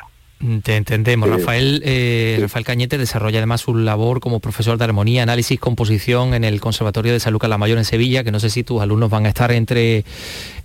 Te 0.64 0.76
entendemos. 0.76 1.30
Sí. 1.30 1.36
Rafael, 1.36 1.82
eh, 1.86 2.38
Rafael 2.42 2.66
Cañete 2.66 2.98
desarrolla 2.98 3.40
además 3.40 3.62
su 3.62 3.76
labor 3.76 4.20
como 4.20 4.40
profesor 4.42 4.78
de 4.78 4.84
armonía, 4.86 5.24
análisis, 5.24 5.58
composición 5.60 6.34
en 6.34 6.44
el 6.44 6.60
Conservatorio 6.60 7.14
de 7.14 7.20
San 7.20 7.32
Lucas 7.34 7.50
la 7.50 7.58
Mayor 7.58 7.78
en 7.78 7.86
Sevilla, 7.86 8.24
que 8.24 8.32
no 8.32 8.40
sé 8.42 8.50
si 8.50 8.64
tus 8.64 8.82
alumnos 8.82 9.10
van 9.10 9.26
a 9.26 9.30
estar 9.30 9.52
entre, 9.54 10.04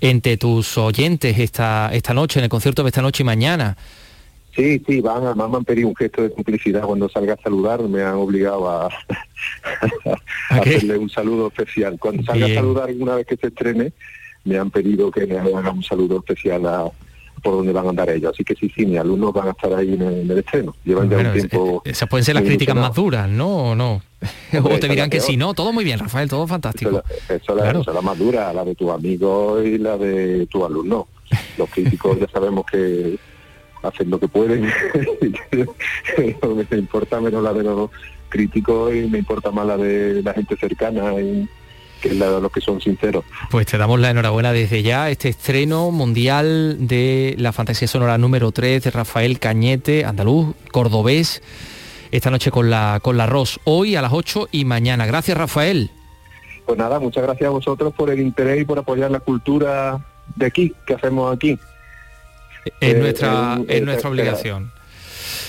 entre 0.00 0.36
tus 0.36 0.78
oyentes 0.78 1.38
esta, 1.38 1.90
esta 1.92 2.14
noche, 2.14 2.40
en 2.40 2.44
el 2.44 2.48
concierto 2.50 2.82
de 2.82 2.88
esta 2.88 3.02
noche 3.02 3.22
y 3.22 3.26
mañana. 3.26 3.76
Sí, 4.54 4.82
sí, 4.86 5.00
van, 5.00 5.24
además 5.24 5.50
me 5.50 5.56
han 5.58 5.64
pedido 5.64 5.88
un 5.88 5.96
gesto 5.96 6.22
de 6.22 6.32
complicidad 6.32 6.82
cuando 6.82 7.08
salga 7.08 7.34
a 7.34 7.42
saludar, 7.42 7.82
me 7.82 8.02
han 8.02 8.14
obligado 8.14 8.68
a, 8.68 8.86
a 10.50 10.54
hacerle 10.56 10.98
un 10.98 11.08
saludo 11.08 11.48
especial. 11.48 11.96
Cuando 12.00 12.24
salga 12.24 12.46
Bien. 12.46 12.58
a 12.58 12.60
saludar 12.60 12.90
una 12.98 13.14
vez 13.16 13.26
que 13.26 13.36
se 13.36 13.48
estrene, 13.48 13.92
me 14.44 14.58
han 14.58 14.70
pedido 14.70 15.10
que 15.10 15.26
le 15.26 15.38
haga 15.38 15.70
un 15.70 15.82
saludo 15.82 16.18
especial 16.18 16.66
a 16.66 16.90
por 17.42 17.54
donde 17.54 17.72
van 17.72 17.86
a 17.86 17.90
andar 17.90 18.10
ellos. 18.10 18.32
Así 18.34 18.44
que 18.44 18.54
sí, 18.54 18.70
sí, 18.74 18.84
mis 18.84 18.98
alumnos 18.98 19.32
van 19.32 19.48
a 19.48 19.50
estar 19.50 19.72
ahí 19.72 19.94
en 19.94 20.02
el, 20.02 20.14
en 20.20 20.30
el 20.30 20.38
estreno. 20.38 20.74
Llevan 20.84 21.08
ya 21.08 21.18
un 21.18 21.32
tiempo... 21.32 21.82
Esas 21.84 22.08
pueden 22.08 22.24
ser 22.24 22.34
las 22.34 22.44
críticas 22.44 22.74
más 22.74 22.94
duras, 22.94 23.28
¿no? 23.28 23.70
¿O 23.70 23.74
no? 23.74 24.02
Hombre, 24.52 24.60
o 24.60 24.76
esa 24.76 24.80
te 24.80 24.88
dirán 24.88 25.06
la 25.06 25.10
que 25.10 25.20
sí, 25.20 25.36
no, 25.36 25.54
todo 25.54 25.72
muy 25.72 25.84
bien, 25.84 25.98
Rafael, 25.98 26.28
todo 26.28 26.46
fantástico. 26.46 27.02
Eso, 27.28 27.34
es 27.34 27.48
la, 27.48 27.62
Claro. 27.62 27.80
es 27.80 27.86
la 27.86 28.00
más 28.00 28.18
dura, 28.18 28.52
la 28.52 28.64
de 28.64 28.74
tus 28.74 28.90
amigos 28.90 29.64
y 29.64 29.78
la 29.78 29.96
de 29.96 30.46
tus 30.46 30.64
alumnos. 30.64 31.06
Los 31.56 31.70
críticos 31.70 32.18
ya 32.18 32.28
sabemos 32.28 32.64
que 32.66 33.18
hacen 33.82 34.10
lo 34.10 34.18
que 34.18 34.28
pueden. 34.28 34.70
Pero 35.50 35.74
me 36.70 36.78
importa 36.78 37.20
menos 37.20 37.42
la 37.42 37.52
de 37.52 37.62
los 37.62 37.90
críticos 38.28 38.94
y 38.94 39.08
me 39.08 39.18
importa 39.18 39.50
más 39.50 39.66
la 39.66 39.76
de 39.76 40.22
la 40.22 40.34
gente 40.34 40.56
cercana 40.56 41.14
y 41.20 41.48
que 42.00 42.08
es 42.08 42.16
la 42.16 42.30
de 42.30 42.40
los 42.40 42.52
que 42.52 42.60
son 42.60 42.80
sinceros. 42.80 43.24
Pues 43.50 43.66
te 43.66 43.78
damos 43.78 43.98
la 43.98 44.10
enhorabuena 44.10 44.52
desde 44.52 44.82
ya, 44.82 45.10
este 45.10 45.28
estreno 45.28 45.90
mundial 45.90 46.76
de 46.86 47.34
la 47.38 47.52
fantasía 47.52 47.88
sonora 47.88 48.18
número 48.18 48.52
3 48.52 48.84
de 48.84 48.90
Rafael 48.90 49.38
Cañete, 49.38 50.04
andaluz, 50.04 50.54
cordobés, 50.70 51.42
esta 52.10 52.30
noche 52.30 52.50
con 52.50 52.70
la, 52.70 53.00
con 53.02 53.16
la 53.16 53.26
ROS, 53.26 53.60
hoy 53.64 53.96
a 53.96 54.02
las 54.02 54.12
8 54.12 54.48
y 54.52 54.64
mañana. 54.64 55.06
Gracias 55.06 55.36
Rafael. 55.36 55.90
Pues 56.66 56.78
nada, 56.78 57.00
muchas 57.00 57.22
gracias 57.22 57.48
a 57.48 57.50
vosotros 57.50 57.94
por 57.94 58.10
el 58.10 58.20
interés 58.20 58.60
y 58.60 58.64
por 58.64 58.78
apoyar 58.78 59.10
la 59.10 59.20
cultura 59.20 60.04
de 60.36 60.46
aquí, 60.46 60.72
que 60.86 60.94
hacemos 60.94 61.34
aquí. 61.34 61.58
Es 62.80 62.94
Eh, 62.94 62.98
nuestra, 62.98 63.58
eh, 63.60 63.78
es 63.78 63.82
nuestra 63.82 64.10
obligación. 64.10 64.72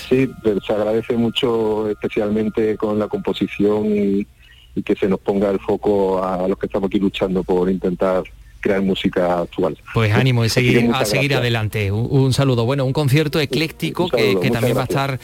Sí, 0.08 0.28
se 0.66 0.72
agradece 0.72 1.16
mucho 1.16 1.88
especialmente 1.88 2.76
con 2.76 2.98
la 2.98 3.06
composición 3.06 3.86
y, 3.86 4.26
y 4.74 4.82
que 4.82 4.96
se 4.96 5.08
nos 5.08 5.20
ponga 5.20 5.50
el 5.50 5.60
foco 5.60 6.22
a, 6.22 6.48
los 6.48 6.58
que 6.58 6.66
estamos 6.66 6.88
aquí 6.88 6.98
luchando 6.98 7.42
por 7.44 7.70
intentar 7.70 8.24
crear 8.60 8.82
música 8.82 9.40
actual. 9.40 9.76
Pues 9.94 10.12
ánimo 10.12 10.42
de 10.42 10.48
seguir, 10.50 10.76
a 10.92 11.04
seguir 11.04 11.30
gracias. 11.30 11.40
adelante. 11.40 11.90
Un, 11.90 12.06
un 12.10 12.32
saludo. 12.32 12.64
Bueno, 12.66 12.84
un 12.84 12.92
concierto 12.92 13.40
ecléctico 13.40 14.04
Un 14.04 14.10
que, 14.10 14.16
saludo, 14.18 14.40
que 14.40 14.46
muchas 14.48 14.52
también 14.60 14.76
va 14.76 14.80
a 14.82 14.84
estar 14.84 15.18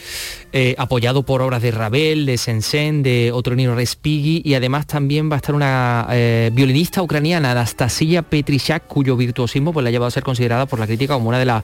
eh, 0.53 0.75
apoyado 0.77 1.23
por 1.23 1.41
obras 1.41 1.61
de 1.61 1.71
Ravel, 1.71 2.25
de 2.25 2.37
Sensen, 2.37 3.03
de 3.03 3.31
Otronino 3.31 3.75
Respighi 3.75 4.41
y 4.43 4.53
además 4.55 4.87
también 4.87 5.29
va 5.31 5.35
a 5.35 5.37
estar 5.37 5.55
una 5.55 6.07
eh, 6.11 6.49
violinista 6.53 7.01
ucraniana, 7.01 7.51
Anastasia 7.51 8.21
Petrishak, 8.23 8.87
cuyo 8.87 9.15
virtuosismo 9.15 9.71
pues, 9.73 9.83
la 9.83 9.89
ha 9.89 9.91
llevado 9.91 10.07
a 10.07 10.11
ser 10.11 10.23
considerada 10.23 10.65
por 10.65 10.79
la 10.79 10.87
crítica 10.87 11.13
como 11.13 11.29
una 11.29 11.39
de 11.39 11.45
las 11.45 11.63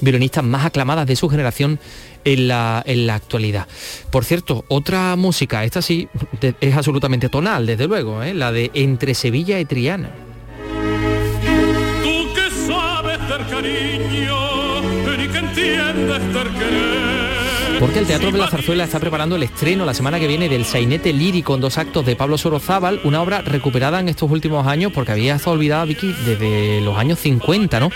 violinistas 0.00 0.44
más 0.44 0.64
aclamadas 0.66 1.06
de 1.06 1.16
su 1.16 1.28
generación 1.28 1.78
en 2.24 2.48
la, 2.48 2.82
en 2.86 3.06
la 3.06 3.14
actualidad. 3.16 3.66
Por 4.10 4.24
cierto, 4.24 4.64
otra 4.68 5.14
música, 5.16 5.64
esta 5.64 5.82
sí 5.82 6.08
de- 6.40 6.54
es 6.60 6.74
absolutamente 6.74 7.28
tonal, 7.28 7.66
desde 7.66 7.86
luego, 7.86 8.22
¿eh? 8.22 8.34
la 8.34 8.50
de 8.52 8.70
Entre 8.74 9.14
Sevilla 9.14 9.60
y 9.60 9.64
Triana. 9.64 10.10
Cariño, 13.54 14.82
ni 15.16 15.28
que 15.28 15.38
en 15.38 15.48
ti 15.54 17.03
Porque 17.84 17.98
el 17.98 18.06
Teatro 18.06 18.32
de 18.32 18.38
la 18.38 18.48
Zarzuela 18.48 18.84
está 18.84 18.98
preparando 18.98 19.36
el 19.36 19.42
estreno 19.42 19.84
la 19.84 19.92
semana 19.92 20.18
que 20.18 20.26
viene 20.26 20.48
del 20.48 20.64
Sainete 20.64 21.12
Lírico 21.12 21.54
en 21.54 21.60
dos 21.60 21.76
actos 21.76 22.06
de 22.06 22.16
Pablo 22.16 22.38
Sorozábal, 22.38 22.98
una 23.04 23.20
obra 23.20 23.42
recuperada 23.42 24.00
en 24.00 24.08
estos 24.08 24.30
últimos 24.30 24.66
años 24.66 24.90
porque 24.90 25.12
había 25.12 25.34
estado 25.34 25.52
olvidada, 25.52 25.84
Vicky, 25.84 26.14
desde 26.24 26.80
los 26.80 26.96
años 26.96 27.18
50, 27.18 27.80
¿no? 27.80 27.90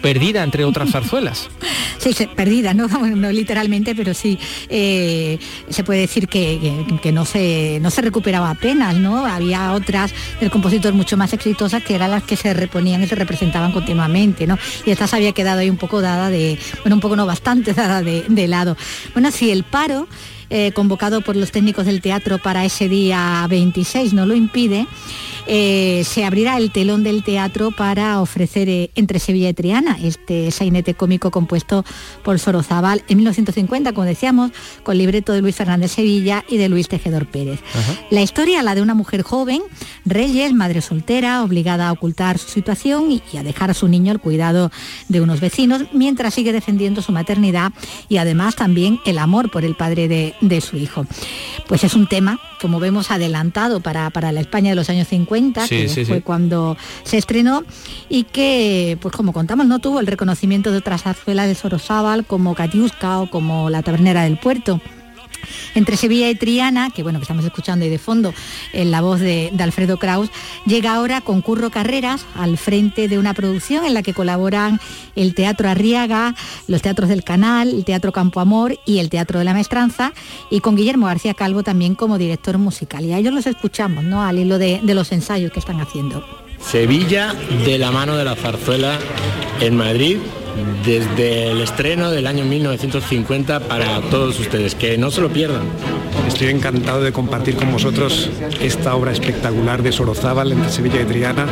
Perdida 0.00 0.42
entre 0.42 0.64
otras 0.64 0.90
zarzuelas. 0.90 1.50
Sí, 1.98 2.12
se- 2.12 2.28
perdida, 2.28 2.74
¿no? 2.74 2.86
no 3.16 3.32
literalmente, 3.32 3.92
pero 3.92 4.14
sí 4.14 4.38
eh, 4.68 5.36
se 5.68 5.82
puede 5.82 6.02
decir 6.02 6.28
que, 6.28 6.84
que- 6.88 7.00
que 7.00 7.10
no, 7.10 7.24
se, 7.24 7.80
no 7.82 7.90
se 7.90 8.02
recuperaba 8.02 8.50
apenas, 8.50 8.94
¿no? 8.96 9.26
Había 9.26 9.72
otras 9.72 10.12
del 10.38 10.48
compositor 10.48 10.92
mucho 10.94 11.16
más 11.16 11.32
exitosas 11.32 11.82
que 11.82 11.96
eran 11.96 12.12
las 12.12 12.22
que 12.22 12.36
se 12.36 12.54
reponían 12.54 13.02
y 13.02 13.08
se 13.08 13.16
representaban 13.16 13.72
continuamente, 13.72 14.46
¿no? 14.46 14.56
Y 14.86 14.92
esta 14.92 15.08
se 15.08 15.16
había 15.16 15.32
quedado 15.32 15.58
ahí 15.58 15.68
un 15.70 15.76
poco 15.76 16.00
dada 16.00 16.30
de, 16.30 16.56
bueno, 16.84 16.94
un 16.94 17.00
poco 17.00 17.16
no 17.16 17.26
bastante 17.26 17.72
dada 17.74 18.00
de, 18.00 18.24
de 18.28 18.46
lado. 18.46 18.76
Bueno, 19.18 19.32
si 19.32 19.50
el 19.50 19.64
paro 19.64 20.06
eh, 20.50 20.72
convocado 20.72 21.20
por 21.20 21.36
los 21.36 21.50
técnicos 21.50 21.86
del 21.86 22.00
teatro 22.00 22.38
para 22.38 22.64
ese 22.64 22.88
día 22.88 23.46
26 23.48 24.14
no 24.14 24.26
lo 24.26 24.34
impide, 24.34 24.86
eh, 25.46 26.02
se 26.04 26.24
abrirá 26.24 26.56
el 26.56 26.70
telón 26.72 27.02
del 27.02 27.22
teatro 27.22 27.70
para 27.70 28.20
ofrecer 28.20 28.68
eh, 28.68 28.90
Entre 28.94 29.18
Sevilla 29.18 29.48
y 29.48 29.54
Triana, 29.54 29.98
este 30.02 30.50
sainete 30.50 30.94
cómico 30.94 31.30
compuesto 31.30 31.84
por 32.22 32.38
Sorozábal 32.38 33.02
en 33.08 33.18
1950, 33.18 33.92
como 33.92 34.06
decíamos, 34.06 34.50
con 34.82 34.98
libreto 34.98 35.32
de 35.32 35.40
Luis 35.40 35.56
Fernández 35.56 35.92
Sevilla 35.92 36.44
y 36.48 36.56
de 36.56 36.68
Luis 36.68 36.88
Tejedor 36.88 37.26
Pérez. 37.26 37.60
La 38.10 38.20
historia, 38.20 38.62
la 38.62 38.74
de 38.74 38.82
una 38.82 38.94
mujer 38.94 39.22
joven, 39.22 39.62
Reyes, 40.04 40.52
madre 40.52 40.80
soltera, 40.80 41.42
obligada 41.42 41.88
a 41.88 41.92
ocultar 41.92 42.38
su 42.38 42.48
situación 42.48 43.10
y, 43.10 43.22
y 43.32 43.36
a 43.36 43.42
dejar 43.42 43.70
a 43.70 43.74
su 43.74 43.88
niño 43.88 44.12
al 44.12 44.20
cuidado 44.20 44.70
de 45.08 45.20
unos 45.20 45.40
vecinos, 45.40 45.84
mientras 45.92 46.34
sigue 46.34 46.52
defendiendo 46.52 47.02
su 47.02 47.12
maternidad 47.12 47.72
y 48.08 48.18
además 48.18 48.56
también 48.56 49.00
el 49.04 49.18
amor 49.18 49.50
por 49.50 49.64
el 49.64 49.74
padre 49.74 50.08
de, 50.08 50.34
de 50.40 50.60
su 50.60 50.76
hijo. 50.76 51.04
Pues 51.66 51.84
es 51.84 51.94
un 51.94 52.06
tema, 52.06 52.40
como 52.60 52.80
vemos, 52.80 53.10
adelantado 53.10 53.80
para, 53.80 54.10
para 54.10 54.32
la 54.32 54.40
España 54.40 54.70
de 54.70 54.76
los 54.76 54.88
años 54.90 55.08
50, 55.08 55.66
Sí, 55.66 55.76
que 55.76 55.88
sí, 55.88 56.04
fue 56.04 56.16
sí. 56.18 56.22
cuando 56.22 56.76
se 57.04 57.18
estrenó 57.18 57.64
y 58.08 58.24
que, 58.24 58.98
pues 59.00 59.14
como 59.14 59.32
contamos, 59.32 59.66
no 59.66 59.78
tuvo 59.78 60.00
el 60.00 60.06
reconocimiento 60.06 60.70
de 60.70 60.78
otras 60.78 61.02
zarzuelas 61.02 61.46
de 61.46 61.54
Sorozábal 61.54 62.24
como 62.24 62.54
Catiusca 62.54 63.20
o 63.20 63.30
como 63.30 63.70
La 63.70 63.82
Tabernera 63.82 64.22
del 64.24 64.38
Puerto. 64.38 64.80
Entre 65.74 65.96
Sevilla 65.96 66.28
y 66.30 66.34
Triana, 66.34 66.90
que 66.90 67.02
bueno, 67.02 67.18
que 67.18 67.24
estamos 67.24 67.44
escuchando 67.44 67.86
de 67.86 67.98
fondo 67.98 68.34
en 68.72 68.90
la 68.90 69.00
voz 69.00 69.20
de, 69.20 69.52
Alfredo 69.58 69.98
Kraus, 69.98 70.30
llega 70.66 70.94
ahora 70.94 71.20
con 71.20 71.42
Curro 71.42 71.70
Carreras 71.70 72.24
al 72.34 72.56
frente 72.56 73.08
de 73.08 73.18
una 73.18 73.34
producción 73.34 73.84
en 73.84 73.94
la 73.94 74.02
que 74.02 74.14
colaboran 74.14 74.80
el 75.16 75.34
Teatro 75.34 75.68
Arriaga, 75.68 76.34
los 76.66 76.82
teatros 76.82 77.08
del 77.08 77.24
Canal, 77.24 77.68
el 77.68 77.84
Teatro 77.84 78.12
Campo 78.12 78.40
Amor 78.40 78.78
y 78.86 78.98
el 78.98 79.10
Teatro 79.10 79.38
de 79.38 79.44
la 79.44 79.52
Maestranza, 79.52 80.12
y 80.50 80.60
con 80.60 80.76
Guillermo 80.76 81.06
García 81.06 81.34
Calvo 81.34 81.62
también 81.62 81.94
como 81.94 82.18
director 82.18 82.58
musical. 82.58 83.04
Y 83.04 83.12
a 83.12 83.18
ellos 83.18 83.34
los 83.34 83.46
escuchamos, 83.46 84.04
¿no? 84.04 84.22
Al 84.22 84.38
hilo 84.38 84.58
de 84.58 84.80
los 84.82 85.12
ensayos 85.12 85.52
que 85.52 85.60
están 85.60 85.80
haciendo. 85.80 86.47
Sevilla 86.60 87.34
de 87.64 87.78
la 87.78 87.90
mano 87.90 88.16
de 88.16 88.24
la 88.24 88.36
zarzuela 88.36 88.98
en 89.60 89.76
Madrid 89.76 90.18
desde 90.84 91.50
el 91.50 91.60
estreno 91.60 92.10
del 92.10 92.26
año 92.26 92.44
1950 92.44 93.60
para 93.60 94.00
todos 94.02 94.38
ustedes, 94.38 94.74
que 94.74 94.98
no 94.98 95.10
se 95.10 95.20
lo 95.20 95.28
pierdan. 95.28 95.62
Estoy 96.26 96.48
encantado 96.48 97.02
de 97.02 97.12
compartir 97.12 97.56
con 97.56 97.72
vosotros 97.72 98.30
esta 98.60 98.94
obra 98.94 99.12
espectacular 99.12 99.82
de 99.82 99.92
Sorozábal 99.92 100.52
entre 100.52 100.70
Sevilla 100.70 101.02
y 101.02 101.04
Triana, 101.04 101.46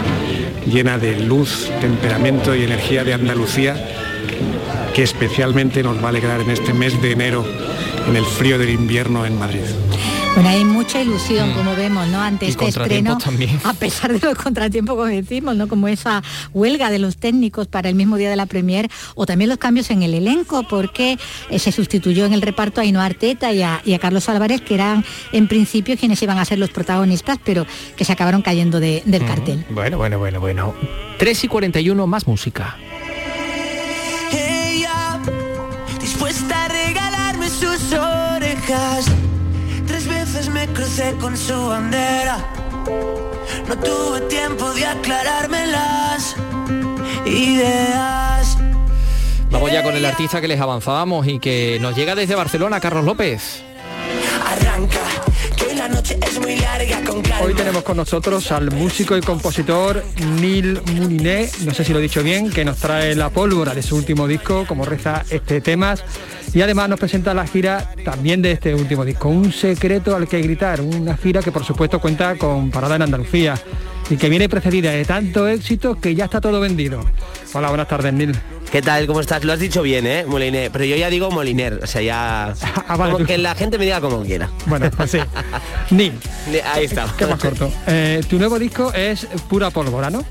llena 0.67 0.99
de 0.99 1.21
luz, 1.21 1.71
temperamento 1.81 2.55
y 2.55 2.65
energía 2.65 3.05
de 3.05 3.15
Andalucía, 3.15 3.77
que 4.95 5.03
especialmente 5.03 5.83
nos 5.83 5.99
va 5.99 6.07
a 6.07 6.09
alegrar 6.09 6.41
en 6.41 6.51
este 6.51 6.73
mes 6.73 7.01
de 7.01 7.13
enero, 7.13 7.45
en 8.09 8.17
el 8.17 8.25
frío 8.25 8.59
del 8.59 8.71
invierno 8.71 9.27
en 9.27 9.39
Madrid. 9.39 9.65
Bueno, 10.37 10.51
hay 10.51 10.65
mucha 10.67 11.01
ilusión, 11.01 11.53
como 11.55 11.75
vemos, 11.75 12.07
¿no? 12.09 12.21
Ante 12.21 12.45
Y 12.45 12.49
este 12.51 12.67
estreno, 12.69 13.17
también. 13.17 13.59
a 13.65 13.73
pesar 13.73 14.13
de 14.13 14.19
los 14.21 14.37
contratiempos, 14.37 14.95
como 14.95 15.07
decimos, 15.07 15.57
¿no? 15.57 15.67
Como 15.67 15.89
esa 15.89 16.23
huelga 16.53 16.91
de 16.91 16.99
los 16.99 17.17
técnicos 17.17 17.67
para 17.69 17.89
el 17.89 17.95
mismo 17.95 18.19
día 18.19 18.29
de 18.29 18.37
la 18.37 18.45
premier, 18.45 18.91
o 19.15 19.25
también 19.25 19.49
los 19.49 19.57
cambios 19.57 19.91
en 19.91 20.03
el 20.03 20.13
elenco, 20.13 20.63
porque 20.69 21.19
eh, 21.49 21.59
se 21.59 21.73
sustituyó 21.73 22.27
en 22.27 22.35
el 22.35 22.43
reparto 22.43 22.83
a 22.83 22.85
Ainhoa 22.85 23.07
Arteta 23.07 23.51
y 23.55 23.63
a, 23.63 23.81
y 23.83 23.95
a 23.95 23.99
Carlos 23.99 24.29
Álvarez, 24.29 24.61
que 24.61 24.75
eran 24.75 25.07
en 25.33 25.49
principio 25.49 25.97
quienes 25.97 26.21
iban 26.23 26.37
a 26.39 26.45
ser 26.45 26.59
los 26.59 26.69
protagonistas, 26.69 27.39
pero 27.43 27.67
que 27.97 28.05
se 28.05 28.13
acabaron 28.13 28.43
cayendo 28.43 28.79
de- 28.79 29.03
del 29.07 29.25
cartel. 29.25 29.65
Bueno, 29.71 29.97
bueno, 29.97 30.19
bueno, 30.19 30.39
bueno. 30.39 30.75
3 31.19 31.45
y 31.45 31.49
41 31.49 32.07
más 32.07 32.27
música. 32.27 32.77
Ella, 34.33 35.19
dispuesta 35.99 36.67
a 36.67 36.69
regalarme 36.69 37.49
sus 37.49 37.93
orejas. 37.95 39.07
Veces 40.37 40.53
me 40.53 40.67
crucé 40.69 41.15
con 41.19 41.35
su 41.35 41.55
bandera. 41.69 42.37
No 43.67 43.79
tuve 43.79 44.21
tiempo 44.29 44.71
de 44.75 44.85
aclararme 44.85 45.67
las 45.67 46.37
ideas. 47.25 48.59
Vamos 49.51 49.73
ya 49.73 49.83
con 49.83 49.97
el 49.97 50.05
artista 50.05 50.43
que 50.43 50.49
les 50.49 50.61
avanzábamos 50.61 51.27
y 51.27 51.39
que 51.39 51.79
nos 51.81 51.97
llega 51.97 52.15
desde 52.15 52.35
Barcelona, 52.35 52.81
Carlos 52.81 53.07
López. 53.07 53.63
Arranca, 54.45 55.01
la 55.89 55.95
noche 55.95 56.19
es 56.21 56.41
muy 56.41 56.57
larga 56.57 57.01
con 57.05 57.23
calma. 57.23 57.43
Hoy 57.43 57.55
tenemos 57.55 57.85
con 57.85 57.97
nosotros 57.97 58.51
al 58.51 58.73
músico 58.73 59.17
y 59.17 59.21
compositor 59.21 60.03
Neil 60.41 60.81
Moulinet, 60.95 61.59
no 61.59 61.73
sé 61.73 61.85
si 61.85 61.93
lo 61.93 62.01
he 62.01 62.03
dicho 62.03 62.25
bien, 62.25 62.51
que 62.51 62.65
nos 62.65 62.79
trae 62.79 63.15
la 63.15 63.31
pólvora 63.31 63.73
de 63.73 63.83
su 63.83 63.95
último 63.95 64.27
disco, 64.27 64.65
como 64.67 64.85
reza 64.85 65.25
este 65.31 65.61
temas, 65.61 66.03
y 66.53 66.61
además 66.61 66.89
nos 66.89 66.99
presenta 66.99 67.35
la 67.35 67.47
gira 67.47 67.93
también 68.05 68.43
de 68.43 68.53
este 68.53 68.75
último 68.75 69.05
disco, 69.05 69.29
Un 69.29 69.53
secreto 69.53 70.17
al 70.17 70.27
que 70.27 70.41
gritar, 70.41 70.81
una 70.81 71.17
gira 71.17 71.41
que 71.41 71.53
por 71.53 71.65
supuesto 71.65 72.01
cuenta 72.01 72.35
con 72.37 72.71
parada 72.71 72.97
en 72.97 73.03
Andalucía 73.03 73.55
y 74.11 74.17
que 74.17 74.29
viene 74.29 74.49
precedida 74.49 74.91
de 74.91 75.05
tanto 75.05 75.47
éxito 75.47 76.01
que 76.01 76.17
ya 76.17 76.25
está 76.25 76.41
todo 76.41 76.61
vendido. 76.61 77.05
Hola, 77.53 77.69
buenas 77.69 77.87
tardes, 77.87 78.13
Neil. 78.13 78.35
¿Qué 78.71 78.83
tal? 78.83 79.07
¿Cómo 79.07 79.21
estás? 79.21 79.43
Lo 79.45 79.53
has 79.53 79.59
dicho 79.61 79.81
bien, 79.83 80.07
¿eh? 80.07 80.25
Moliné. 80.27 80.71
Pero 80.71 80.85
yo 80.85 80.97
ya 80.97 81.09
digo 81.09 81.31
Moliner. 81.31 81.81
O 81.83 81.87
sea, 81.87 82.03
ya... 82.03 82.55
vale, 82.89 83.13
como 83.13 83.19
tú- 83.19 83.25
que 83.27 83.39
la 83.39 83.55
gente 83.55 83.79
me 83.79 83.85
diga 83.85 84.01
como 84.01 84.23
quiera. 84.23 84.51
Bueno, 84.67 84.91
pues 84.91 85.13
sí. 85.13 85.19
Neil. 85.91 86.13
Ahí 86.75 86.85
está. 86.85 87.07
Qué 87.17 87.27
más 87.27 87.39
corto. 87.41 87.71
Eh, 87.87 88.21
tu 88.29 88.39
nuevo 88.39 88.59
disco 88.59 88.93
es 88.93 89.27
pura 89.49 89.71
pólvora, 89.71 90.11
¿no? 90.11 90.25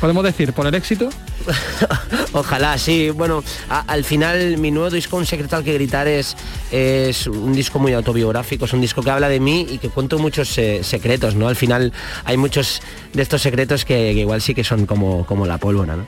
Podemos 0.00 0.22
decir, 0.24 0.52
por 0.52 0.66
el 0.66 0.74
éxito. 0.74 1.08
Ojalá, 2.32 2.76
sí. 2.76 3.10
Bueno, 3.10 3.42
a- 3.70 3.80
al 3.80 4.04
final 4.04 4.58
mi 4.58 4.70
nuevo 4.70 4.90
disco, 4.90 5.16
Un 5.16 5.24
secreto 5.26 5.56
al 5.56 5.64
que 5.64 5.72
gritar, 5.72 6.06
es, 6.06 6.36
es 6.70 7.26
un 7.26 7.54
disco 7.54 7.78
muy 7.78 7.92
autobiográfico, 7.94 8.66
es 8.66 8.72
un 8.74 8.80
disco 8.82 9.02
que 9.02 9.10
habla 9.10 9.28
de 9.28 9.40
mí 9.40 9.66
y 9.70 9.78
que 9.78 9.88
cuento 9.88 10.18
muchos 10.18 10.56
eh, 10.58 10.84
secretos, 10.84 11.34
¿no? 11.34 11.48
Al 11.48 11.56
final 11.56 11.92
hay 12.24 12.36
muchos 12.36 12.82
de 13.14 13.22
estos 13.22 13.40
secretos 13.40 13.84
que, 13.84 13.94
que 14.14 14.20
igual 14.20 14.42
sí 14.42 14.54
que 14.54 14.64
son 14.64 14.84
como, 14.86 15.24
como 15.24 15.46
la 15.46 15.56
pólvora, 15.58 15.96
¿no? 15.96 16.06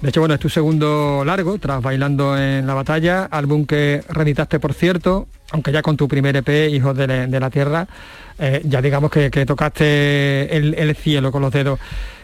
De 0.00 0.08
hecho, 0.10 0.20
bueno, 0.20 0.34
es 0.34 0.40
tu 0.40 0.48
segundo 0.48 1.24
largo, 1.24 1.58
tras 1.58 1.82
Bailando 1.82 2.38
en 2.38 2.66
la 2.66 2.74
Batalla, 2.74 3.24
álbum 3.24 3.66
que 3.66 4.02
reeditaste, 4.08 4.60
por 4.60 4.72
cierto, 4.72 5.26
aunque 5.50 5.72
ya 5.72 5.82
con 5.82 5.96
tu 5.96 6.06
primer 6.06 6.36
EP, 6.36 6.68
Hijos 6.72 6.96
de, 6.96 7.06
la- 7.08 7.26
de 7.26 7.40
la 7.40 7.50
Tierra, 7.50 7.88
eh, 8.38 8.60
ya 8.64 8.80
digamos 8.82 9.10
que, 9.10 9.30
que 9.30 9.44
tocaste 9.46 10.54
el, 10.56 10.74
el 10.74 10.94
cielo 10.94 11.32
con 11.32 11.42
los 11.42 11.52
dedos. 11.52 11.80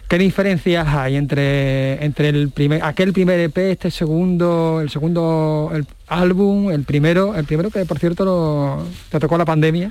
¿Qué 0.09 0.19
diferencias 0.19 0.87
hay 0.89 1.17
entre, 1.17 2.05
entre 2.05 2.29
el 2.29 2.51
primer, 2.51 2.83
aquel 2.85 3.13
primer 3.15 3.41
EP, 3.41 3.57
este 3.73 3.91
segundo, 3.91 4.81
el 4.83 4.91
segundo 4.91 5.71
el 5.75 5.87
álbum, 6.07 6.71
el 6.71 6.85
primero, 6.85 7.35
el 7.35 7.45
primero 7.47 7.71
que 7.71 7.87
por 7.87 7.99
cierto 7.99 8.25
lo- 8.27 8.87
te 9.11 9.19
tocó 9.19 9.39
la 9.39 9.47
pandemia? 9.47 9.91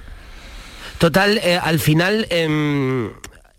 Total, 0.99 1.39
eh, 1.39 1.57
al 1.59 1.80
final, 1.80 2.28
em, 2.30 3.09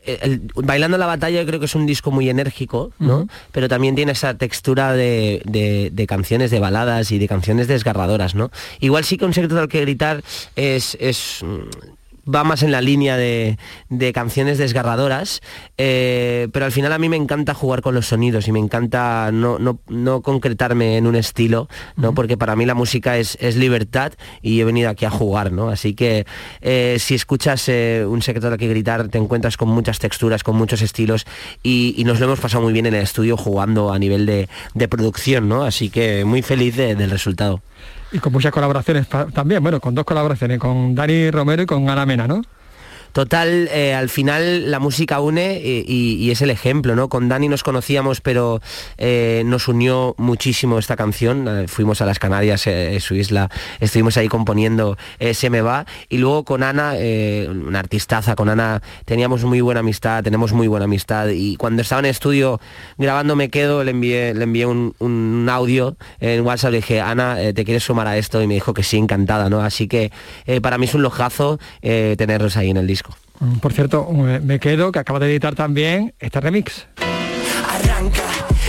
el- 0.06 0.42
Bailando 0.54 0.98
la 0.98 1.06
batalla 1.06 1.40
yo 1.40 1.46
creo 1.46 1.58
que 1.58 1.66
es 1.66 1.74
un 1.74 1.86
disco 1.86 2.12
muy 2.12 2.28
enérgico, 2.28 2.92
¿no? 3.00 3.26
Pero 3.50 3.68
también 3.68 3.96
tiene 3.96 4.12
esa 4.12 4.34
textura 4.34 4.92
de, 4.92 5.42
de- 5.44 5.90
de 5.92 6.06
canciones, 6.06 6.52
de 6.52 6.60
baladas 6.60 7.10
y 7.10 7.18
de 7.18 7.26
canciones 7.26 7.66
desgarradoras, 7.66 8.36
¿no? 8.36 8.52
Igual 8.78 9.02
sí 9.04 9.16
que 9.16 9.24
un 9.24 9.32
secreto 9.34 9.58
al 9.58 9.66
que 9.68 9.80
gritar 9.80 10.22
es... 10.54 10.96
es 11.00 11.44
va 12.28 12.44
más 12.44 12.62
en 12.62 12.70
la 12.72 12.80
línea 12.80 13.16
de, 13.16 13.58
de 13.88 14.12
canciones 14.12 14.58
desgarradoras, 14.58 15.40
eh, 15.78 16.48
pero 16.52 16.64
al 16.66 16.72
final 16.72 16.92
a 16.92 16.98
mí 16.98 17.08
me 17.08 17.16
encanta 17.16 17.54
jugar 17.54 17.82
con 17.82 17.94
los 17.94 18.06
sonidos 18.06 18.46
y 18.48 18.52
me 18.52 18.58
encanta 18.58 19.30
no, 19.32 19.58
no- 19.58 19.80
no 19.88 20.22
concretarme 20.22 20.96
en 20.96 21.06
un 21.06 21.16
estilo, 21.16 21.68
¿no? 21.96 22.14
porque 22.14 22.36
para 22.36 22.56
mí 22.56 22.66
la 22.66 22.74
música 22.74 23.18
es, 23.18 23.36
es 23.40 23.56
libertad 23.56 24.12
y 24.42 24.60
he 24.60 24.64
venido 24.64 24.90
aquí 24.90 25.04
a 25.04 25.10
jugar, 25.10 25.52
¿no? 25.52 25.68
Así 25.68 25.94
que 25.94 26.26
eh, 26.60 26.96
si 27.00 27.14
escuchas 27.14 27.68
eh, 27.68 28.04
un 28.08 28.22
secreto 28.22 28.56
que 28.56 28.68
gritar, 28.68 29.08
te 29.08 29.18
encuentras 29.18 29.56
con 29.56 29.68
muchas 29.68 29.98
texturas, 29.98 30.42
con 30.42 30.56
muchos 30.56 30.82
estilos 30.82 31.26
y, 31.62 31.94
y 31.96 32.04
nos 32.04 32.20
lo 32.20 32.26
hemos 32.26 32.40
pasado 32.40 32.62
muy 32.62 32.72
bien 32.72 32.86
en 32.86 32.94
el 32.94 33.02
estudio 33.02 33.36
jugando 33.36 33.92
a 33.92 33.98
nivel 33.98 34.26
de, 34.26 34.48
de 34.74 34.88
producción, 34.88 35.48
¿no? 35.48 35.64
Así 35.64 35.90
que 35.90 36.24
muy 36.24 36.42
feliz 36.42 36.76
de- 36.76 36.94
del 36.94 37.10
resultado. 37.10 37.60
Y 38.12 38.18
con 38.18 38.32
muchas 38.32 38.52
colaboraciones 38.52 39.08
también, 39.08 39.62
bueno, 39.62 39.80
con 39.80 39.94
dos 39.94 40.04
colaboraciones, 40.04 40.58
con 40.58 40.94
Dani 40.94 41.30
Romero 41.30 41.62
y 41.62 41.66
con 41.66 41.88
Ana 41.88 42.04
Mena, 42.04 42.28
¿no? 42.28 42.42
Total, 43.12 43.68
eh, 43.70 43.92
al 43.92 44.08
final 44.08 44.70
la 44.70 44.78
música 44.78 45.20
une 45.20 45.60
y, 45.62 46.30
es 46.30 46.40
el 46.40 46.48
ejemplo, 46.48 46.96
¿no? 46.96 47.10
Con 47.10 47.28
Dani 47.28 47.46
nos 47.46 47.62
conocíamos, 47.62 48.22
pero 48.22 48.62
eh, 48.96 49.42
nos 49.44 49.68
unió 49.68 50.14
muchísimo 50.16 50.78
esta 50.78 50.96
canción. 50.96 51.46
Eh, 51.46 51.68
fuimos 51.68 52.00
a 52.00 52.06
las 52.06 52.18
Canarias, 52.18 52.66
su 53.00 53.14
isla, 53.14 53.50
estuvimos 53.80 54.16
ahí 54.16 54.28
componiendo 54.28 54.96
Se 55.34 55.50
me 55.50 55.60
va. 55.60 55.84
Y 56.08 56.18
luego 56.18 56.44
con 56.44 56.62
Ana, 56.62 56.94
una 57.48 57.80
artistaza, 57.80 58.34
con 58.34 58.48
Ana 58.48 58.80
teníamos 59.04 59.44
muy 59.44 59.60
buena 59.60 59.80
amistad, 59.80 60.22
tenemos 60.24 60.52
muy 60.52 60.66
buena 60.66 60.84
amistad. 60.84 61.28
Y 61.28 61.56
cuando 61.56 61.82
estaba 61.82 61.98
en 61.98 62.06
estudio 62.06 62.60
grabando 62.96 63.36
Me 63.36 63.50
Quedo, 63.50 63.84
le 63.84 63.90
envié, 63.90 64.32
le 64.32 64.66
un, 64.66 64.94
un 65.00 65.48
audio 65.50 65.96
en 66.20 66.46
WhatsApp, 66.46 66.70
le 66.70 66.76
dije, 66.78 67.00
Ana, 67.00 67.36
¿te 67.54 67.64
quieres 67.64 67.84
sumar 67.84 68.06
a 68.06 68.16
esto? 68.16 68.40
Y 68.40 68.46
me 68.46 68.54
dijo 68.54 68.72
que 68.72 68.82
sí, 68.82 68.96
encantada, 68.96 69.50
¿no? 69.50 69.60
Así 69.60 69.86
que 69.86 70.12
para 70.62 70.78
mí 70.78 70.86
es 70.86 70.94
un 70.94 71.02
lojazo 71.02 71.58
tenerlos 71.82 72.56
ahí 72.56 72.70
en 72.70 72.78
el 72.78 72.86
disco. 72.86 73.01
Mm, 73.42 73.58
Por 73.58 73.72
cierto, 73.72 74.06
me 74.08 74.60
quedo 74.60 74.92
que 74.92 75.00
acaba 75.00 75.18
de 75.18 75.26
editar 75.26 75.54
también 75.56 76.14
este 76.20 76.40
remix. 76.40 76.86
Arranca, 77.68 78.22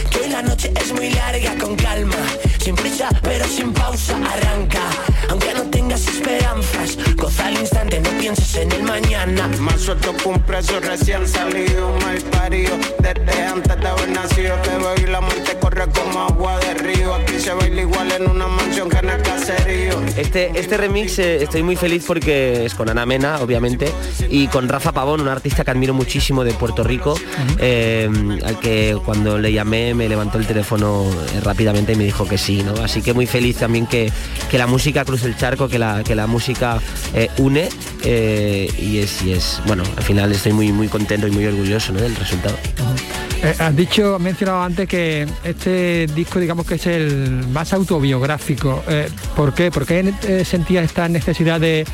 que 0.09 0.28
la 0.30 0.41
noche 0.41 0.74
es 0.82 0.91
muy 0.93 1.11
larga 1.11 1.55
con 1.59 1.76
calma, 1.76 2.15
sin 2.57 2.74
prisa 2.76 3.07
pero 3.21 3.45
sin 3.45 3.71
pausa, 3.71 4.15
arranca. 4.17 4.82
Aunque 5.30 5.53
no 5.53 5.61
tengas 5.69 6.07
esperanzas, 6.07 6.97
pienses 8.24 8.55
en 8.55 8.71
el 8.71 8.84
mañana. 8.84 9.49
Más 9.59 9.82
suelto 9.82 10.15
que 10.15 10.30
un 10.30 10.39
preso 10.43 10.80
recién 10.80 11.28
salido, 11.28 11.93
mal 11.99 12.17
parido. 12.32 12.71
Desde 12.99 13.43
antes 13.43 13.78
de 13.78 13.88
haber 13.88 14.09
nacido 14.09 14.55
te 14.63 14.69
veo 14.69 14.95
y 14.95 15.11
la 15.11 15.19
muerte 15.19 15.57
corre 15.59 15.84
como 15.89 16.21
agua 16.21 16.57
de 16.59 16.74
río. 16.76 17.13
Aquí 17.15 17.38
se 17.38 17.53
baila 17.53 17.82
igual 17.82 18.09
en 18.13 18.30
una 18.30 18.47
mansión 18.47 18.89
que 18.89 18.97
en 18.99 19.09
el 19.09 19.21
caserío. 19.21 20.01
Este, 20.15 20.57
este 20.57 20.78
remix 20.78 21.19
eh, 21.19 21.43
estoy 21.43 21.63
muy 21.63 21.76
feliz 21.76 22.05
porque 22.07 22.65
es 22.65 22.74
con 22.76 22.88
Ana 22.88 23.05
Mena, 23.05 23.41
obviamente, 23.41 23.91
y 24.30 24.47
con 24.47 24.69
Rafa 24.69 24.93
Pavón, 24.93 25.19
un 25.19 25.28
artista 25.28 25.65
que 25.65 25.71
admiro 25.71 25.93
muchísimo 25.93 26.45
de 26.45 26.53
Puerto 26.53 26.86
Rico, 26.86 27.19
eh, 27.57 28.09
al 28.45 28.57
que 28.61 28.97
cuando 29.03 29.38
le 29.38 29.51
llamé 29.51 29.93
me 29.93 30.07
levantó 30.07 30.38
el 30.38 30.47
teléfono 30.47 31.05
eh, 31.11 31.41
rápidamente 31.41 31.91
y 31.91 31.95
me 31.97 32.05
dijo 32.05 32.26
que 32.26 32.38
sí, 32.38 32.63
¿no? 32.63 32.74
Así 32.84 33.01
que 33.01 33.13
muy 33.13 33.26
feliz 33.26 33.57
también 33.57 33.86
que, 33.86 34.09
que 34.49 34.57
la 34.57 34.67
música 34.67 35.03
cruce 35.03 35.28
el 35.28 35.36
charco, 35.36 35.67
que 35.67 35.78
la, 35.78 36.05
que 36.05 36.15
la 36.15 36.26
música 36.26 36.80
eh, 37.13 37.30
une 37.38 37.69
eh, 38.05 38.12
y, 38.16 38.99
es, 38.99 39.22
y 39.24 39.34
es, 39.34 39.61
bueno, 39.66 39.84
al 39.95 40.03
final 40.03 40.32
estoy 40.32 40.53
muy, 40.53 40.72
muy 40.72 40.88
contento 40.88 41.28
y 41.28 41.32
muy 41.32 41.45
orgulloso 41.45 41.93
del 41.93 42.16
resultado. 42.16 42.57
Eh, 43.43 43.53
has 43.59 43.76
dicho, 43.76 44.16
has 44.16 44.22
mencionado 44.22 44.64
antes 44.64 44.88
que 44.88 45.28
este 45.43 46.07
disco 46.07 46.39
digamos 46.39 46.66
que 46.66 46.76
es 46.76 46.88
el 46.88 47.45
más 47.49 47.74
autobiográfico. 47.74 48.84
Eh, 48.88 49.09
¿Por 49.36 49.53
qué? 49.53 49.70
¿Por 49.70 49.86
qué 49.86 50.14
eh, 50.24 50.45
sentías 50.45 50.86
esta 50.86 51.09
necesidad 51.09 51.59
de, 51.59 51.86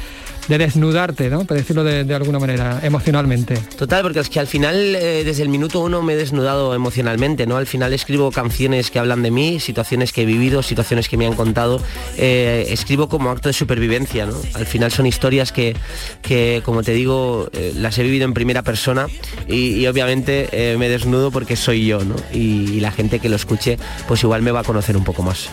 de 0.50 0.58
desnudarte, 0.58 1.30
¿no? 1.30 1.46
Por 1.46 1.56
decirlo 1.58 1.84
de, 1.84 2.14
alguna 2.14 2.40
manera, 2.40 2.80
emocionalmente. 2.84 3.56
Total, 3.78 4.02
porque 4.02 4.20
es 4.20 4.30
que 4.30 4.40
al 4.40 4.48
final, 4.48 4.96
eh, 4.96 5.24
desde 5.24 5.44
el 5.44 5.50
minuto 5.50 5.80
uno 5.80 6.02
me 6.02 6.14
he 6.14 6.16
desnudado 6.18 6.74
emocionalmente, 6.74 7.46
¿no? 7.46 7.58
Al 7.58 7.68
final 7.68 7.94
escribo 7.94 8.32
canciones 8.32 8.90
que 8.90 8.98
hablan 8.98 9.22
de 9.22 9.30
mí, 9.30 9.60
situaciones 9.60 10.12
que 10.12 10.24
he 10.24 10.26
vivido, 10.26 10.64
situaciones 10.64 11.08
que 11.08 11.18
me 11.18 11.28
han 11.28 11.36
contado. 11.36 11.80
eh, 12.18 12.66
escribo 12.70 13.08
como 13.10 13.30
acto 13.30 13.48
de 13.48 13.54
supervivencia, 13.54 14.26
¿no? 14.26 14.36
Al 14.56 14.66
final 14.66 14.92
son 14.92 15.06
historias 15.06 15.52
que, 15.52 15.76
que 16.24 16.64
como 16.66 16.82
te 16.82 16.94
digo, 16.94 17.50
eh, 17.54 17.72
las 17.76 17.98
he 18.00 18.04
vivido 18.04 18.26
en 18.26 18.34
primera 18.34 18.64
persona 18.64 19.08
y, 19.48 19.86
obviamente 19.86 20.50
me 20.78 20.90
desnudo 20.90 21.32
porque 21.32 21.56
soy 21.56 21.86
yo, 21.86 22.04
¿no? 22.04 22.16
Y, 22.34 22.72
y 22.72 22.80
la 22.80 22.92
gente 22.92 23.20
que 23.20 23.30
lo 23.30 23.36
escuche, 23.36 23.78
pues 24.08 24.24
igual 24.24 24.42
me 24.42 24.52
va 24.52 24.62
a 24.62 24.64
conocer 24.64 24.98
un 24.98 25.04
poco 25.04 25.22
más. 25.22 25.50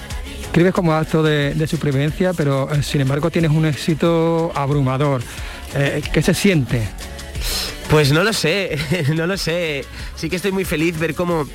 Escribes 0.57 0.73
como 0.73 0.95
acto 0.95 1.23
de, 1.23 1.67
supervivencia, 1.67 2.33
pero 2.33 2.73
eh, 2.73 2.83
sin 2.83 3.03
embargo 3.03 3.31
tienes 3.31 3.51
un 3.51 3.67
éxito 3.67 4.53
abrumador. 4.55 5.21
Eh, 5.75 6.03
¿Qué 6.11 6.23
se 6.23 6.33
siente? 6.33 6.89
Pues 7.91 8.11
no 8.11 8.25
lo 8.25 8.33
sé, 8.33 8.79
no 9.15 9.27
lo 9.27 9.37
sé. 9.37 9.85
Sí 10.15 10.31
que 10.31 10.37
estoy 10.37 10.53
muy 10.53 10.65
feliz 10.65 10.99
ver 10.99 11.15
cómo 11.15 11.47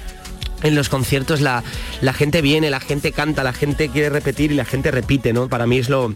en 0.61 0.75
los 0.75 0.87
conciertos 0.87 1.41
la, 1.41 1.63
la 2.01 2.13
gente 2.13 2.43
viene, 2.43 2.69
la 2.69 2.79
gente 2.79 3.11
canta, 3.11 3.43
la 3.43 3.53
gente 3.53 3.89
quiere 3.89 4.11
repetir 4.11 4.51
y 4.51 4.53
la 4.53 4.65
gente 4.65 4.91
repite, 4.91 5.33
¿no? 5.33 5.49
Para 5.49 5.65
mí 5.65 5.79
es 5.79 5.89
lo, 5.89 6.13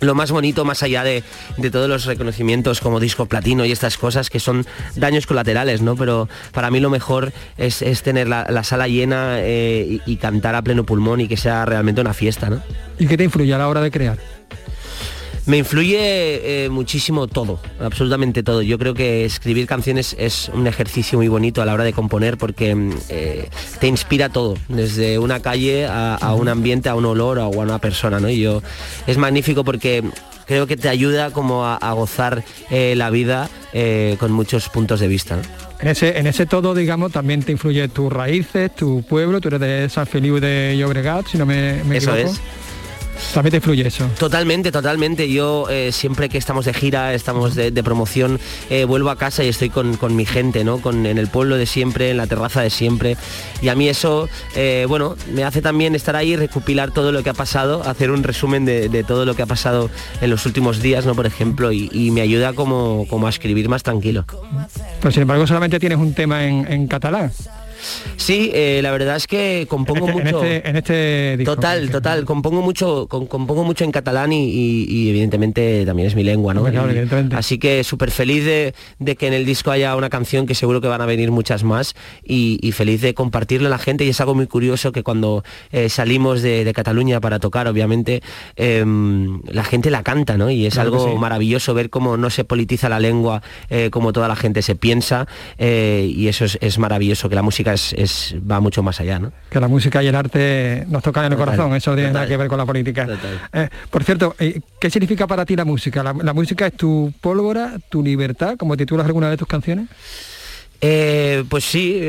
lo 0.00 0.14
más 0.14 0.30
bonito, 0.30 0.64
más 0.64 0.82
allá 0.82 1.04
de, 1.04 1.22
de 1.56 1.70
todos 1.70 1.88
los 1.88 2.04
reconocimientos 2.04 2.80
como 2.80 3.00
disco 3.00 3.26
platino 3.26 3.64
y 3.64 3.72
estas 3.72 3.98
cosas 3.98 4.30
que 4.30 4.40
son 4.40 4.66
daños 4.96 5.26
colaterales, 5.26 5.82
¿no? 5.82 5.96
Pero 5.96 6.28
para 6.52 6.70
mí 6.70 6.80
lo 6.80 6.90
mejor 6.90 7.32
es, 7.56 7.82
es 7.82 8.02
tener 8.02 8.28
la, 8.28 8.46
la 8.48 8.64
sala 8.64 8.88
llena 8.88 9.36
eh, 9.40 10.00
y, 10.06 10.12
y 10.12 10.16
cantar 10.16 10.54
a 10.54 10.62
pleno 10.62 10.84
pulmón 10.84 11.20
y 11.20 11.28
que 11.28 11.36
sea 11.36 11.64
realmente 11.64 12.00
una 12.00 12.14
fiesta, 12.14 12.50
¿no? 12.50 12.62
¿Y 12.98 13.06
qué 13.06 13.16
te 13.16 13.24
influye 13.24 13.52
a 13.54 13.58
la 13.58 13.68
hora 13.68 13.80
de 13.80 13.90
crear? 13.90 14.18
Me 15.48 15.56
influye 15.56 16.64
eh, 16.64 16.68
muchísimo 16.68 17.26
todo, 17.26 17.58
absolutamente 17.80 18.42
todo. 18.42 18.60
Yo 18.60 18.78
creo 18.78 18.92
que 18.92 19.24
escribir 19.24 19.66
canciones 19.66 20.14
es 20.18 20.50
un 20.52 20.66
ejercicio 20.66 21.16
muy 21.16 21.28
bonito 21.28 21.62
a 21.62 21.64
la 21.64 21.72
hora 21.72 21.84
de 21.84 21.94
componer 21.94 22.36
porque 22.36 22.74
mm, 22.74 22.92
eh, 23.08 23.48
te 23.80 23.86
inspira 23.86 24.28
todo, 24.28 24.58
desde 24.68 25.18
una 25.18 25.40
calle 25.40 25.86
a, 25.86 26.16
a 26.16 26.34
un 26.34 26.48
ambiente, 26.48 26.90
a 26.90 26.94
un 26.94 27.06
olor 27.06 27.38
o 27.38 27.44
a 27.44 27.48
una 27.48 27.78
persona, 27.78 28.20
¿no? 28.20 28.28
Y 28.28 28.40
yo 28.40 28.62
es 29.06 29.16
magnífico 29.16 29.64
porque 29.64 30.04
creo 30.44 30.66
que 30.66 30.76
te 30.76 30.90
ayuda 30.90 31.30
como 31.30 31.64
a, 31.64 31.76
a 31.76 31.92
gozar 31.94 32.44
eh, 32.70 32.92
la 32.94 33.08
vida 33.08 33.48
con 34.18 34.32
muchos 34.32 34.68
puntos 34.68 35.00
de 35.00 35.08
vista. 35.08 35.36
¿no? 35.36 35.42
En 35.80 35.88
ese, 35.88 36.18
en 36.18 36.26
ese 36.26 36.44
todo, 36.44 36.74
digamos, 36.74 37.12
también 37.12 37.42
te 37.42 37.52
influye 37.52 37.88
tus 37.88 38.12
raíces, 38.12 38.74
tu 38.74 39.02
pueblo, 39.02 39.40
tú 39.40 39.48
eres 39.48 39.60
de 39.60 39.88
San 39.88 40.06
Feliu 40.06 40.40
de 40.40 40.76
Llobregat, 40.76 41.26
si 41.28 41.38
no 41.38 41.46
me, 41.46 41.82
me 41.84 41.98
Eso 41.98 42.14
equivoco. 42.14 42.34
es. 42.34 42.40
También 43.34 43.50
te 43.50 43.56
influye 43.58 43.86
eso. 43.86 44.08
Totalmente, 44.18 44.72
totalmente. 44.72 45.30
Yo 45.30 45.66
eh, 45.70 45.92
siempre 45.92 46.28
que 46.28 46.38
estamos 46.38 46.64
de 46.64 46.74
gira, 46.74 47.14
estamos 47.14 47.54
de, 47.54 47.70
de 47.70 47.82
promoción, 47.82 48.40
eh, 48.70 48.84
vuelvo 48.84 49.10
a 49.10 49.16
casa 49.16 49.44
y 49.44 49.48
estoy 49.48 49.70
con, 49.70 49.96
con 49.96 50.16
mi 50.16 50.24
gente, 50.24 50.64
¿no? 50.64 50.78
Con, 50.78 51.06
en 51.06 51.18
el 51.18 51.28
pueblo 51.28 51.56
de 51.56 51.66
siempre, 51.66 52.10
en 52.10 52.16
la 52.16 52.26
terraza 52.26 52.62
de 52.62 52.70
siempre. 52.70 53.16
Y 53.60 53.68
a 53.68 53.74
mí 53.74 53.88
eso, 53.88 54.28
eh, 54.54 54.86
bueno, 54.88 55.16
me 55.32 55.44
hace 55.44 55.62
también 55.62 55.94
estar 55.94 56.16
ahí, 56.16 56.36
recopilar 56.36 56.90
todo 56.90 57.12
lo 57.12 57.22
que 57.22 57.30
ha 57.30 57.34
pasado, 57.34 57.82
hacer 57.84 58.10
un 58.10 58.22
resumen 58.22 58.64
de, 58.64 58.88
de 58.88 59.04
todo 59.04 59.24
lo 59.24 59.34
que 59.34 59.42
ha 59.42 59.46
pasado 59.46 59.90
en 60.20 60.30
los 60.30 60.46
últimos 60.46 60.80
días, 60.80 61.04
¿no? 61.06 61.14
Por 61.14 61.26
ejemplo, 61.26 61.72
y, 61.72 61.90
y 61.92 62.10
me 62.10 62.20
ayuda 62.20 62.52
como, 62.52 63.06
como 63.08 63.26
a 63.26 63.30
escribir 63.30 63.68
más 63.68 63.82
tranquilo. 63.82 64.24
Pero 65.00 65.12
sin 65.12 65.22
embargo 65.22 65.46
solamente 65.46 65.78
tienes 65.78 65.98
un 65.98 66.14
tema 66.14 66.44
en, 66.44 66.70
en 66.70 66.86
catalán. 66.86 67.32
Sí, 68.16 68.50
eh, 68.52 68.80
la 68.82 68.90
verdad 68.90 69.16
es 69.16 69.26
que 69.26 69.66
compongo 69.68 70.08
En 70.08 70.18
este- 70.18 70.28
en 70.28 70.34
mucho. 70.34 70.44
este- 70.44 70.68
en 70.68 70.76
este 70.76 71.36
disco, 71.38 71.54
total, 71.54 71.90
total. 71.90 72.24
Compongo 72.24 72.62
mucho, 72.62 73.06
com- 73.08 73.26
compongo 73.26 73.64
mucho 73.64 73.84
en 73.84 73.92
catalán 73.92 74.32
y, 74.32 74.48
y- 74.50 74.86
y 74.88 75.10
evidentemente 75.10 75.84
también 75.86 76.08
es 76.08 76.14
mi 76.14 76.24
lengua, 76.24 76.54
¿no? 76.54 76.64
Claro, 76.64 76.92
Y- 76.92 77.34
así 77.34 77.58
que 77.58 77.84
súper 77.84 78.10
feliz 78.10 78.44
de, 78.44 78.74
de 78.98 79.16
que 79.16 79.26
en 79.26 79.32
el 79.34 79.44
disco 79.46 79.70
haya 79.70 79.94
una 79.96 80.10
canción 80.10 80.46
que 80.46 80.54
seguro 80.54 80.80
que 80.80 80.88
van 80.88 81.00
a 81.00 81.06
venir 81.06 81.30
muchas 81.30 81.62
más 81.64 81.94
y, 82.24 82.58
feliz 82.72 83.00
de 83.00 83.14
compartirla 83.14 83.68
a 83.68 83.70
la 83.70 83.78
gente 83.78 84.04
y 84.04 84.10
es 84.10 84.20
algo 84.20 84.34
muy 84.34 84.46
curioso 84.46 84.92
que 84.92 85.02
cuando 85.02 85.42
eh, 85.72 85.88
salimos 85.88 86.42
de, 86.42 86.64
de 86.64 86.72
Cataluña 86.72 87.20
para 87.20 87.38
tocar, 87.40 87.66
obviamente, 87.66 88.22
em, 88.56 89.40
la 89.46 89.64
gente 89.64 89.90
la 89.90 90.02
canta, 90.02 90.36
¿no? 90.36 90.50
Y 90.50 90.66
es 90.66 90.74
Claro 90.74 90.90
algo 90.94 91.08
sí. 91.12 91.18
maravilloso 91.18 91.74
ver 91.74 91.90
cómo 91.90 92.16
no 92.16 92.30
se 92.30 92.44
politiza 92.44 92.88
la 92.88 93.00
lengua 93.00 93.42
eh, 93.70 93.88
como 93.90 94.12
toda 94.12 94.28
la 94.28 94.36
gente 94.36 94.62
se 94.62 94.74
piensa 94.74 95.26
y 95.58 96.28
eso 96.28 96.44
es, 96.44 96.58
es 96.60 96.78
maravilloso, 96.78 97.28
que 97.28 97.34
la 97.34 97.42
música 97.42 97.67
es, 97.72 97.92
es- 97.92 98.34
va 98.50 98.60
mucho 98.60 98.82
más 98.82 99.00
allá, 99.00 99.18
¿no? 99.18 99.32
Que 99.50 99.60
la 99.60 99.68
música 99.68 100.02
y 100.02 100.06
el 100.06 100.14
arte 100.14 100.84
nos 100.88 101.02
tocan 101.02 101.24
en 101.26 101.32
el 101.32 101.38
Total, 101.38 101.56
corazón, 101.56 101.76
eso 101.76 101.94
tiene 101.94 102.12
nada 102.12 102.26
que 102.26 102.36
ver 102.36 102.48
con 102.48 102.58
la 102.58 102.66
política. 102.66 103.06
Eh, 103.52 103.68
por 103.90 104.04
cierto, 104.04 104.34
eh, 104.38 104.60
¿qué 104.80 104.90
significa 104.90 105.26
para 105.26 105.44
ti 105.44 105.56
la 105.56 105.64
música? 105.64 106.02
¿La, 106.02 106.12
la 106.12 106.32
música 106.32 106.66
es 106.66 106.74
tu 106.74 107.12
pólvora, 107.20 107.72
tu 107.90 108.02
libertad, 108.02 108.56
como 108.56 108.76
titulas 108.76 109.06
alguna 109.06 109.30
de 109.30 109.36
tus 109.36 109.48
canciones? 109.48 109.88
Eh, 110.80 111.42
pues 111.48 111.64
sí, 111.64 112.00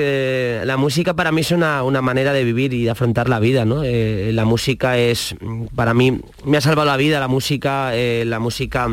la 0.64 0.78
música 0.78 1.16
para 1.16 1.32
mí 1.32 1.42
es 1.42 1.50
una, 1.52 1.82
una 1.84 2.02
manera 2.04 2.34
de 2.34 2.44
vivir 2.44 2.72
y 2.74 2.84
de 2.84 2.92
afrontar 2.92 3.28
la 3.28 3.40
vida, 3.40 3.66
¿no? 3.66 3.84
La 3.84 4.46
música 4.46 4.98
es, 4.98 5.36
para 5.76 5.94
mí, 5.96 6.22
me 6.46 6.58
ha 6.58 6.62
salvado 6.62 6.86
la 6.88 6.98
vida, 6.98 7.20
la 7.20 7.28
música, 7.28 7.92
la 7.94 8.40
música... 8.40 8.90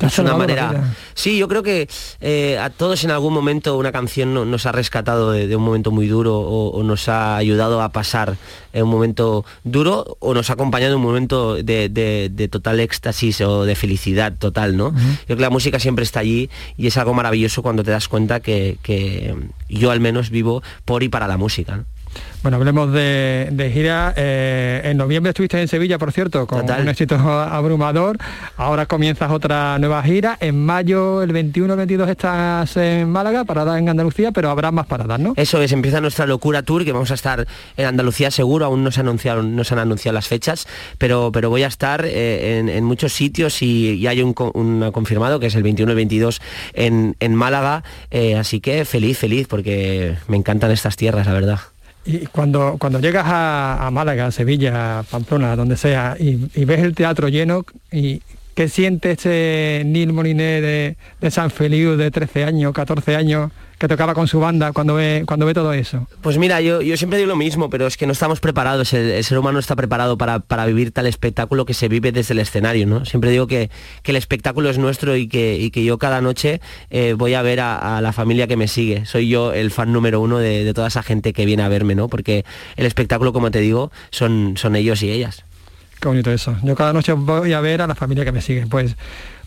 Es 0.00 0.18
una 0.18 0.30
manera. 0.36 0.94
Sí, 1.14 1.38
yo 1.38 1.46
creo 1.46 1.62
que 1.62 1.88
eh, 2.20 2.58
a 2.58 2.70
todos 2.70 3.04
en 3.04 3.10
algún 3.12 3.32
momento 3.32 3.76
una 3.76 3.92
canción 3.92 4.34
no- 4.34 4.44
nos 4.44 4.66
ha 4.66 4.72
rescatado 4.72 5.30
de, 5.30 5.46
de 5.46 5.54
un 5.54 5.62
momento 5.62 5.90
muy 5.92 6.08
duro 6.08 6.38
o, 6.40 6.70
o 6.70 6.82
nos 6.82 7.08
ha 7.08 7.36
ayudado 7.36 7.80
a 7.82 7.90
pasar 7.90 8.36
en 8.72 8.82
un 8.84 8.88
momento 8.90 9.44
duro 9.62 10.16
o 10.18 10.34
nos 10.34 10.50
ha 10.50 10.54
acompañado 10.54 10.92
en 10.94 10.96
un 11.00 11.04
momento 11.06 11.54
de, 11.54 11.88
de- 11.88 12.30
de 12.32 12.48
total 12.48 12.80
éxtasis 12.80 13.40
o 13.42 13.64
de 13.64 13.76
felicidad 13.76 14.32
total, 14.36 14.76
¿no? 14.76 14.90
Yo 14.90 15.24
creo 15.26 15.36
que 15.36 15.42
la 15.42 15.50
música 15.50 15.78
siempre 15.78 16.02
está 16.04 16.20
allí 16.20 16.50
y 16.76 16.88
es 16.88 16.96
algo 16.96 17.14
maravilloso 17.14 17.62
cuando 17.62 17.84
te 17.84 17.90
das 17.92 18.08
cuenta 18.08 18.40
que, 18.40 18.78
que 18.82 19.36
yo 19.68 19.90
al 19.92 20.00
menos 20.00 20.30
vivo 20.30 20.62
por 20.84 21.02
y 21.04 21.08
para 21.10 21.28
la 21.28 21.36
música. 21.36 21.76
¿no? 21.76 21.84
Bueno, 22.42 22.56
hablemos 22.56 22.92
de, 22.92 23.48
de 23.52 23.70
gira. 23.70 24.12
Eh, 24.16 24.80
en 24.84 24.96
noviembre 24.96 25.30
estuviste 25.30 25.60
en 25.60 25.68
Sevilla, 25.68 25.96
por 25.96 26.10
cierto, 26.10 26.48
con 26.48 26.68
un 26.68 26.88
éxito 26.88 27.14
abrumador. 27.14 28.18
Ahora 28.56 28.86
comienzas 28.86 29.30
otra 29.30 29.78
nueva 29.78 30.02
gira. 30.02 30.38
En 30.40 30.64
mayo, 30.64 31.22
el 31.22 31.32
21, 31.32 31.76
22 31.76 32.08
estás 32.08 32.76
en 32.76 33.08
Málaga, 33.08 33.44
parada 33.44 33.78
en 33.78 33.88
Andalucía, 33.88 34.32
pero 34.32 34.50
habrá 34.50 34.72
más 34.72 34.86
paradas, 34.86 35.20
¿no? 35.20 35.34
Eso 35.36 35.62
es, 35.62 35.70
empieza 35.70 36.00
nuestra 36.00 36.26
locura 36.26 36.62
tour, 36.62 36.84
que 36.84 36.90
vamos 36.90 37.12
a 37.12 37.14
estar 37.14 37.46
en 37.76 37.86
Andalucía 37.86 38.32
seguro, 38.32 38.64
aún 38.64 38.82
no 38.82 38.90
se, 38.90 39.00
anunciaron, 39.00 39.54
no 39.54 39.62
se 39.62 39.74
han 39.74 39.80
anunciado 39.80 40.14
las 40.14 40.26
fechas, 40.26 40.66
pero, 40.98 41.30
pero 41.32 41.48
voy 41.48 41.62
a 41.62 41.68
estar 41.68 42.04
eh, 42.04 42.58
en, 42.58 42.84
muchos 42.84 43.12
sitios 43.12 43.62
y, 43.62 44.04
hay 44.08 44.20
un, 44.20 44.32
confirmado, 44.32 45.38
que 45.38 45.46
es 45.46 45.54
el 45.54 45.62
21 45.62 45.92
y 45.92 45.94
22 45.94 46.42
en, 46.74 47.14
en 47.20 47.34
Málaga. 47.36 47.84
Eh, 48.10 48.34
así 48.36 48.60
que 48.60 48.84
feliz, 48.84 49.16
feliz, 49.16 49.46
porque 49.46 50.16
me 50.26 50.36
encantan 50.36 50.72
estas 50.72 50.96
tierras, 50.96 51.26
la 51.26 51.32
verdad. 51.34 51.60
Y 52.04 52.26
cuando, 52.26 52.76
cuando 52.78 52.98
llegas 52.98 53.24
a, 53.26 53.88
Málaga, 53.92 54.30
Sevilla, 54.32 55.04
Pamplona, 55.08 55.54
donde 55.54 55.76
sea, 55.76 56.16
y, 56.18 56.36
ves 56.64 56.80
el 56.80 56.94
teatro 56.94 57.28
lleno, 57.28 57.64
y 57.90 58.20
¿qué 58.54 58.68
siente 58.68 59.12
ese 59.12 59.82
Neil 59.86 60.12
Moliné 60.12 60.60
de, 60.60 60.96
de 61.20 61.30
San 61.30 61.50
Feliu 61.50 61.96
de 61.96 62.10
13 62.10 62.44
años, 62.44 62.72
14 62.72 63.16
años? 63.16 63.50
que 63.82 63.88
tocaba 63.88 64.14
con 64.14 64.28
su 64.28 64.38
banda 64.38 64.70
cuando 64.70 64.94
ve, 64.94 65.24
cuando 65.26 65.44
ve 65.44 65.54
todo 65.54 65.72
eso? 65.72 66.06
Pues 66.20 66.38
mira, 66.38 66.60
yo, 66.60 66.82
yo 66.82 66.96
siempre 66.96 67.18
digo 67.18 67.26
lo 67.28 67.34
mismo, 67.34 67.68
pero 67.68 67.88
es 67.88 67.96
que 67.96 68.06
no 68.06 68.12
estamos 68.12 68.38
preparados, 68.38 68.92
el, 68.92 69.24
ser 69.24 69.36
humano 69.36 69.58
está 69.58 69.74
preparado 69.74 70.16
para, 70.16 70.66
vivir 70.66 70.92
tal 70.92 71.08
espectáculo 71.08 71.64
que 71.64 71.74
se 71.74 71.88
vive 71.88 72.12
desde 72.12 72.32
el 72.32 72.38
escenario, 72.38 72.86
¿no? 72.86 73.04
Siempre 73.04 73.30
digo 73.32 73.48
que, 73.48 73.70
el 74.04 74.14
espectáculo 74.14 74.70
es 74.70 74.78
nuestro 74.78 75.16
y 75.16 75.26
que, 75.26 75.68
que 75.72 75.82
yo 75.82 75.98
cada 75.98 76.20
noche 76.20 76.60
eh, 76.90 77.14
voy 77.18 77.34
a 77.34 77.42
ver 77.42 77.58
a, 77.58 78.00
la 78.00 78.12
familia 78.12 78.46
que 78.46 78.56
me 78.56 78.68
sigue. 78.68 79.04
Soy 79.04 79.28
yo 79.28 79.52
el 79.52 79.72
fan 79.72 79.92
número 79.92 80.20
uno 80.20 80.38
de, 80.38 80.72
toda 80.74 80.86
esa 80.86 81.02
gente 81.02 81.32
que 81.32 81.44
viene 81.44 81.64
a 81.64 81.68
verme, 81.68 81.96
¿no? 81.96 82.06
Porque 82.06 82.44
el 82.76 82.86
espectáculo, 82.86 83.32
como 83.32 83.50
te 83.50 83.58
digo, 83.58 83.90
son, 84.10 84.56
son 84.56 84.76
ellos 84.76 85.02
y 85.02 85.10
ellas. 85.10 85.44
Qué 86.02 86.08
bonito 86.08 86.32
eso. 86.32 86.56
Yo 86.64 86.74
cada 86.74 86.92
noche 86.92 87.12
voy 87.12 87.52
a 87.52 87.60
ver 87.60 87.80
a 87.80 87.86
la 87.86 87.94
familia 87.94 88.24
que 88.24 88.32
me 88.32 88.40
sigue. 88.40 88.66
Pues 88.66 88.96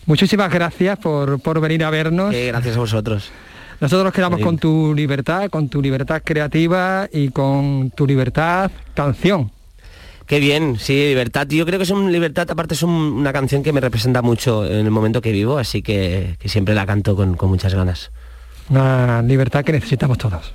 muchísimas 0.06 0.50
gracias 0.50 0.98
por, 0.98 1.38
por 1.38 1.60
venir 1.60 1.84
a 1.84 1.90
vernos. 1.90 2.34
gracias 2.34 2.76
a 2.76 2.78
vosotros. 2.78 3.30
Nosotros 3.78 4.04
nos 4.04 4.14
quedamos 4.14 4.40
con 4.40 4.56
tu 4.56 4.94
libertad, 4.94 5.50
con 5.50 5.68
tu 5.68 5.82
libertad 5.82 6.22
creativa 6.24 7.10
y 7.12 7.28
con 7.28 7.92
tu 7.94 8.06
libertad 8.06 8.70
canción. 8.94 9.50
Qué 10.24 10.40
bien, 10.40 10.78
sí, 10.78 10.94
libertad. 10.94 11.46
Yo 11.46 11.66
creo 11.66 11.78
que 11.78 11.84
es 11.84 11.90
un 11.90 12.10
libertad, 12.10 12.50
aparte 12.50 12.72
es 12.72 12.82
una 12.82 13.34
canción 13.34 13.62
que 13.62 13.74
me 13.74 13.82
representa 13.82 14.22
mucho 14.22 14.64
en 14.64 14.86
el 14.86 14.90
momento 14.90 15.20
que 15.20 15.32
vivo, 15.32 15.58
así 15.58 15.82
que, 15.82 16.38
siempre 16.46 16.74
la 16.74 16.86
canto 16.86 17.14
con, 17.14 17.36
muchas 17.50 17.74
ganas. 17.74 18.12
Una 18.70 19.20
libertad 19.20 19.62
que 19.62 19.72
necesitamos 19.72 20.16
todos. 20.16 20.54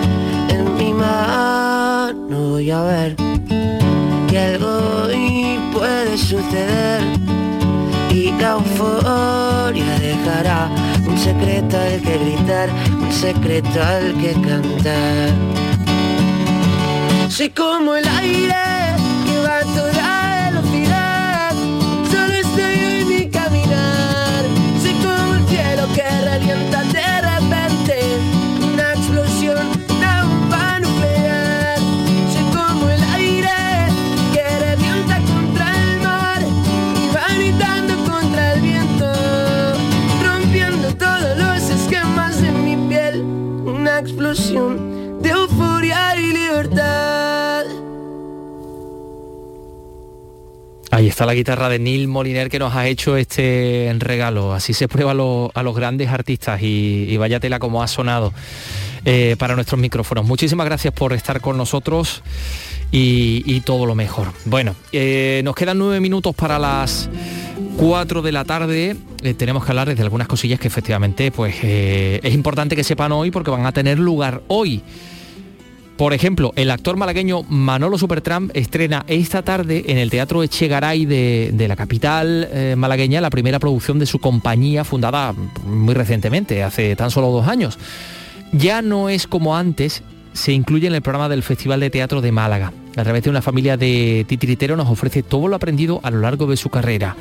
Mano 1.01 2.37
voy 2.51 2.69
a 2.69 2.81
ver 2.83 3.15
que 4.29 4.37
algo 4.37 5.07
puede 5.73 6.15
suceder 6.15 7.01
y 8.13 8.31
la 8.39 8.51
euforia 8.51 9.99
dejará 9.99 10.69
un 11.07 11.17
secreto 11.17 11.75
al 11.77 11.99
que 12.01 12.17
gritar, 12.19 12.69
un 13.01 13.11
secreto 13.11 13.81
al 13.81 14.13
que 14.21 14.33
cantar. 14.47 15.29
Soy 17.29 17.49
como 17.49 17.95
el 17.95 18.07
aire 18.07 18.53
que 19.25 19.37
va 19.45 19.57
a 19.57 19.65
toda 19.77 20.51
velocidad, 20.51 21.00
está 51.11 51.25
la 51.25 51.33
guitarra 51.33 51.67
de 51.69 51.77
Neil 51.77 52.07
Moliner 52.07 52.49
que 52.49 52.57
nos 52.57 52.73
ha 52.73 52.87
hecho 52.87 53.17
este 53.17 53.93
regalo. 53.99 54.53
Así 54.53 54.73
se 54.73 54.87
prueba 54.87 55.11
a 55.11 55.63
los 55.63 55.75
grandes 55.75 56.09
artistas 56.09 56.61
y, 56.61 57.05
y, 57.09 57.17
vaya 57.17 57.39
como 57.59 57.83
ha 57.83 57.87
sonado 57.87 58.33
eh, 59.03 59.35
para 59.37 59.55
nuestros 59.55 59.79
micrófonos. 59.79 60.25
Muchísimas 60.25 60.65
gracias 60.65 60.93
por 60.93 61.11
estar 61.11 61.41
con 61.41 61.57
nosotros 61.57 62.23
y, 62.91 63.59
todo 63.61 63.85
lo 63.85 63.93
mejor. 63.93 64.31
Bueno, 64.45 64.75
eh, 64.93 65.41
nos 65.43 65.53
quedan 65.53 65.77
nueve 65.77 65.99
minutos 65.99 66.33
para 66.33 66.57
las 66.57 67.09
4 67.77 68.21
de 68.21 68.31
la 68.31 68.45
tarde 68.45 68.95
eh, 69.21 69.33
tenemos 69.33 69.65
que 69.65 69.71
hablar 69.71 69.93
de 69.93 70.01
algunas 70.01 70.27
cosillas 70.27 70.59
que 70.59 70.67
efectivamente 70.67 71.31
pues, 71.31 71.55
es 71.61 72.33
importante 72.33 72.75
que 72.75 72.83
sepan 72.83 73.11
hoy 73.11 73.31
porque 73.31 73.51
van 73.51 73.65
a 73.65 73.73
tener 73.73 73.99
lugar 73.99 74.41
hoy. 74.47 74.81
Por 76.01 76.15
ejemplo, 76.15 76.51
el 76.55 76.71
actor 76.71 76.97
malagueño 76.97 77.43
Manolo 77.43 77.95
Supertramp 77.95 78.49
estrena 78.57 79.05
esta 79.05 79.43
tarde 79.43 79.83
en 79.85 79.99
el 79.99 80.09
Teatro 80.09 80.41
Echegaray 80.41 81.05
de, 81.05 81.51
de 81.53 81.67
la 81.67 81.75
capital 81.75 82.49
eh, 82.51 82.73
malagueña 82.75 83.21
la 83.21 83.29
primera 83.29 83.59
producción 83.59 83.99
de 83.99 84.07
su 84.07 84.17
compañía 84.17 84.83
fundada 84.83 85.35
muy 85.63 85.93
recientemente, 85.93 86.63
hace 86.63 86.95
tan 86.95 87.11
solo 87.11 87.27
dos 87.27 87.47
años. 87.47 87.77
Ya 88.51 88.81
no 88.81 89.09
es 89.09 89.27
como 89.27 89.55
antes, 89.55 90.01
se 90.33 90.53
incluye 90.53 90.87
en 90.87 90.95
el 90.95 91.03
programa 91.03 91.29
del 91.29 91.43
Festival 91.43 91.79
de 91.81 91.91
Teatro 91.91 92.19
de 92.19 92.31
Málaga. 92.31 92.73
A 92.97 93.03
través 93.03 93.21
de 93.21 93.29
una 93.29 93.43
familia 93.43 93.77
de 93.77 94.25
titiriteros 94.27 94.75
nos 94.75 94.89
ofrece 94.89 95.21
todo 95.21 95.47
lo 95.47 95.55
aprendido 95.55 95.99
a 96.01 96.09
lo 96.09 96.21
largo 96.21 96.47
de 96.47 96.57
su 96.57 96.71
carrera. 96.71 97.15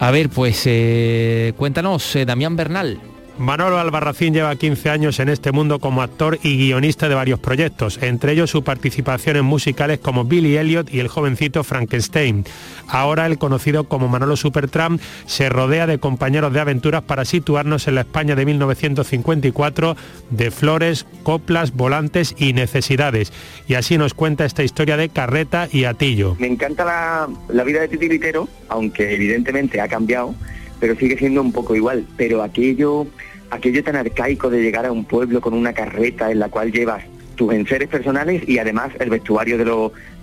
A 0.00 0.10
ver, 0.10 0.28
pues 0.28 0.62
eh, 0.64 1.52
cuéntanos, 1.56 2.16
eh, 2.16 2.24
Damián 2.24 2.56
Bernal. 2.56 2.98
Manolo 3.38 3.78
Albarracín 3.78 4.34
lleva 4.34 4.54
15 4.54 4.90
años 4.90 5.18
en 5.18 5.28
este 5.28 5.52
mundo 5.52 5.78
como 5.78 6.02
actor 6.02 6.38
y 6.42 6.56
guionista 6.56 7.08
de 7.08 7.14
varios 7.14 7.40
proyectos, 7.40 7.98
entre 8.02 8.32
ellos 8.32 8.50
su 8.50 8.62
participación 8.62 9.36
en 9.36 9.44
musicales 9.44 9.98
como 9.98 10.24
Billy 10.24 10.56
Elliot 10.56 10.92
y 10.92 11.00
el 11.00 11.08
jovencito 11.08 11.64
Frankenstein. 11.64 12.44
Ahora 12.88 13.26
el 13.26 13.38
conocido 13.38 13.84
como 13.84 14.08
Manolo 14.08 14.36
Supertramp 14.36 15.00
se 15.26 15.48
rodea 15.48 15.86
de 15.86 15.98
compañeros 15.98 16.52
de 16.52 16.60
aventuras 16.60 17.02
para 17.02 17.24
situarnos 17.24 17.88
en 17.88 17.94
la 17.94 18.02
España 18.02 18.34
de 18.34 18.44
1954 18.44 19.96
de 20.30 20.50
flores, 20.50 21.06
coplas, 21.22 21.72
volantes 21.72 22.34
y 22.38 22.52
necesidades. 22.52 23.32
Y 23.66 23.74
así 23.74 23.96
nos 23.96 24.14
cuenta 24.14 24.44
esta 24.44 24.62
historia 24.62 24.96
de 24.96 25.08
Carreta 25.08 25.68
y 25.72 25.84
Atillo. 25.84 26.36
Me 26.38 26.48
encanta 26.48 26.84
la, 26.84 27.28
la 27.48 27.64
vida 27.64 27.80
de 27.80 27.88
titiritero, 27.88 28.48
aunque 28.68 29.14
evidentemente 29.14 29.80
ha 29.80 29.88
cambiado 29.88 30.34
pero 30.82 30.96
sigue 30.96 31.16
siendo 31.16 31.40
un 31.40 31.52
poco 31.52 31.76
igual. 31.76 32.04
Pero 32.16 32.42
aquello, 32.42 33.06
aquello 33.50 33.84
tan 33.84 33.94
arcaico 33.94 34.50
de 34.50 34.60
llegar 34.60 34.84
a 34.84 34.90
un 34.90 35.04
pueblo 35.04 35.40
con 35.40 35.54
una 35.54 35.72
carreta 35.72 36.32
en 36.32 36.40
la 36.40 36.48
cual 36.48 36.72
llevas 36.72 37.04
tus 37.36 37.52
enseres 37.52 37.88
personales 37.88 38.42
y 38.48 38.58
además 38.58 38.90
el 38.98 39.08
vestuario 39.08 39.56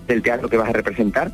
del 0.06 0.22
teatro 0.22 0.50
que 0.50 0.58
vas 0.58 0.68
a 0.68 0.74
representar, 0.74 1.32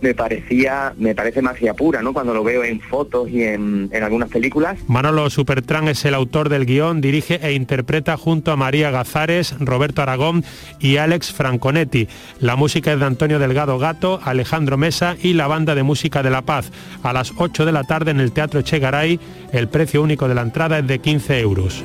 me 0.00 0.14
parecía, 0.14 0.94
me 0.98 1.14
parece 1.14 1.42
magia 1.42 1.74
pura, 1.74 2.02
¿no? 2.02 2.12
Cuando 2.12 2.34
lo 2.34 2.44
veo 2.44 2.64
en 2.64 2.80
fotos 2.80 3.28
y 3.28 3.42
en, 3.42 3.90
algunas 4.02 4.28
películas. 4.28 4.78
Manolo 4.86 5.28
Supertrán 5.30 5.88
es 5.88 6.04
el 6.04 6.14
autor 6.14 6.48
del 6.48 6.66
guion, 6.66 7.00
dirige 7.00 7.40
e 7.42 7.52
interpreta 7.52 8.16
junto 8.16 8.52
a 8.52 8.56
María 8.56 8.90
Gazares, 8.90 9.54
Roberto 9.58 10.02
Aragón 10.02 10.44
y 10.80 10.96
Alex 10.96 11.32
Franconetti. 11.32 12.08
La 12.40 12.56
música 12.56 12.92
es 12.92 13.00
de 13.00 13.06
Antonio 13.06 13.38
Delgado 13.38 13.78
Gato, 13.78 14.20
Alejandro 14.24 14.76
Mesa 14.76 15.16
y 15.20 15.34
la 15.34 15.46
banda 15.46 15.74
de 15.74 15.82
música 15.82 16.22
de 16.22 16.30
La 16.30 16.42
Paz. 16.42 16.70
A 17.02 17.12
las 17.12 17.32
8 17.36 17.64
de 17.64 17.72
la 17.72 17.84
tarde 17.84 18.10
en 18.10 18.20
el 18.20 18.32
Teatro 18.32 18.62
Chegaray, 18.62 19.18
el 19.52 19.68
precio 19.68 20.02
único 20.02 20.28
de 20.28 20.34
la 20.34 20.42
entrada 20.42 20.78
es 20.78 20.86
de 20.86 20.98
15 20.98 21.40
euros. 21.40 21.84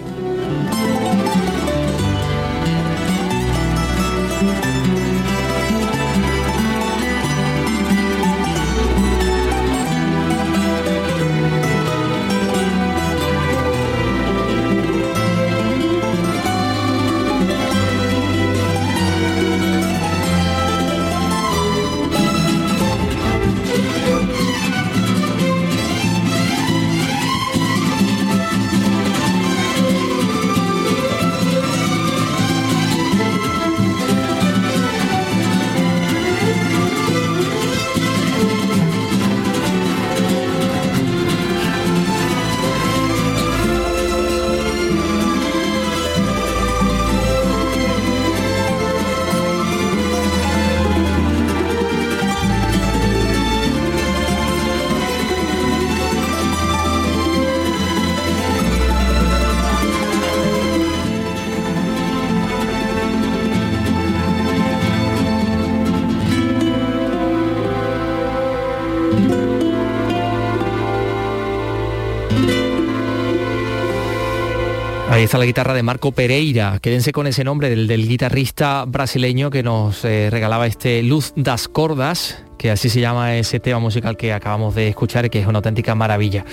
La 75.39 75.45
guitarra 75.45 75.73
de 75.73 75.83
Marco 75.83 76.11
Pereira. 76.11 76.79
Quédense 76.79 77.11
con 77.11 77.27
ese 77.27 77.43
nombre 77.43 77.69
del, 77.69 77.87
del 77.87 78.07
guitarrista 78.07 78.85
brasileño 78.85 79.49
que 79.49 79.63
nos 79.63 80.03
eh, 80.05 80.29
regalaba 80.29 80.67
este 80.67 81.01
Luz 81.03 81.33
das 81.35 81.67
Cordas, 81.67 82.43
que 82.57 82.71
así 82.71 82.89
se 82.89 82.99
llama 82.99 83.35
ese 83.35 83.59
tema 83.59 83.79
musical 83.79 84.17
que 84.17 84.33
acabamos 84.33 84.75
de 84.75 84.89
escuchar 84.89 85.29
que 85.29 85.39
es 85.39 85.47
una 85.47 85.59
auténtica 85.59 85.95
maravilla. 85.95 86.45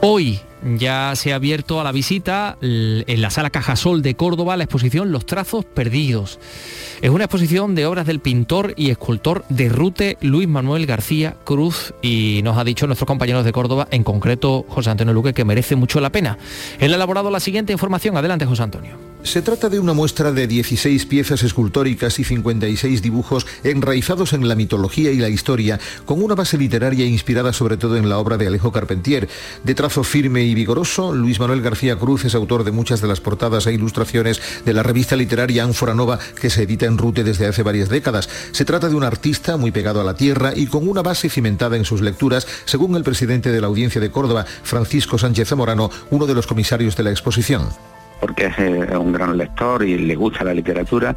Hoy 0.00 0.40
ya 0.76 1.12
se 1.16 1.32
ha 1.32 1.36
abierto 1.36 1.80
a 1.80 1.84
la 1.84 1.92
visita 1.92 2.56
en 2.60 3.20
la 3.20 3.30
sala 3.30 3.50
Cajasol 3.50 4.02
de 4.02 4.14
Córdoba 4.14 4.56
la 4.56 4.64
exposición 4.64 5.12
Los 5.12 5.26
trazos 5.26 5.64
perdidos. 5.64 6.38
Es 7.02 7.10
una 7.10 7.24
exposición 7.24 7.74
de 7.74 7.84
obras 7.84 8.06
del 8.06 8.20
pintor 8.20 8.74
y 8.76 8.90
escultor 8.90 9.44
de 9.48 9.68
Rute 9.68 10.18
Luis 10.20 10.46
Manuel 10.46 10.86
García 10.86 11.34
Cruz 11.42 11.92
y 12.00 12.42
nos 12.44 12.56
ha 12.56 12.62
dicho 12.62 12.86
nuestros 12.86 13.08
compañeros 13.08 13.44
de 13.44 13.50
Córdoba, 13.50 13.88
en 13.90 14.04
concreto 14.04 14.64
José 14.68 14.90
Antonio 14.90 15.12
Luque, 15.12 15.34
que 15.34 15.44
merece 15.44 15.74
mucho 15.74 16.00
la 16.00 16.10
pena. 16.10 16.38
Él 16.78 16.92
ha 16.92 16.96
elaborado 16.96 17.28
la 17.32 17.40
siguiente 17.40 17.72
información. 17.72 18.16
Adelante, 18.16 18.46
José 18.46 18.62
Antonio. 18.62 19.11
Se 19.24 19.40
trata 19.40 19.68
de 19.68 19.78
una 19.78 19.92
muestra 19.92 20.32
de 20.32 20.48
16 20.48 21.06
piezas 21.06 21.44
escultóricas 21.44 22.18
y 22.18 22.24
56 22.24 23.02
dibujos 23.02 23.46
enraizados 23.62 24.32
en 24.32 24.48
la 24.48 24.56
mitología 24.56 25.12
y 25.12 25.16
la 25.16 25.28
historia, 25.28 25.78
con 26.04 26.22
una 26.22 26.34
base 26.34 26.58
literaria 26.58 27.06
inspirada 27.06 27.52
sobre 27.52 27.76
todo 27.76 27.96
en 27.96 28.08
la 28.08 28.18
obra 28.18 28.36
de 28.36 28.48
Alejo 28.48 28.72
Carpentier. 28.72 29.28
De 29.62 29.74
trazo 29.74 30.02
firme 30.02 30.42
y 30.42 30.54
vigoroso, 30.54 31.14
Luis 31.14 31.38
Manuel 31.38 31.62
García 31.62 31.96
Cruz 31.96 32.24
es 32.24 32.34
autor 32.34 32.64
de 32.64 32.72
muchas 32.72 33.00
de 33.00 33.06
las 33.06 33.20
portadas 33.20 33.66
e 33.66 33.72
ilustraciones 33.72 34.42
de 34.64 34.72
la 34.74 34.82
revista 34.82 35.14
literaria 35.14 35.62
Ánfora 35.62 35.94
Nova 35.94 36.18
que 36.40 36.50
se 36.50 36.64
edita 36.64 36.86
en 36.86 36.98
Rute 36.98 37.22
desde 37.22 37.46
hace 37.46 37.62
varias 37.62 37.88
décadas. 37.88 38.28
Se 38.50 38.64
trata 38.64 38.88
de 38.88 38.96
un 38.96 39.04
artista 39.04 39.56
muy 39.56 39.70
pegado 39.70 40.00
a 40.00 40.04
la 40.04 40.16
tierra 40.16 40.52
y 40.54 40.66
con 40.66 40.88
una 40.88 41.02
base 41.02 41.30
cimentada 41.30 41.76
en 41.76 41.84
sus 41.84 42.00
lecturas, 42.02 42.46
según 42.64 42.96
el 42.96 43.04
presidente 43.04 43.52
de 43.52 43.60
la 43.60 43.68
Audiencia 43.68 44.00
de 44.00 44.10
Córdoba, 44.10 44.44
Francisco 44.64 45.16
Sánchez 45.16 45.48
Zamorano, 45.48 45.90
uno 46.10 46.26
de 46.26 46.34
los 46.34 46.48
comisarios 46.48 46.96
de 46.96 47.04
la 47.04 47.12
exposición. 47.12 47.91
Porque 48.22 48.46
es 48.46 48.58
eh, 48.58 48.96
un 48.96 49.12
gran 49.12 49.36
lector 49.36 49.82
y 49.82 49.98
le 49.98 50.14
gusta 50.14 50.44
la 50.44 50.54
literatura, 50.54 51.16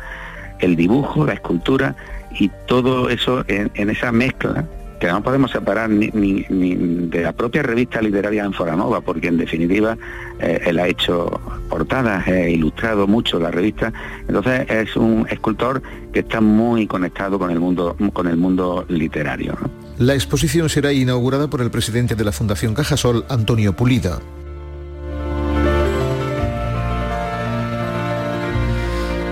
el 0.58 0.76
dibujo, 0.76 1.24
la 1.24 1.34
escultura 1.34 1.96
y 2.32 2.50
todo 2.66 3.12
eso 3.12 3.46
en, 3.48 3.90
esa 3.92 4.12
mezcla 4.12 4.66
que 5.00 5.06
no 5.08 5.22
podemos 5.22 5.52
separar 5.52 5.88
ni, 5.88 6.10
de 6.10 7.22
la 7.22 7.32
propia 7.32 7.62
revista 7.62 8.02
literaria 8.02 8.44
Anforanova, 8.44 9.02
porque 9.02 9.28
en 9.28 9.38
definitiva 9.38 9.96
eh, 10.40 10.62
él 10.66 10.80
ha 10.80 10.88
hecho 10.88 11.30
portadas, 11.70 12.28
ha 12.28 12.50
ilustrado 12.50 13.06
mucho 13.06 13.40
la 13.40 13.52
revista, 13.52 13.94
entonces 14.28 14.68
es 14.68 14.96
un 14.96 15.28
escultor 15.30 15.84
que 16.12 16.22
está 16.22 16.42
muy 16.42 16.88
conectado 16.88 17.38
con 17.38 17.52
el 17.52 17.60
mundo, 17.60 17.96
con 18.14 18.26
el 18.26 18.38
mundo 18.38 18.84
literario. 18.90 19.56
La 20.00 20.16
exposición 20.16 20.70
será 20.70 20.92
inaugurada 20.92 21.52
por 21.52 21.62
el 21.62 21.70
presidente 21.70 22.16
de 22.16 22.24
la 22.24 22.32
Fundación 22.32 22.74
Cajasol, 22.74 23.26
Antonio 23.30 23.74
Pulida. 23.76 24.20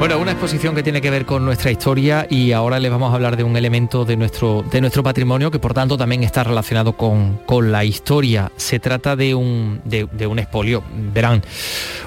Bueno, 0.04 0.20
una 0.20 0.32
exposición 0.32 0.76
que 0.76 0.84
tiene 0.84 1.00
que 1.00 1.10
ver 1.10 1.26
con 1.26 1.46
nuestra 1.46 1.72
historia 1.72 2.28
y 2.30 2.52
ahora 2.52 2.78
les 2.78 2.92
vamos 2.92 3.14
a 3.14 3.16
hablar 3.16 3.38
de 3.38 3.46
un 3.46 3.56
elemento 3.56 4.04
de 4.04 4.18
nuestro, 4.18 4.62
de 4.70 4.82
nuestro 4.82 5.02
patrimonio 5.02 5.50
que 5.50 5.60
por 5.60 5.74
tanto 5.74 5.98
también 5.98 6.24
está 6.26 6.44
relacionado 6.44 6.98
con, 6.98 7.40
con 7.46 7.72
la 7.72 7.86
historia. 7.86 8.52
Se 8.58 8.82
trata 8.82 9.16
de 9.16 9.34
un, 9.34 9.80
de, 9.86 10.28
un 10.28 10.40
expolio. 10.40 10.84
Verán, 11.14 11.42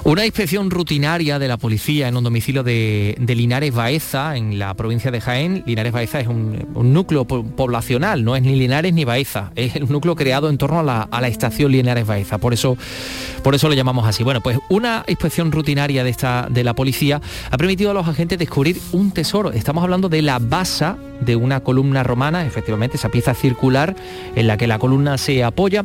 una 0.05 0.27
inspección 0.27 0.71
rutinaria 0.71 1.39
de 1.39 1.49
la 1.49 1.57
policía 1.57 2.07
en 2.09 2.19
un 2.19 2.25
domicilio 2.25 2.63
de, 2.63 3.17
de 3.19 3.35
Linares 3.35 3.73
Baeza, 3.73 4.37
en 4.37 4.59
la 4.59 4.75
provincia 4.75 5.11
de 5.11 5.23
Jaén. 5.23 5.63
Linares 5.65 5.95
Baeza 5.95 6.21
es 6.21 6.27
un, 6.27 6.67
núcleo 6.75 7.25
po- 7.25 7.45
poblacional, 7.45 8.23
no 8.25 8.37
es 8.37 8.43
ni 8.43 8.57
Linares 8.57 8.93
ni 8.93 9.07
Baeza, 9.07 9.53
es 9.57 9.75
el 9.75 9.89
núcleo 9.91 10.17
creado 10.17 10.51
en 10.51 10.59
torno 10.59 10.81
a 10.81 10.83
la, 10.83 11.01
a 11.11 11.23
la 11.23 11.29
estación 11.29 11.73
Linares 11.73 12.07
Baeza. 12.07 12.37
Por 12.37 12.53
eso, 12.53 12.77
por 13.43 13.55
eso 13.55 13.71
lo 13.71 13.75
llamamos 13.75 14.07
así. 14.07 14.23
Bueno, 14.23 14.43
pues 14.43 14.59
una 14.69 15.03
inspección 15.09 15.51
rutinaria 15.51 16.05
de, 16.05 16.11
esta, 16.11 16.47
de 16.51 16.63
la 16.63 16.75
policía 16.75 17.23
ha 17.51 17.57
permitido 17.57 17.86
a 17.91 17.95
los 17.95 18.09
agentes 18.09 18.39
descubrir 18.39 18.81
un 18.93 19.11
tesoro. 19.11 19.53
Estamos 19.53 19.83
hablando 19.83 20.09
de 20.09 20.23
la 20.23 20.39
basa 20.39 20.97
de 21.21 21.37
una 21.37 21.61
columna 21.61 22.03
romana, 22.03 22.47
efectivamente, 22.47 22.97
esa 22.97 23.09
pieza 23.09 23.35
circular 23.35 23.97
en 24.35 24.47
la 24.47 24.57
que 24.57 24.67
la 24.67 24.79
columna 24.79 25.19
se 25.19 25.45
apoya, 25.45 25.85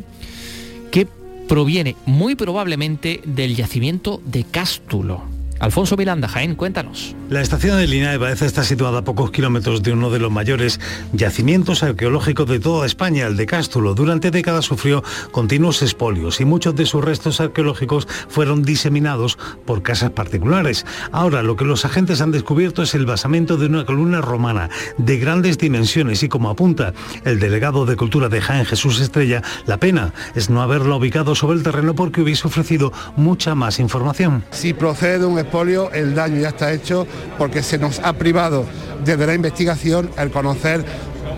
que 0.91 1.07
proviene 1.47 1.95
muy 2.05 2.35
probablemente 2.35 3.21
del 3.25 3.55
yacimiento 3.55 4.21
de 4.25 4.43
Cástulo. 4.43 5.21
Alfonso 5.59 5.97
Miranda, 5.97 6.27
Jaén, 6.27 6.55
cuéntanos. 6.55 7.15
La 7.31 7.39
estación 7.39 7.77
de 7.77 7.87
Linares 7.87 8.19
Baeza 8.19 8.45
está 8.45 8.65
situada 8.65 8.99
a 8.99 9.03
pocos 9.05 9.31
kilómetros 9.31 9.81
de 9.81 9.93
uno 9.93 10.09
de 10.09 10.19
los 10.19 10.29
mayores 10.29 10.81
yacimientos 11.13 11.81
arqueológicos 11.81 12.45
de 12.45 12.59
toda 12.59 12.85
España, 12.85 13.25
el 13.25 13.37
de 13.37 13.45
Cástulo. 13.45 13.93
Durante 13.93 14.31
décadas 14.31 14.65
sufrió 14.65 15.01
continuos 15.31 15.81
expolios 15.81 16.41
y 16.41 16.45
muchos 16.45 16.75
de 16.75 16.85
sus 16.85 17.01
restos 17.01 17.39
arqueológicos 17.39 18.05
fueron 18.27 18.63
diseminados 18.63 19.37
por 19.63 19.81
casas 19.81 20.11
particulares. 20.11 20.85
Ahora 21.13 21.41
lo 21.41 21.55
que 21.55 21.63
los 21.63 21.85
agentes 21.85 22.19
han 22.19 22.31
descubierto 22.31 22.83
es 22.83 22.95
el 22.95 23.05
basamento 23.05 23.55
de 23.55 23.67
una 23.67 23.85
columna 23.85 24.19
romana 24.19 24.69
de 24.97 25.17
grandes 25.17 25.57
dimensiones 25.57 26.23
y 26.23 26.27
como 26.27 26.49
apunta 26.49 26.91
el 27.23 27.39
delegado 27.39 27.85
de 27.85 27.95
Cultura 27.95 28.27
de 28.27 28.41
Jaén, 28.41 28.65
Jesús 28.65 28.99
Estrella, 28.99 29.41
la 29.67 29.77
pena 29.77 30.13
es 30.35 30.49
no 30.49 30.61
haberla 30.61 30.97
ubicado 30.97 31.33
sobre 31.35 31.57
el 31.57 31.63
terreno 31.63 31.95
porque 31.95 32.19
hubiese 32.23 32.45
ofrecido 32.45 32.91
mucha 33.15 33.55
más 33.55 33.79
información. 33.79 34.43
Si 34.51 34.73
procede 34.73 35.19
de 35.19 35.25
un 35.27 35.39
expolio, 35.39 35.93
el 35.93 36.13
daño 36.13 36.41
ya 36.41 36.49
está 36.49 36.73
hecho 36.73 37.07
porque 37.37 37.63
se 37.63 37.77
nos 37.77 37.99
ha 37.99 38.13
privado 38.13 38.65
desde 39.03 39.25
la 39.25 39.33
investigación 39.33 40.09
el 40.17 40.31
conocer 40.31 40.85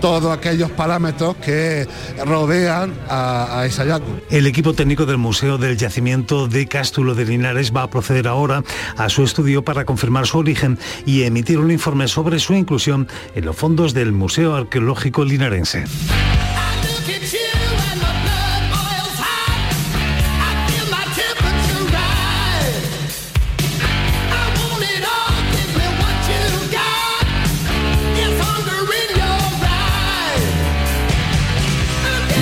todos 0.00 0.36
aquellos 0.36 0.70
parámetros 0.70 1.36
que 1.36 1.86
rodean 2.24 2.92
a, 3.08 3.60
a 3.60 3.66
ese 3.66 3.82
hallazgo. 3.82 4.06
El 4.30 4.46
equipo 4.46 4.74
técnico 4.74 5.06
del 5.06 5.18
Museo 5.18 5.56
del 5.58 5.76
Yacimiento 5.76 6.46
de 6.48 6.66
Cástulo 6.66 7.14
de 7.14 7.24
Linares 7.24 7.72
va 7.74 7.84
a 7.84 7.90
proceder 7.90 8.28
ahora 8.28 8.62
a 8.96 9.08
su 9.08 9.22
estudio 9.22 9.64
para 9.64 9.84
confirmar 9.84 10.26
su 10.26 10.38
origen 10.38 10.78
y 11.06 11.22
emitir 11.22 11.58
un 11.58 11.70
informe 11.70 12.08
sobre 12.08 12.38
su 12.38 12.54
inclusión 12.54 13.08
en 13.34 13.44
los 13.44 13.56
fondos 13.56 13.94
del 13.94 14.12
Museo 14.12 14.54
Arqueológico 14.54 15.24
Linarense. 15.24 15.84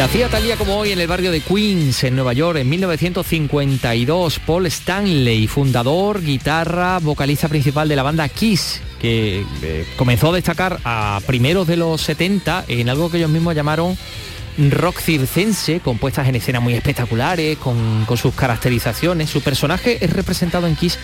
Nacía 0.02 0.28
tal 0.28 0.42
día 0.42 0.56
como 0.56 0.78
hoy 0.78 0.90
en 0.90 0.98
el 0.98 1.06
barrio 1.06 1.30
de 1.30 1.40
Queens, 1.40 2.02
en 2.02 2.16
Nueva 2.16 2.32
York, 2.32 2.58
en 2.58 2.68
1952. 2.68 4.40
Paul 4.40 4.66
Stanley, 4.66 5.46
fundador, 5.46 6.20
guitarra, 6.20 6.98
vocalista 6.98 7.48
principal 7.48 7.88
de 7.88 7.94
la 7.94 8.02
banda 8.02 8.28
Kiss, 8.28 8.80
que 9.00 9.46
eh, 9.62 9.86
comenzó 9.96 10.30
a 10.30 10.34
destacar 10.34 10.80
a 10.84 11.20
primeros 11.24 11.68
de 11.68 11.76
los 11.76 12.00
70 12.00 12.64
en 12.66 12.88
algo 12.88 13.12
que 13.12 13.18
ellos 13.18 13.30
mismos 13.30 13.54
llamaron 13.54 13.96
rock 14.70 14.98
circense, 14.98 15.78
con 15.78 15.98
puestas 15.98 16.26
en 16.26 16.34
escena 16.34 16.58
muy 16.58 16.74
espectaculares, 16.74 17.56
con, 17.58 18.04
sus 18.16 18.34
caracterizaciones. 18.34 19.30
Su 19.30 19.40
personaje 19.40 20.04
es 20.04 20.12
representado 20.12 20.66
en 20.66 20.74
Kiss 20.74 20.98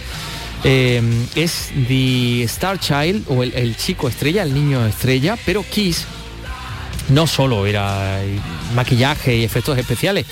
eh, 0.64 1.00
es 1.36 1.70
The 1.86 2.42
Star 2.42 2.80
Child 2.80 3.26
o 3.28 3.44
el 3.44 3.76
chico 3.76 4.08
estrella, 4.08 4.42
el 4.42 4.52
niño 4.52 4.84
estrella, 4.84 5.36
pero 5.46 5.62
Kiss 5.62 6.04
no 7.08 7.26
solo 7.26 7.66
era 7.66 8.20
maquillaje 8.74 9.36
y 9.36 9.44
efectos 9.44 9.78
especiales, 9.78 10.26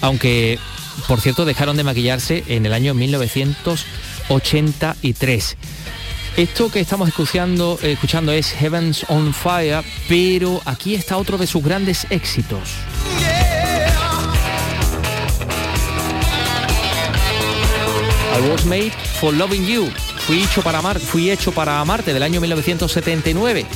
aunque 0.00 0.58
por 1.06 1.20
cierto 1.20 1.44
dejaron 1.44 1.76
de 1.76 1.84
maquillarse 1.84 2.42
en 2.48 2.66
el 2.66 2.72
año 2.72 2.94
1983. 2.94 5.56
Esto 6.36 6.70
que 6.70 6.78
estamos 6.80 7.08
escuchando, 7.08 7.78
escuchando 7.82 8.32
es 8.32 8.52
Heavens 8.52 9.04
on 9.08 9.32
Fire, 9.34 9.84
pero 10.08 10.60
aquí 10.64 10.94
está 10.94 11.16
otro 11.16 11.38
de 11.38 11.46
sus 11.46 11.62
grandes 11.62 12.06
éxitos. 12.10 12.60
I 18.32 18.48
was 18.48 18.64
made 18.64 18.92
for 19.20 19.34
loving 19.34 19.66
you. 19.66 19.90
Fui 20.26 20.42
hecho 20.42 20.62
para 20.62 20.78
amar, 20.78 21.00
fui 21.00 21.30
hecho 21.30 21.52
para 21.52 21.80
amarte 21.80 22.14
del 22.14 22.22
año 22.22 22.40
1979. 22.40 23.66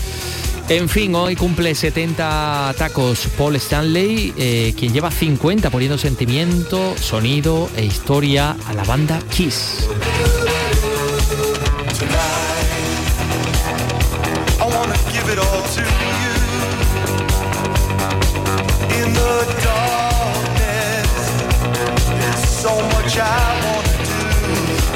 En 0.69 0.89
fin, 0.89 1.15
hoy 1.15 1.37
cumple 1.37 1.75
70 1.75 2.75
tacos 2.79 3.29
Paul 3.37 3.57
Stanley, 3.57 4.33
eh, 4.39 4.75
quien 4.77 4.95
lleva 4.95 5.11
50 5.11 5.69
poniendo 5.69 5.99
sentimiento, 5.99 6.97
sonido 6.97 7.69
e 7.77 7.85
historia 7.85 8.57
a 8.67 8.73
la 8.73 8.83
banda 8.85 9.19
Kiss. 9.31 9.87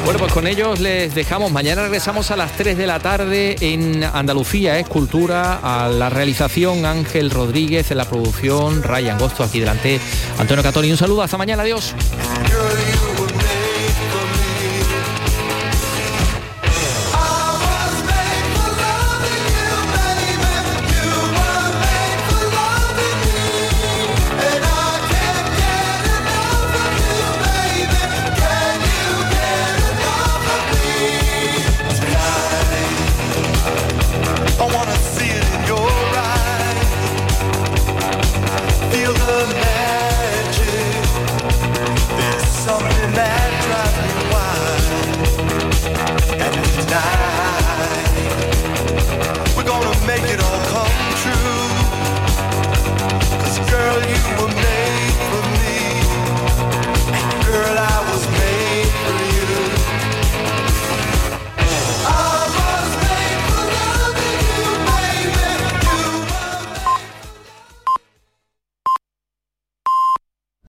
Bueno, 0.09 0.21
pues 0.21 0.33
con 0.33 0.47
ellos 0.47 0.81
les 0.81 1.15
dejamos. 1.15 1.53
Mañana 1.53 1.83
regresamos 1.83 2.31
a 2.31 2.37
las 2.37 2.53
3 2.53 2.79
de 2.79 2.87
la 2.87 2.99
tarde 2.99 3.57
en 3.61 4.03
Andalucía, 4.03 4.79
Escultura, 4.79 5.61
a 5.63 5.91
la 5.91 6.09
realización 6.09 6.87
Ángel 6.87 7.29
Rodríguez, 7.31 7.91
en 7.91 7.99
la 7.99 8.07
producción 8.07 8.83
Ryan 8.83 9.19
Gosto 9.19 9.45
aquí 9.45 9.61
delante, 9.61 10.01
Antonio 10.39 10.63
Catoni. 10.63 10.91
Un 10.91 10.97
saludo, 10.97 11.21
hasta 11.21 11.37
mañana, 11.37 11.63
adiós. 11.63 11.95